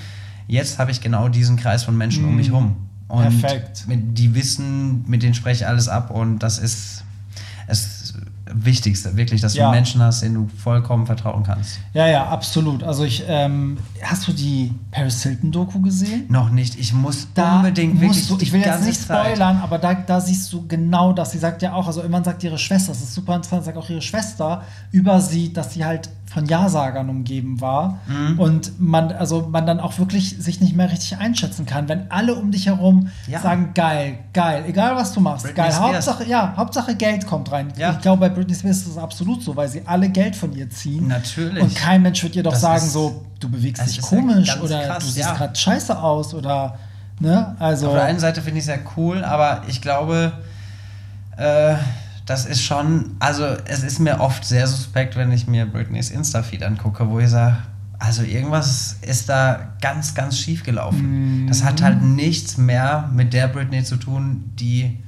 jetzt 0.48 0.78
habe 0.78 0.90
ich 0.90 1.00
genau 1.00 1.28
diesen 1.28 1.56
Kreis 1.56 1.84
von 1.84 1.96
Menschen 1.96 2.24
um 2.24 2.34
mich 2.36 2.50
rum. 2.52 2.76
Und 3.06 3.24
Mhm. 3.36 3.40
Perfekt. 3.40 3.84
Die 3.88 4.34
wissen, 4.34 5.04
mit 5.08 5.22
denen 5.22 5.34
spreche 5.34 5.62
ich 5.64 5.68
alles 5.68 5.88
ab 5.88 6.10
und 6.10 6.40
das 6.40 6.58
ist 6.58 7.04
das 7.68 8.14
Wichtigste, 8.50 9.14
wirklich, 9.14 9.42
dass 9.42 9.54
Ja. 9.54 9.66
du 9.66 9.72
Menschen 9.74 10.00
hast, 10.02 10.22
denen 10.22 10.34
du 10.34 10.48
vollkommen 10.56 11.04
vertrauen 11.04 11.42
kannst. 11.44 11.78
Ja, 11.92 12.06
ja, 12.06 12.26
absolut. 12.28 12.82
Also 12.82 13.04
ich, 13.04 13.22
ähm, 13.28 13.76
hast 14.02 14.26
du 14.26 14.32
die 14.32 14.72
Paris 14.90 15.22
Hilton 15.22 15.52
Doku 15.52 15.80
gesehen? 15.82 16.24
Noch 16.30 16.48
nicht, 16.50 16.78
ich 16.78 16.94
muss 16.94 17.28
Da 17.34 17.56
unbedingt 17.56 18.00
wirklich 18.00 18.26
du, 18.26 18.38
ich 18.40 18.50
will 18.52 18.62
jetzt 18.62 18.84
nicht 18.86 19.06
Zeit- 19.06 19.26
spoilern, 19.26 19.58
aber 19.62 19.78
da, 19.78 19.92
da 19.92 20.18
siehst 20.20 20.50
du 20.52 20.66
genau 20.66 21.12
das. 21.12 21.32
Sie 21.32 21.38
sagt 21.38 21.60
ja 21.60 21.74
auch, 21.74 21.86
also 21.86 22.00
irgendwann 22.00 22.24
sagt 22.24 22.42
ihre 22.42 22.56
Schwester, 22.58 22.92
das 22.92 23.02
ist 23.02 23.14
super 23.14 23.36
interessant, 23.36 23.64
sagt 23.66 23.76
auch 23.76 23.90
ihre 23.90 24.00
Schwester 24.02 24.62
über 24.92 25.20
sie, 25.20 25.52
dass 25.52 25.74
sie 25.74 25.84
halt 25.84 26.08
von 26.30 26.44
Ja-Sagern 26.44 27.08
umgeben 27.08 27.60
war 27.62 28.00
Mhm. 28.06 28.38
und 28.38 28.78
man, 28.80 29.12
also 29.12 29.48
man 29.50 29.66
dann 29.66 29.80
auch 29.80 29.98
wirklich 29.98 30.36
sich 30.38 30.60
nicht 30.60 30.76
mehr 30.76 30.90
richtig 30.90 31.16
einschätzen 31.16 31.64
kann, 31.64 31.88
wenn 31.88 32.10
alle 32.10 32.34
um 32.34 32.50
dich 32.50 32.66
herum 32.66 33.08
Ja. 33.26 33.40
sagen, 33.40 33.70
geil, 33.74 34.18
geil, 34.34 34.64
egal 34.68 34.94
was 34.94 35.12
du 35.14 35.20
machst, 35.20 35.44
Britney 35.46 35.56
geil, 35.62 35.72
Spears. 35.72 36.06
Hauptsache, 36.06 36.24
ja, 36.28 36.52
Hauptsache 36.56 36.94
Geld 36.96 37.26
kommt 37.26 37.50
rein. 37.50 37.72
Ja. 37.78 37.92
Ich 37.92 38.00
glaube, 38.00 38.20
bei 38.20 38.28
Britney 38.28 38.54
Spears 38.54 38.78
ist 38.78 38.88
es 38.88 38.98
absolut 38.98 39.42
so, 39.42 39.56
weil 39.56 39.68
sie 39.68 39.82
alle 39.86 40.10
Geld 40.10 40.36
von 40.36 40.52
ihr 40.54 40.68
ziehen. 40.68 41.08
Natürlich. 41.08 41.62
Und 41.62 41.74
kein 41.74 42.02
Mensch 42.02 42.22
wird 42.22 42.36
ihr 42.36 42.42
doch 42.42 42.52
Das 42.52 42.60
sagen, 42.60 42.86
so, 42.86 43.24
du 43.40 43.48
bewegst 43.48 43.86
dich 43.86 43.96
ja 43.96 44.02
komisch 44.02 44.54
oder 44.60 44.84
krass, 44.86 45.04
du 45.04 45.10
siehst 45.10 45.26
ja. 45.28 45.34
gerade 45.34 45.56
scheiße 45.56 45.98
aus 45.98 46.34
oder, 46.34 46.78
ne, 47.20 47.56
also. 47.58 47.86
Auf 47.88 47.94
der 47.94 48.04
einen 48.04 48.18
Seite 48.20 48.42
finde 48.42 48.58
ich 48.58 48.62
es 48.62 48.66
sehr 48.66 48.80
cool, 48.98 49.24
aber 49.24 49.62
ich 49.66 49.80
glaube, 49.80 50.32
äh, 51.38 51.74
das 52.28 52.44
ist 52.46 52.62
schon, 52.62 53.16
also 53.20 53.44
es 53.64 53.82
ist 53.82 53.98
mir 53.98 54.20
oft 54.20 54.44
sehr 54.44 54.66
suspekt, 54.66 55.16
wenn 55.16 55.32
ich 55.32 55.46
mir 55.46 55.66
Britneys 55.66 56.10
Insta-Feed 56.10 56.62
angucke, 56.62 57.08
wo 57.08 57.18
ich 57.20 57.28
sage, 57.30 57.56
also 57.98 58.22
irgendwas 58.22 58.96
ist 59.02 59.28
da 59.28 59.70
ganz, 59.80 60.14
ganz 60.14 60.38
schief 60.38 60.62
gelaufen. 60.62 61.46
Das 61.48 61.64
hat 61.64 61.82
halt 61.82 62.02
nichts 62.02 62.56
mehr 62.56 63.08
mit 63.12 63.32
der 63.32 63.48
Britney 63.48 63.82
zu 63.82 63.96
tun, 63.96 64.52
die 64.58 64.98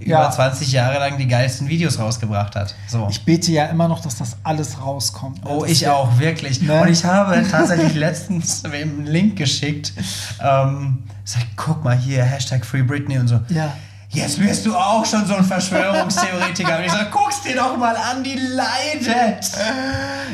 Ja. 0.00 0.20
über 0.20 0.30
20 0.30 0.70
Jahre 0.72 0.98
lang 0.98 1.16
die 1.16 1.26
geilsten 1.26 1.68
Videos 1.68 1.98
rausgebracht 1.98 2.54
hat. 2.56 2.74
So. 2.88 3.06
Ich 3.10 3.24
bete 3.24 3.50
ja 3.52 3.66
immer 3.66 3.88
noch, 3.88 4.00
dass 4.00 4.16
das 4.16 4.36
alles 4.42 4.78
rauskommt. 4.82 5.40
Oh, 5.44 5.62
Das 5.62 5.70
ich 5.70 5.80
wär- 5.82 5.96
auch, 5.96 6.18
wirklich. 6.18 6.60
Ne? 6.60 6.82
Und 6.82 6.88
ich 6.88 7.04
habe 7.06 7.42
tatsächlich 7.50 7.94
letztens 7.94 8.62
wem 8.64 8.98
einen 8.98 9.06
Link 9.06 9.36
geschickt. 9.36 9.94
Ähm, 10.42 11.04
sag, 11.24 11.44
guck 11.56 11.82
mal 11.84 11.96
hier, 11.96 12.22
Hashtag 12.24 12.66
Free 12.66 12.82
Britney 12.82 13.16
und 13.18 13.28
so. 13.28 13.40
Ja. 13.48 13.72
Jetzt 14.14 14.38
wirst 14.40 14.64
du 14.66 14.74
auch 14.76 15.04
schon 15.04 15.26
so 15.26 15.34
ein 15.34 15.44
Verschwörungstheoretiker. 15.44 16.78
Und 16.78 16.84
ich 16.84 16.92
sag, 16.92 17.10
guck's 17.10 17.42
dir 17.42 17.56
doch 17.56 17.76
mal 17.76 17.96
an, 17.96 18.22
die 18.22 18.34
leidet. 18.36 19.50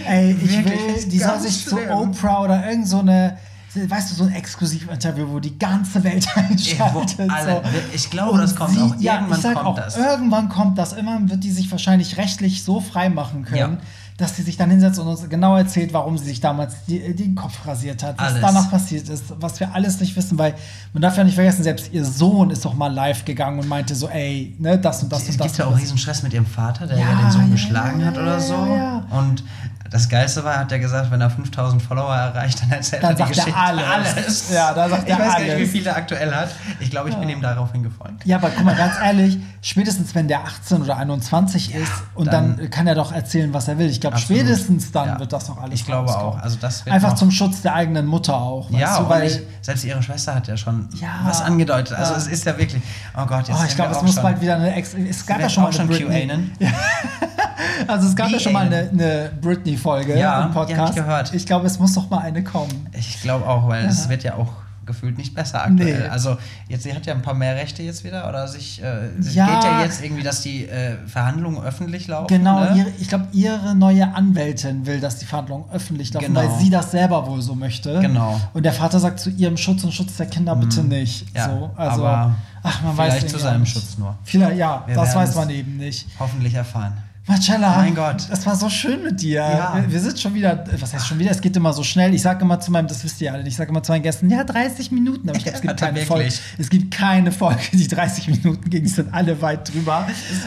Ey, 0.06 0.32
ich 0.32 0.56
Wirklich, 0.56 0.80
will, 0.80 1.04
die 1.08 1.18
soll 1.18 1.40
sich 1.40 1.64
zu 1.64 1.76
schlimm. 1.76 1.90
Oprah 1.90 2.42
oder 2.42 2.66
irgend 2.68 2.88
so 2.88 3.00
eine, 3.00 3.38
weißt 3.74 4.10
du, 4.10 4.14
so 4.16 4.24
ein 4.24 4.32
Exklusivinterview, 4.32 5.28
wo 5.30 5.38
die 5.40 5.58
ganze 5.58 6.02
Welt 6.04 6.26
einschaltet. 6.34 7.30
alle- 7.30 7.62
so. 7.64 7.70
ich 7.94 8.10
glaube, 8.10 8.38
das 8.38 8.54
kommt 8.54 8.78
auch. 8.78 8.94
Ja, 8.98 9.14
Irgendwann 9.16 9.40
sag 9.40 9.54
kommt 9.54 9.66
auch, 9.66 9.76
das. 9.76 9.96
Irgendwann 9.96 10.48
kommt 10.48 10.78
das. 10.78 10.92
Irgendwann 10.92 11.30
wird 11.30 11.44
die 11.44 11.50
sich 11.52 11.70
wahrscheinlich 11.70 12.16
rechtlich 12.16 12.62
so 12.64 12.80
frei 12.80 13.08
machen 13.08 13.44
können, 13.44 13.56
Ja. 13.58 13.78
Dass 14.20 14.36
sie 14.36 14.42
sich 14.42 14.56
dann 14.56 14.70
hinsetzt 14.70 14.98
und 14.98 15.06
uns 15.08 15.28
genau 15.28 15.56
erzählt, 15.56 15.92
warum 15.92 16.18
sie 16.18 16.26
sich 16.26 16.40
damals 16.40 16.74
die, 16.86 17.14
den 17.14 17.34
Kopf 17.34 17.66
rasiert 17.66 18.02
hat, 18.02 18.18
was 18.18 18.28
Alles. 18.28 18.40
danach 18.40 18.70
passiert 18.70 19.08
ist, 19.08 19.24
was 19.40 19.58
wir 19.60 19.74
alles 19.74 19.98
nicht 20.00 20.14
wissen, 20.16 20.38
weil 20.38 20.54
man 20.92 21.02
darf 21.02 21.16
ja 21.16 21.24
nicht 21.24 21.34
vergessen, 21.34 21.62
selbst 21.62 21.92
ihr 21.92 22.04
Sohn 22.04 22.50
ist 22.50 22.64
doch 22.64 22.74
mal 22.74 22.92
live 22.92 23.24
gegangen 23.24 23.58
und 23.58 23.68
meinte 23.68 23.94
so, 23.94 24.08
ey, 24.08 24.54
ne, 24.58 24.78
das 24.78 25.02
und 25.02 25.10
das 25.12 25.22
Es 25.22 25.30
und 25.30 25.40
das. 25.40 25.46
gibt 25.48 25.58
ja 25.58 25.66
auch 25.66 25.76
riesen 25.78 25.98
Stress 25.98 26.22
mit 26.22 26.32
ihrem 26.34 26.46
Vater, 26.46 26.86
der 26.86 26.98
Ja, 26.98 27.10
ja, 27.12 27.20
den 27.22 27.30
Sohn 27.30 27.46
ja, 27.46 27.52
geschlagen 27.52 28.00
ja, 28.00 28.06
hat 28.06 28.18
oder 28.18 28.40
so. 28.40 28.54
Und 28.54 29.42
das 29.91 30.09
Geilste 30.09 30.45
war, 30.45 30.57
hat 30.59 30.70
er 30.70 30.78
gesagt, 30.78 31.11
wenn 31.11 31.20
er 31.20 31.30
5000 31.30 31.82
Follower 31.82 32.14
erreicht, 32.14 32.62
dann 32.62 32.70
erzählt 32.70 33.03
Dann 33.03 33.11
er 33.11 33.26
die 33.26 33.34
sagt 33.34 33.36
er 33.38 33.45
Geschichte. 33.45 33.91
alles. 33.91 34.51
Ja, 34.53 34.72
da 34.72 34.88
sagt 34.88 35.03
ich 35.05 35.11
er 35.11 35.18
weiß 35.18 35.26
gar 35.32 35.38
nicht, 35.41 35.49
wie 35.49 35.53
alles. 35.53 35.70
viel 35.70 35.86
er 35.86 35.97
aktuell 35.97 36.32
hat. 36.34 36.49
Ich 36.78 36.91
glaube, 36.91 37.09
ich 37.11 37.16
bin 37.16 37.28
ihm 37.28 37.41
daraufhin 37.43 37.82
gefolgt. 37.82 38.24
Ja, 38.24 38.36
aber 38.36 38.51
guck 38.51 38.64
mal, 38.64 38.76
ganz 38.76 38.95
ehrlich, 39.03 39.38
spätestens 39.62 40.14
wenn 40.14 40.28
der 40.28 40.41
18 40.45 40.82
oder 40.82 40.97
21 40.97 41.74
ist 41.74 41.91
und 42.14 42.32
dann, 42.32 42.57
dann- 42.57 42.70
kann 42.70 42.86
er 42.86 42.95
doch 42.95 43.12
erzählen, 43.12 43.53
was 43.53 43.66
er 43.68 43.78
will. 43.78 43.88
Ich 43.91 44.01
glaube, 44.01 44.18
spätestens 44.18 44.93
dann 44.93 45.09
Ja. 45.09 45.18
wird 45.18 45.32
das 45.32 45.49
noch 45.49 45.61
alles 45.61 45.74
Ich 45.80 45.86
glaube 45.86 46.09
rauskommen. 46.11 46.38
auch. 46.38 46.43
Also 46.43 46.57
das 46.61 46.84
wird 46.86 46.95
Einfach 46.95 47.14
zum 47.14 47.30
Schutz 47.32 47.62
der 47.62 47.74
eigenen 47.74 48.07
Mutter 48.07 48.34
auch. 48.36 48.70
Ja, 48.70 49.01
du, 49.01 49.24
ich, 49.24 49.41
selbst 49.61 49.84
ihre 49.84 50.03
Schwester 50.03 50.34
hat 50.36 50.47
ja 50.47 50.57
schon 50.57 50.88
Ja. 51.01 51.09
was 51.24 51.41
angedeutet. 51.43 51.97
Also 51.99 52.12
Ja. 52.12 52.18
es 52.18 52.26
ist 52.28 52.45
ja 52.45 52.57
wirklich, 52.57 52.80
oh 53.16 53.26
Gott, 53.26 53.49
jetzt 53.49 53.59
Oh, 53.61 53.64
ich 53.66 53.74
glaube, 53.74 53.93
es 53.95 54.03
muss 54.03 54.14
bald 54.16 54.41
wieder 54.41 54.55
eine 54.55 54.72
Ex 54.74 54.95
Es 54.95 55.26
gab 55.26 55.41
ja 55.41 55.49
schon 55.49 55.64
mal 55.64 55.68
eine 55.76 55.93
schon. 55.95 56.09
QAnon. 56.09 56.53
Also 57.86 58.08
es 58.08 58.16
gab 58.16 58.30
ja 58.30 58.38
schon 58.40 58.52
mal 58.52 58.66
eine, 58.66 58.88
eine 58.90 59.30
Britney-Folge 59.40 60.18
Ja, 60.18 60.44
im 60.44 60.52
die 60.52 60.54
hab 60.58 60.68
ich 60.68 60.74
Podcast. 60.76 60.94
gehört. 60.94 61.34
Ich 61.34 61.46
glaube, 61.46 61.66
es 61.66 61.78
muss 61.78 61.94
doch 61.94 62.08
mal 62.11 62.18
eine 62.18 62.42
kommen. 62.44 62.88
Ich 62.98 63.20
glaube 63.22 63.46
auch, 63.46 63.68
weil 63.68 63.84
es 63.86 64.08
wird 64.08 64.22
ja 64.24 64.34
auch 64.34 64.52
gefühlt 64.86 65.18
nicht 65.18 65.36
besser 65.36 65.62
aktuell. 65.62 66.00
Nee. 66.00 66.08
Also 66.08 66.36
jetzt, 66.68 66.82
sie 66.82 66.92
hat 66.92 67.06
ja 67.06 67.14
ein 67.14 67.22
paar 67.22 67.34
mehr 67.34 67.54
Rechte 67.54 67.80
jetzt 67.80 68.02
wieder 68.02 68.28
oder 68.28 68.48
sich, 68.48 68.82
äh, 68.82 69.06
es 69.20 69.36
Ja. 69.36 69.46
geht 69.46 69.62
ja 69.62 69.82
jetzt 69.84 70.02
irgendwie, 70.02 70.24
dass 70.24 70.40
die 70.40 70.66
äh, 70.68 70.96
Verhandlungen 71.06 71.62
öffentlich 71.62 72.08
laufen. 72.08 72.26
Genau, 72.26 72.58
ne? 72.61 72.72
ihre, 72.76 72.88
ich 72.98 73.06
glaube, 73.06 73.26
ihre 73.30 73.76
neue 73.76 74.12
Anwältin 74.12 74.86
will, 74.86 74.98
dass 74.98 75.18
die 75.18 75.26
Verhandlungen 75.26 75.66
öffentlich 75.72 76.12
laufen, 76.12 76.26
Genau. 76.26 76.40
weil 76.40 76.58
sie 76.58 76.70
das 76.70 76.90
selber 76.90 77.24
wohl 77.28 77.40
so 77.40 77.54
möchte. 77.54 78.00
Genau. 78.00 78.40
Und 78.52 78.64
der 78.64 78.72
Vater 78.72 78.98
sagt 78.98 79.20
zu 79.20 79.30
ihrem 79.30 79.56
Schutz 79.56 79.84
und 79.84 79.92
Schutz 79.92 80.16
der 80.16 80.26
Kinder 80.26 80.56
bitte 80.56 80.82
nicht. 80.82 81.24
Ja, 81.36 81.44
so, 81.50 81.70
also, 81.76 82.04
aber 82.04 82.34
ach, 82.64 82.82
man 82.82 82.96
weiß 82.96 83.12
vielleicht 83.12 83.16
irgendwie 83.26 83.36
zu 83.36 83.42
seinem. 83.44 83.66
Schutz 83.66 83.96
nur. 83.96 84.18
Vielleicht, 84.24 84.56
ja, 84.56 84.82
Wir 84.88 84.96
das 84.96 85.14
weiß 85.14 85.36
man 85.36 85.50
eben 85.50 85.76
nicht. 85.76 86.08
Hoffentlich 86.18 86.54
erfahren. 86.54 86.94
Marcella, 87.30 87.76
Mein 87.76 87.94
Gott. 87.94 88.26
es 88.30 88.44
war 88.44 88.56
so 88.56 88.68
schön 88.68 89.02
mit 89.04 89.20
dir. 89.22 89.40
Ja. 89.40 89.74
Wir, 89.76 89.92
wir 89.92 90.00
sind 90.00 90.18
schon 90.18 90.34
wieder, 90.34 90.64
was 90.80 90.92
heißt 90.92 91.06
schon 91.06 91.18
wieder? 91.18 91.30
Es 91.30 91.40
geht 91.40 91.56
immer 91.56 91.72
so 91.72 91.82
schnell. 91.82 92.12
Ich 92.14 92.22
sage 92.22 92.42
immer 92.44 92.58
zu 92.60 92.70
meinem, 92.72 92.88
das 92.88 93.02
wisst 93.04 93.20
ihr 93.20 93.32
alle, 93.32 93.46
ich 93.46 93.56
sage 93.56 93.70
immer 93.70 93.82
zu 93.82 93.92
meinen 93.92 94.02
Gästen, 94.02 94.28
ja, 94.30 94.42
30 94.44 94.90
Minuten. 94.90 95.28
Aber 95.28 95.38
ich 95.38 95.44
glaube, 95.44 95.56
es 95.56 95.62
gibt 95.62 95.76
keine 95.80 96.00
Folge. 96.00 96.32
Es 96.58 96.70
gibt 96.70 96.90
keine 96.92 97.32
Folge, 97.32 97.60
die 97.72 97.88
30 97.88 98.28
Minuten 98.28 98.68
ging. 98.68 98.82
Die 98.82 98.88
sind 98.88 99.12
alle 99.14 99.40
weit 99.40 99.72
drüber. 99.72 100.06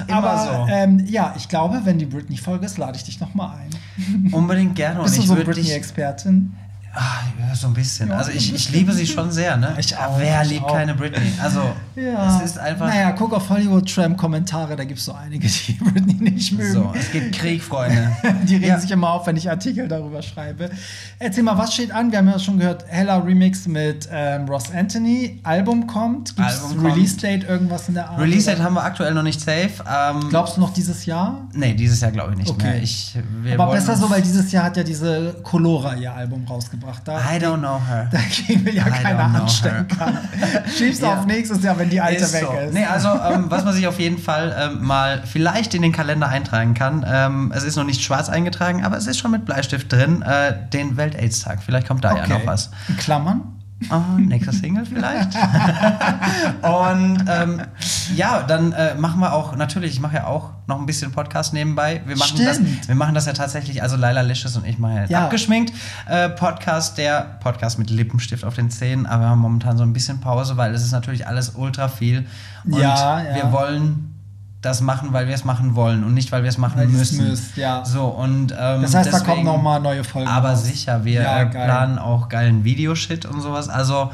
Aber 0.09 0.65
so. 0.67 0.73
ähm, 0.73 1.05
ja, 1.07 1.33
ich 1.37 1.47
glaube, 1.49 1.81
wenn 1.83 1.97
die 1.97 2.05
Britney-Folge 2.05 2.65
ist, 2.65 2.77
lade 2.77 2.97
ich 2.97 3.03
dich 3.03 3.19
nochmal 3.19 3.57
ein. 3.57 4.31
Unbedingt 4.33 4.75
gerne. 4.75 4.99
Und 4.99 5.05
Bist 5.05 5.17
du 5.17 5.21
ich 5.21 5.27
so. 5.27 5.35
Britney-Expertin? 5.35 6.53
Ah, 6.95 7.21
ja, 7.39 7.55
so 7.55 7.67
ein 7.67 7.73
bisschen. 7.73 8.09
Ja, 8.09 8.17
also 8.17 8.29
ich, 8.29 8.53
ich 8.53 8.69
liebe 8.71 8.93
sie 8.93 9.07
schon 9.07 9.31
sehr, 9.31 9.57
ne? 9.57 9.73
Ich 9.79 9.97
auch, 9.97 10.19
Wer 10.19 10.45
liebt 10.45 10.65
auch. 10.65 10.73
keine 10.73 10.93
Britney? 10.93 11.31
Also 11.41 11.61
Ja. 11.95 12.37
es 12.37 12.51
ist 12.51 12.59
einfach. 12.59 12.87
Naja, 12.87 13.11
guck 13.13 13.33
auf 13.33 13.49
Hollywood-Tram-Kommentare, 13.49 14.75
da 14.75 14.83
gibt 14.83 14.99
es 14.99 15.05
so 15.05 15.13
einige, 15.13 15.47
die 15.47 15.73
Britney 15.83 16.13
nicht 16.31 16.51
mögen. 16.53 16.71
So, 16.71 16.93
es 16.95 17.11
gibt 17.11 17.35
Krieg, 17.35 17.63
Freunde. 17.63 18.11
Die 18.43 18.55
regen 18.55 18.67
Ja. 18.67 18.79
sich 18.79 18.91
immer 18.91 19.09
auf, 19.09 19.25
wenn 19.25 19.37
ich 19.37 19.49
Artikel 19.49 19.87
darüber 19.87 20.21
schreibe. 20.21 20.69
Erzähl 21.19 21.41
mal, 21.43 21.57
was 21.57 21.73
steht 21.73 21.91
an? 21.91 22.11
Wir 22.11 22.19
haben 22.19 22.27
ja 22.27 22.37
schon 22.37 22.59
gehört, 22.59 22.85
Hella 22.87 23.17
Remix 23.17 23.67
mit 23.67 24.07
ähm, 24.11 24.45
Ross 24.47 24.71
Anthony. 24.71 25.39
Album 25.43 25.87
kommt. 25.87 26.35
Gibt 26.35 26.47
es 26.47 26.61
kommt. 26.61 26.83
Release-Date, 26.83 27.43
irgendwas 27.49 27.87
in 27.87 27.95
der 27.95 28.09
Art? 28.09 28.19
Release-Date 28.19 28.57
Oder? 28.57 28.65
haben 28.65 28.75
wir 28.75 28.83
aktuell 28.83 29.13
noch 29.15 29.23
nicht 29.23 29.41
safe. 29.41 29.71
Ähm, 29.91 30.29
Glaubst 30.29 30.57
du 30.57 30.61
noch 30.61 30.73
dieses 30.73 31.05
Jahr? 31.07 31.47
Nee, 31.53 31.73
dieses 31.73 32.01
Jahr 32.01 32.11
glaube 32.11 32.33
ich 32.33 32.37
nicht 32.37 32.51
Okay. 32.51 32.63
mehr. 32.73 32.83
Ich, 32.83 33.15
Aber 33.57 33.71
besser 33.71 33.95
so, 33.95 34.09
weil 34.11 34.21
dieses 34.21 34.51
Jahr 34.51 34.65
hat 34.65 34.77
ja 34.77 34.83
diese 34.83 35.37
Colora 35.41 35.95
ihr 35.95 36.13
Album 36.13 36.45
rausgebracht. 36.47 36.82
Da, 37.05 37.17
I 37.19 37.37
don't 37.39 37.59
know 37.59 37.79
her. 37.87 38.07
dagegen 38.11 38.65
will 38.65 38.75
ja 38.75 38.85
I 38.87 38.89
keiner 38.91 39.25
anstecken 39.41 39.87
kann. 39.87 40.17
Schiebst 40.77 41.01
Ja. 41.01 41.19
auf 41.19 41.25
nächstes 41.25 41.63
Jahr, 41.63 41.77
wenn 41.79 41.89
die 41.89 41.99
alte 42.01 42.23
Ist 42.23 42.33
weg 42.33 42.45
so. 42.45 42.57
ist. 42.57 42.73
Nee, 42.73 42.85
also 42.85 43.09
ähm, 43.09 43.45
was 43.49 43.63
man 43.65 43.73
sich 43.73 43.87
auf 43.87 43.99
jeden 43.99 44.17
Fall 44.17 44.55
ähm, 44.59 44.83
mal 44.85 45.23
vielleicht 45.25 45.73
in 45.73 45.81
den 45.81 45.91
Kalender 45.91 46.27
eintragen 46.27 46.73
kann. 46.73 47.05
Ähm, 47.07 47.53
es 47.55 47.63
ist 47.63 47.75
noch 47.75 47.83
nicht 47.85 48.01
schwarz 48.01 48.29
eingetragen, 48.29 48.83
aber 48.83 48.97
es 48.97 49.07
ist 49.07 49.17
schon 49.19 49.31
mit 49.31 49.45
Bleistift 49.45 49.91
drin, 49.91 50.21
äh, 50.21 50.53
den 50.73 50.97
Welt-Aids-Tag. 50.97 51.63
Vielleicht 51.63 51.87
kommt 51.87 52.03
da 52.03 52.15
ja 52.15 52.27
noch 52.27 52.45
was. 52.45 52.69
In 52.87 52.97
Klammern? 52.97 53.41
Oh, 53.89 54.17
nächster 54.17 54.53
Single 54.53 54.85
vielleicht. 54.85 55.35
und 56.61 57.25
ähm, 57.27 57.61
ja, 58.15 58.43
dann 58.43 58.71
äh, 58.73 58.95
machen 58.95 59.19
wir 59.19 59.33
auch, 59.33 59.55
natürlich, 59.55 59.93
ich 59.93 59.99
mache 59.99 60.15
ja 60.17 60.27
auch 60.27 60.51
noch 60.67 60.79
ein 60.79 60.85
bisschen 60.85 61.11
Podcast 61.11 61.53
nebenbei. 61.53 62.01
Wir 62.05 62.17
machen, 62.17 62.37
das, 62.43 62.59
wir 62.87 62.95
machen 62.95 63.15
das 63.15 63.25
ja 63.25 63.33
tatsächlich, 63.33 63.81
also 63.81 63.95
Laila 63.95 64.21
Licious 64.21 64.55
und 64.57 64.65
ich 64.65 64.77
machen 64.79 64.95
ja, 64.95 65.05
Ja. 65.07 65.23
abgeschminkt 65.25 65.73
äh, 66.07 66.29
Podcast, 66.29 66.97
der 66.97 67.37
Podcast 67.41 67.79
mit 67.79 67.89
Lippenstift 67.89 68.43
auf 68.45 68.55
den 68.55 68.69
Zähnen, 68.69 69.05
aber 69.05 69.23
wir 69.23 69.29
haben 69.29 69.39
momentan 69.39 69.77
so 69.77 69.83
ein 69.83 69.93
bisschen 69.93 70.19
Pause, 70.21 70.57
weil 70.57 70.73
es 70.73 70.83
ist 70.83 70.91
natürlich 70.91 71.27
alles 71.27 71.51
ultra 71.55 71.87
viel. 71.87 72.25
Und 72.65 72.73
Ja, 72.77 73.21
ja. 73.21 73.35
wir 73.35 73.51
wollen 73.51 74.09
das 74.63 74.81
machen, 74.81 75.13
weil 75.13 75.27
wir 75.27 75.35
es 75.35 75.43
machen 75.45 75.75
wollen 75.75 76.03
und 76.03 76.13
nicht, 76.15 76.31
weil 76.31 76.41
wir 76.43 76.49
es 76.49 76.57
machen 76.57 76.79
Weil 76.79 76.87
müssen. 76.87 77.27
müsst, 77.27 77.55
ja. 77.57 77.83
So, 77.85 78.05
und 78.05 78.51
ähm, 78.57 78.81
Das 78.81 78.95
heißt, 78.95 79.07
da 79.13 79.19
deswegen- 79.19 79.25
kommen 79.25 79.43
noch 79.45 79.61
mal 79.61 79.79
neue 79.79 80.03
Folgen. 80.03 80.27
aber 80.27 80.49
raus. 80.49 80.63
sicher, 80.63 81.03
wir 81.05 81.21
Ja, 81.21 81.41
äh, 81.41 81.45
planen 81.47 81.99
auch 81.99 82.29
geilen 82.29 82.63
Videoshit 82.63 83.25
und 83.25 83.41
sowas. 83.41 83.69
Also 83.69 84.09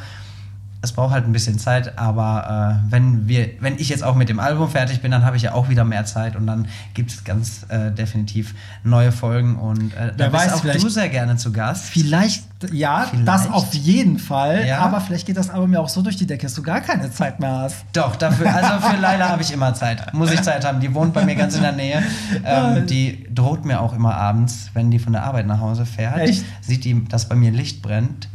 es 0.81 0.93
braucht 0.93 1.13
halt 1.13 1.25
ein 1.25 1.33
bisschen 1.33 1.59
Zeit, 1.59 1.97
aber 1.97 2.81
äh, 2.87 2.91
wenn 2.91 3.27
wir, 3.27 3.49
wenn 3.59 3.77
ich 3.77 3.89
jetzt 3.89 4.03
auch 4.03 4.15
mit 4.15 4.29
dem 4.29 4.39
Album 4.39 4.69
fertig 4.69 5.01
bin, 5.01 5.11
dann 5.11 5.25
habe 5.25 5.35
ich 5.35 5.43
ja 5.43 5.53
auch 5.53 5.67
wieder 5.67 5.83
mehr 5.83 6.05
Zeit 6.05 6.37
und 6.37 6.47
dann 6.47 6.67
gibt 6.93 7.11
es 7.11 7.25
ganz 7.25 7.65
äh, 7.67 7.91
definitiv 7.91 8.55
neue 8.83 9.11
Folgen 9.11 9.57
und 9.57 9.93
äh, 9.93 10.13
da 10.15 10.31
weiß, 10.31 10.53
auch 10.53 10.61
du 10.61 10.89
sehr 10.89 11.09
gerne 11.09 11.35
zu 11.35 11.51
Gast. 11.51 11.85
Vielleicht, 11.85 12.45
ja, 12.71 13.07
Vielleicht. 13.09 13.27
das 13.27 13.51
auf 13.51 13.73
jeden 13.73 14.19
Fall. 14.19 14.65
Ja. 14.65 14.79
Aber 14.79 15.01
vielleicht 15.01 15.27
geht 15.27 15.35
das 15.35 15.49
Album 15.49 15.73
ja 15.73 15.79
auch 15.79 15.89
so 15.89 16.01
durch 16.01 16.15
die 16.15 16.25
Decke, 16.25 16.43
dass 16.43 16.53
du 16.53 16.63
gar 16.63 16.79
keine 16.79 17.11
Zeit 17.11 17.41
mehr 17.41 17.57
hast. 17.57 17.83
Doch, 17.91 18.15
dafür, 18.15 18.53
also 18.53 18.87
für 18.87 18.97
Laila 19.01 19.29
habe 19.29 19.41
ich 19.41 19.51
immer 19.51 19.73
Zeit. 19.73 20.13
Muss 20.13 20.31
ich 20.31 20.41
Zeit 20.41 20.65
haben. 20.65 20.79
Die 20.79 20.93
wohnt 20.93 21.13
bei 21.13 21.25
mir 21.25 21.35
ganz 21.35 21.55
in 21.55 21.61
der 21.61 21.73
Nähe. 21.73 22.03
Ähm, 22.45 22.87
die 22.87 23.27
droht 23.33 23.65
mir 23.65 23.81
auch 23.81 23.93
immer 23.93 24.15
abends, 24.15 24.69
wenn 24.73 24.91
die 24.91 24.99
von 24.99 25.13
der 25.13 25.23
Arbeit 25.23 25.45
nach 25.45 25.59
Hause 25.59 25.85
fährt, 25.85 26.19
Echt? 26.19 26.45
sieht 26.61 26.85
die, 26.85 27.05
dass 27.05 27.27
bei 27.27 27.35
mir 27.35 27.51
Licht 27.51 27.81
brennt. 27.81 28.29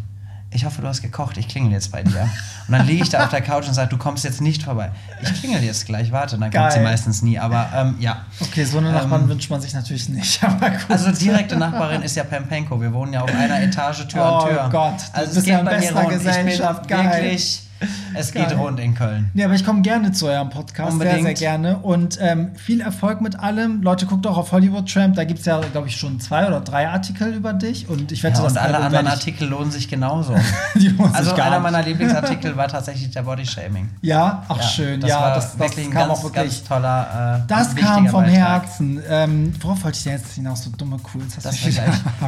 Ich 0.55 0.65
hoffe, 0.65 0.81
du 0.81 0.87
hast 0.87 1.03
gekocht. 1.03 1.37
Ich 1.37 1.49
klingel 1.49 1.73
jetzt 1.73 1.91
bei 1.91 2.05
dir. 2.05 2.23
Und 2.69 2.73
dann 2.73 2.87
liege 2.87 3.03
ich 3.03 3.09
da 3.11 3.25
auf 3.25 3.31
der 3.31 3.41
Couch 3.41 3.67
und 3.67 3.75
sage, 3.75 3.91
du 3.91 3.99
kommst 3.99 4.23
jetzt 4.23 4.41
nicht 4.41 4.63
vorbei. 4.63 4.93
Ich 5.21 5.35
klingel 5.41 5.63
jetzt 5.65 5.85
gleich, 5.85 6.13
warte. 6.13 6.37
Und 6.37 6.43
dann 6.43 6.53
kommt 6.53 6.71
sie 6.71 6.79
Geil. 6.79 6.85
meistens 6.85 7.23
nie. 7.23 7.39
Aber 7.41 7.69
ähm, 7.75 7.97
ja. 7.99 8.25
Okay, 8.41 8.65
so 8.65 8.79
eine 8.79 8.93
Nachbarn 8.93 9.23
Ähm, 9.23 9.29
wünscht 9.31 9.51
man 9.51 9.61
sich 9.61 9.75
natürlich 9.75 10.09
nicht. 10.09 10.41
Also 10.89 11.11
direkte 11.11 11.57
Nachbarin 11.57 12.03
ist 12.03 12.15
ja 12.17 12.23
Pempenko. 12.25 12.81
Wir 12.81 12.93
wohnen 12.93 13.13
ja 13.13 13.23
auf 13.23 13.35
einer 13.35 13.61
Etage 13.63 14.07
Tür 14.07 14.23
Oh 14.23 14.45
an 14.45 14.49
Tür. 14.49 14.69
Gott, 14.71 14.95
du 15.13 15.19
also 15.19 15.35
bist 15.35 15.47
ja 15.47 15.59
in 15.59 15.65
bester. 15.67 16.05
Gesellschaft. 16.05 16.83
Ich 16.83 16.89
bin 16.89 16.97
Geil. 17.05 17.23
wirklich, 17.25 17.63
es 18.14 18.32
Geil. 18.32 18.47
geht 18.47 18.57
rund 18.59 18.78
in 18.80 18.95
Köln. 18.95 19.30
Nee, 19.35 19.45
aber 19.45 19.55
ich 19.55 19.64
komme 19.64 19.82
gerne 19.82 20.12
zu 20.12 20.26
eurem 20.26 20.51
Podcast, 20.51 20.93
sehr, 20.93 20.93
Unbedingt. 20.93 21.22
sehr 21.24 21.35
gerne. 21.35 21.78
Und 21.78 22.18
ähm, 22.20 22.51
viel 22.57 22.80
Erfolg 22.80 23.20
mit 23.20 23.39
allem. 23.39 23.82
Leute, 23.82 24.07
guckt 24.07 24.26
auch 24.26 24.37
auf 24.37 24.53
Hollywood 24.53 24.93
Tramp. 24.93 25.16
Da 25.16 25.24
gibt 25.24 25.41
es 25.41 25.47
ja, 25.47 25.61
glaube 25.72 25.89
ich, 25.89 25.97
schon 25.97 26.20
zwei 26.20 26.47
oder 26.47 26.61
drei 26.61 26.89
Artikel 26.89 27.32
über 27.35 27.53
dich. 27.53 27.89
Und 27.89 28.12
ich 28.12 28.22
wette, 28.22 28.39
Ja, 28.39 28.43
das 28.45 28.53
und 28.53 28.59
alle 28.59 28.78
anderen 28.78 29.07
Artikel 29.07 29.49
lohnen 29.49 29.70
sich 29.70 29.89
genauso. 29.89 30.32
Lohnen 30.74 30.97
sich 30.97 31.01
also 31.14 31.35
gar 31.35 31.47
einer 31.47 31.61
meiner 31.61 31.82
Lieblingsartikel 31.82 32.57
war 32.57 32.68
tatsächlich 32.68 33.11
der 33.11 33.22
Bodyshaming. 33.22 33.89
Ja, 34.03 34.45
ach 34.49 34.62
schön. 34.62 35.01
das 35.01 35.11
ja, 35.11 35.20
war 35.20 35.35
das, 35.35 35.53
das 35.53 35.59
wirklich 35.61 35.87
ein 35.87 35.93
kam 35.93 36.09
ganz, 36.09 36.18
auch 36.18 36.24
wirklich. 36.24 36.45
ganz 36.45 36.64
toller. 36.64 37.41
Äh, 37.45 37.47
Das 37.49 37.74
kam 37.74 38.09
vom 38.09 38.24
Beitrag. 38.24 38.62
Herzen. 38.64 39.03
Ähm, 39.09 39.53
worauf 39.61 39.85
wollte 39.85 39.99
ich 39.99 40.05
denn 40.05 40.12
jetzt 40.14 40.32
hinaus? 40.35 40.62
So 40.64 40.70
dumme 40.70 40.99
Cools. 40.99 41.37
Das 41.43 41.57
gleich. 41.61 41.74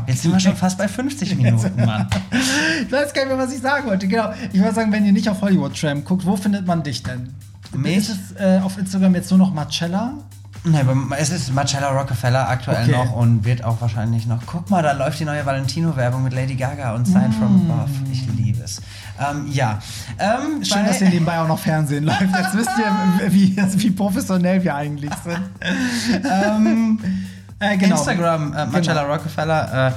Jetzt 0.07 0.23
sind 0.23 0.33
wir 0.33 0.41
schon 0.41 0.57
fast 0.57 0.79
bei 0.79 0.89
50 0.89 1.37
Minuten, 1.37 1.85
Mann. 1.85 2.07
Ich 2.87 2.93
weiß 2.93 3.13
gar 3.13 3.25
nicht 3.25 3.37
mehr, 3.37 3.39
was 3.47 3.53
ich 3.53 3.61
sagen 3.61 3.87
wollte. 3.89 4.07
Genau. 4.07 4.31
Ich 4.53 4.61
wollte 4.61 4.75
sagen, 4.75 4.93
wenn 4.93 5.05
ihr 5.05 5.13
nicht 5.13 5.29
auf 5.29 5.43
Hollywood 5.47 5.79
Tramp 5.81 6.05
guckt, 6.05 6.27
wo 6.27 6.37
findet 6.37 6.67
man 6.67 6.83
dich 6.83 7.03
denn? 7.03 7.33
Mich? 7.73 7.97
Ist 7.99 8.09
es 8.11 8.41
äh, 8.41 8.61
auf 8.63 8.77
Instagram 8.79 9.15
jetzt 9.15 9.31
nur 9.31 9.39
noch 9.39 9.53
Marcella? 9.55 10.15
Nee, 10.65 10.81
aber 10.81 10.97
es 11.19 11.31
ist 11.31 11.55
Marcella 11.55 11.91
Rockefeller 11.91 12.49
aktuell 12.49 12.83
Okay. 12.89 12.93
noch 12.93 13.13
und 13.15 13.45
wird 13.45 13.63
auch 13.63 13.81
wahrscheinlich 13.81 14.27
noch. 14.27 14.41
Guck 14.47 14.69
mal, 14.69 14.83
da 14.83 14.93
läuft 14.93 15.21
die 15.21 15.25
neue 15.25 15.47
Valentino-Werbung 15.47 16.25
mit 16.25 16.33
Lady 16.33 16.57
Gaga 16.57 16.95
und 16.97 17.05
Sign 17.07 17.33
from 17.33 17.71
Above. 17.71 17.91
Ich 18.11 18.27
liebe 18.37 18.65
es. 18.65 18.83
Ähm, 19.21 19.47
ja. 19.53 19.79
Ähm, 20.19 20.65
Schön, 20.65 20.85
dass 20.85 20.99
hier 20.99 21.09
nebenbei 21.11 21.39
auch 21.39 21.47
noch 21.47 21.61
Fernsehen 21.61 22.05
läuft. 22.07 22.21
Jetzt 22.23 22.57
wisst 22.57 22.71
ihr, 22.79 23.33
wie, 23.33 23.57
wie 23.57 23.91
professionell 23.93 24.65
wir 24.65 24.75
eigentlich 24.75 25.13
sind. 25.23 26.25
ähm, 26.25 26.99
äh, 27.61 27.77
genau. 27.77 27.97
Instagram, 27.97 28.53
äh, 28.53 28.67
Marcella 28.67 29.03
Rockefeller. 29.03 29.89
Äh, 29.89 29.93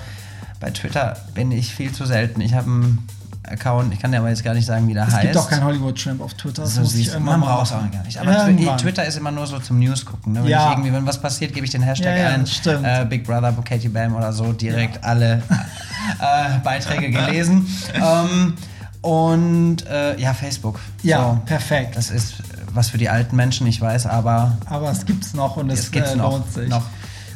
bei 0.59 0.69
Twitter 0.71 1.17
bin 1.33 1.51
ich 1.51 1.73
viel 1.73 1.91
zu 1.93 2.05
selten. 2.05 2.41
Ich 2.41 2.53
habe 2.53 2.67
einen 2.67 3.07
Account, 3.43 3.93
ich 3.93 3.99
kann 3.99 4.11
dir 4.11 4.19
aber 4.19 4.29
jetzt 4.29 4.43
gar 4.43 4.53
nicht 4.53 4.65
sagen, 4.65 4.87
wie 4.87 4.93
der 4.93 5.07
Es 5.07 5.13
heißt. 5.13 5.21
gibt 5.23 5.37
auch 5.37 5.49
kein 5.49 5.63
Hollywood 5.63 6.01
Tramp 6.01 6.21
auf 6.21 6.33
Twitter. 6.33 6.65
So 6.65 6.83
siehst 6.83 7.17
man 7.19 7.39
braucht 7.41 7.67
es 7.67 7.71
auch 7.71 7.89
gar 7.91 8.03
nicht. 8.03 8.17
Aber 8.19 8.47
Irgendwann. 8.47 8.77
Twitter 8.77 9.05
ist 9.05 9.17
immer 9.17 9.31
nur 9.31 9.47
so 9.47 9.57
zum 9.59 9.79
News 9.79 10.05
gucken. 10.05 10.33
Ne? 10.33 10.43
Wenn 10.43 10.49
Ja. 10.49 10.71
irgendwie, 10.71 10.91
wenn 10.93 11.05
was 11.07 11.19
passiert, 11.21 11.53
gebe 11.53 11.65
ich 11.65 11.71
den 11.71 11.81
Hashtag 11.81 12.17
Ja, 12.17 12.23
ja, 12.23 12.29
ein. 12.35 12.45
stimmt. 12.45 12.85
Äh, 12.85 13.05
Big 13.09 13.23
Brother, 13.25 13.53
Katie 13.63 13.87
Bam 13.89 14.15
oder 14.15 14.33
so, 14.33 14.51
direkt 14.51 15.03
alle 15.03 15.41
äh, 16.19 16.59
Beiträge 16.63 17.09
gelesen. 17.11 17.65
ähm, 17.93 18.53
und 19.01 19.87
äh, 19.87 20.19
ja, 20.19 20.33
Facebook. 20.33 20.79
Ja, 21.03 21.19
So. 21.35 21.41
perfekt. 21.45 21.95
Das 21.95 22.09
ist 22.11 22.35
was 22.73 22.89
für 22.89 22.97
die 22.97 23.09
alten 23.09 23.35
Menschen, 23.35 23.65
ich 23.67 23.79
weiß, 23.81 24.05
aber 24.05 24.57
Aber 24.65 24.91
es 24.91 25.05
gibt's 25.05 25.33
noch 25.33 25.55
und 25.57 25.69
es, 25.69 25.79
es 25.79 25.91
gibt's 25.91 26.11
äh, 26.11 26.15
noch. 26.17 26.31
lohnt 26.33 26.53
sich. 26.53 26.69
noch. 26.69 26.83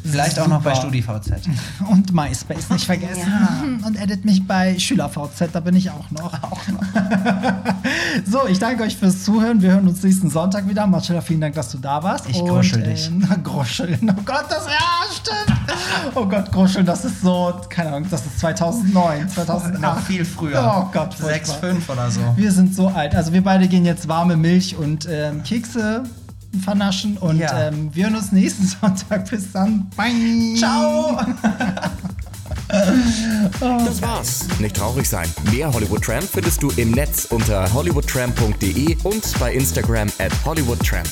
Vielleicht 0.03 0.39
auch 0.39 0.47
noch 0.47 0.61
bei. 0.61 0.75
StudiVZ. 0.75 1.31
Und 1.89 2.13
MySpace 2.13 2.69
nicht 2.69 2.85
vergessen. 2.85 3.81
Und 3.85 3.99
edit 3.99 4.25
mich 4.25 4.45
bei 4.45 4.77
SchülerVZ, 4.77 5.49
da 5.51 5.59
bin 5.59 5.75
ich 5.75 5.89
auch 5.89 6.09
noch. 6.11 6.33
so, 8.25 8.47
ich 8.47 8.59
danke 8.59 8.83
euch 8.83 8.97
fürs 8.97 9.23
Zuhören. 9.23 9.61
Wir 9.61 9.71
hören 9.71 9.87
uns 9.87 10.03
nächsten 10.03 10.29
Sonntag 10.29 10.67
wieder. 10.67 10.85
Marcella, 10.87 11.21
vielen 11.21 11.41
Dank, 11.41 11.55
dass 11.55 11.69
du 11.69 11.77
da 11.77 12.03
warst. 12.03 12.29
Ich 12.29 12.41
Und, 12.41 12.49
gruschel 12.49 12.83
dich. 12.83 13.07
Ähm, 13.07 13.27
gruscheln. 13.43 13.99
Oh 14.09 14.21
Gott, 14.25 14.45
das 14.49 14.65
ja, 14.65 15.05
stimmt. 15.11 15.57
Oh 16.15 16.25
Gott, 16.25 16.51
gruscheln, 16.51 16.85
das 16.85 17.05
ist 17.05 17.21
so, 17.21 17.53
keine 17.69 17.93
Ahnung, 17.93 18.09
das 18.09 18.25
ist 18.25 18.39
2009, 18.39 19.29
2008. 19.29 19.81
Noch 19.81 19.99
viel 19.99 20.25
früher. 20.25 20.59
Oh 20.59 20.89
Gott, 20.91 21.13
furchtbar. 21.13 21.69
6,5 21.69 21.91
oder 21.91 22.11
so. 22.11 22.21
Wir 22.35 22.51
sind 22.51 22.75
so 22.75 22.87
alt. 22.87 23.15
Also 23.15 23.31
wir 23.33 23.43
beide 23.43 23.67
gehen 23.67 23.85
jetzt 23.85 24.07
warme 24.07 24.35
Milch 24.35 24.75
und 24.75 25.07
ähm, 25.09 25.43
Kekse 25.43 26.03
vernaschen 26.61 27.17
und 27.17 27.39
Ja. 27.39 27.67
ähm, 27.69 27.89
wir 27.93 28.05
hören 28.05 28.15
uns 28.15 28.31
nächsten 28.31 28.65
Sonntag. 28.81 29.29
Bis 29.29 29.51
dann. 29.51 29.89
Bye. 29.95 30.55
Ciao! 30.57 31.19
Das 33.59 34.01
war's. 34.01 34.47
Nicht 34.59 34.75
traurig 34.75 35.07
sein. 35.07 35.27
Mehr 35.51 35.71
Hollywood 35.71 36.03
Tramp 36.03 36.23
findest 36.23 36.63
du 36.63 36.71
im 36.77 36.91
Netz 36.91 37.25
unter 37.29 37.71
hollywoodtramp.de 37.71 38.97
und 39.03 39.39
bei 39.39 39.53
Instagram 39.53 40.07
at 40.17 40.31
hollywoodtramp. 40.45 41.07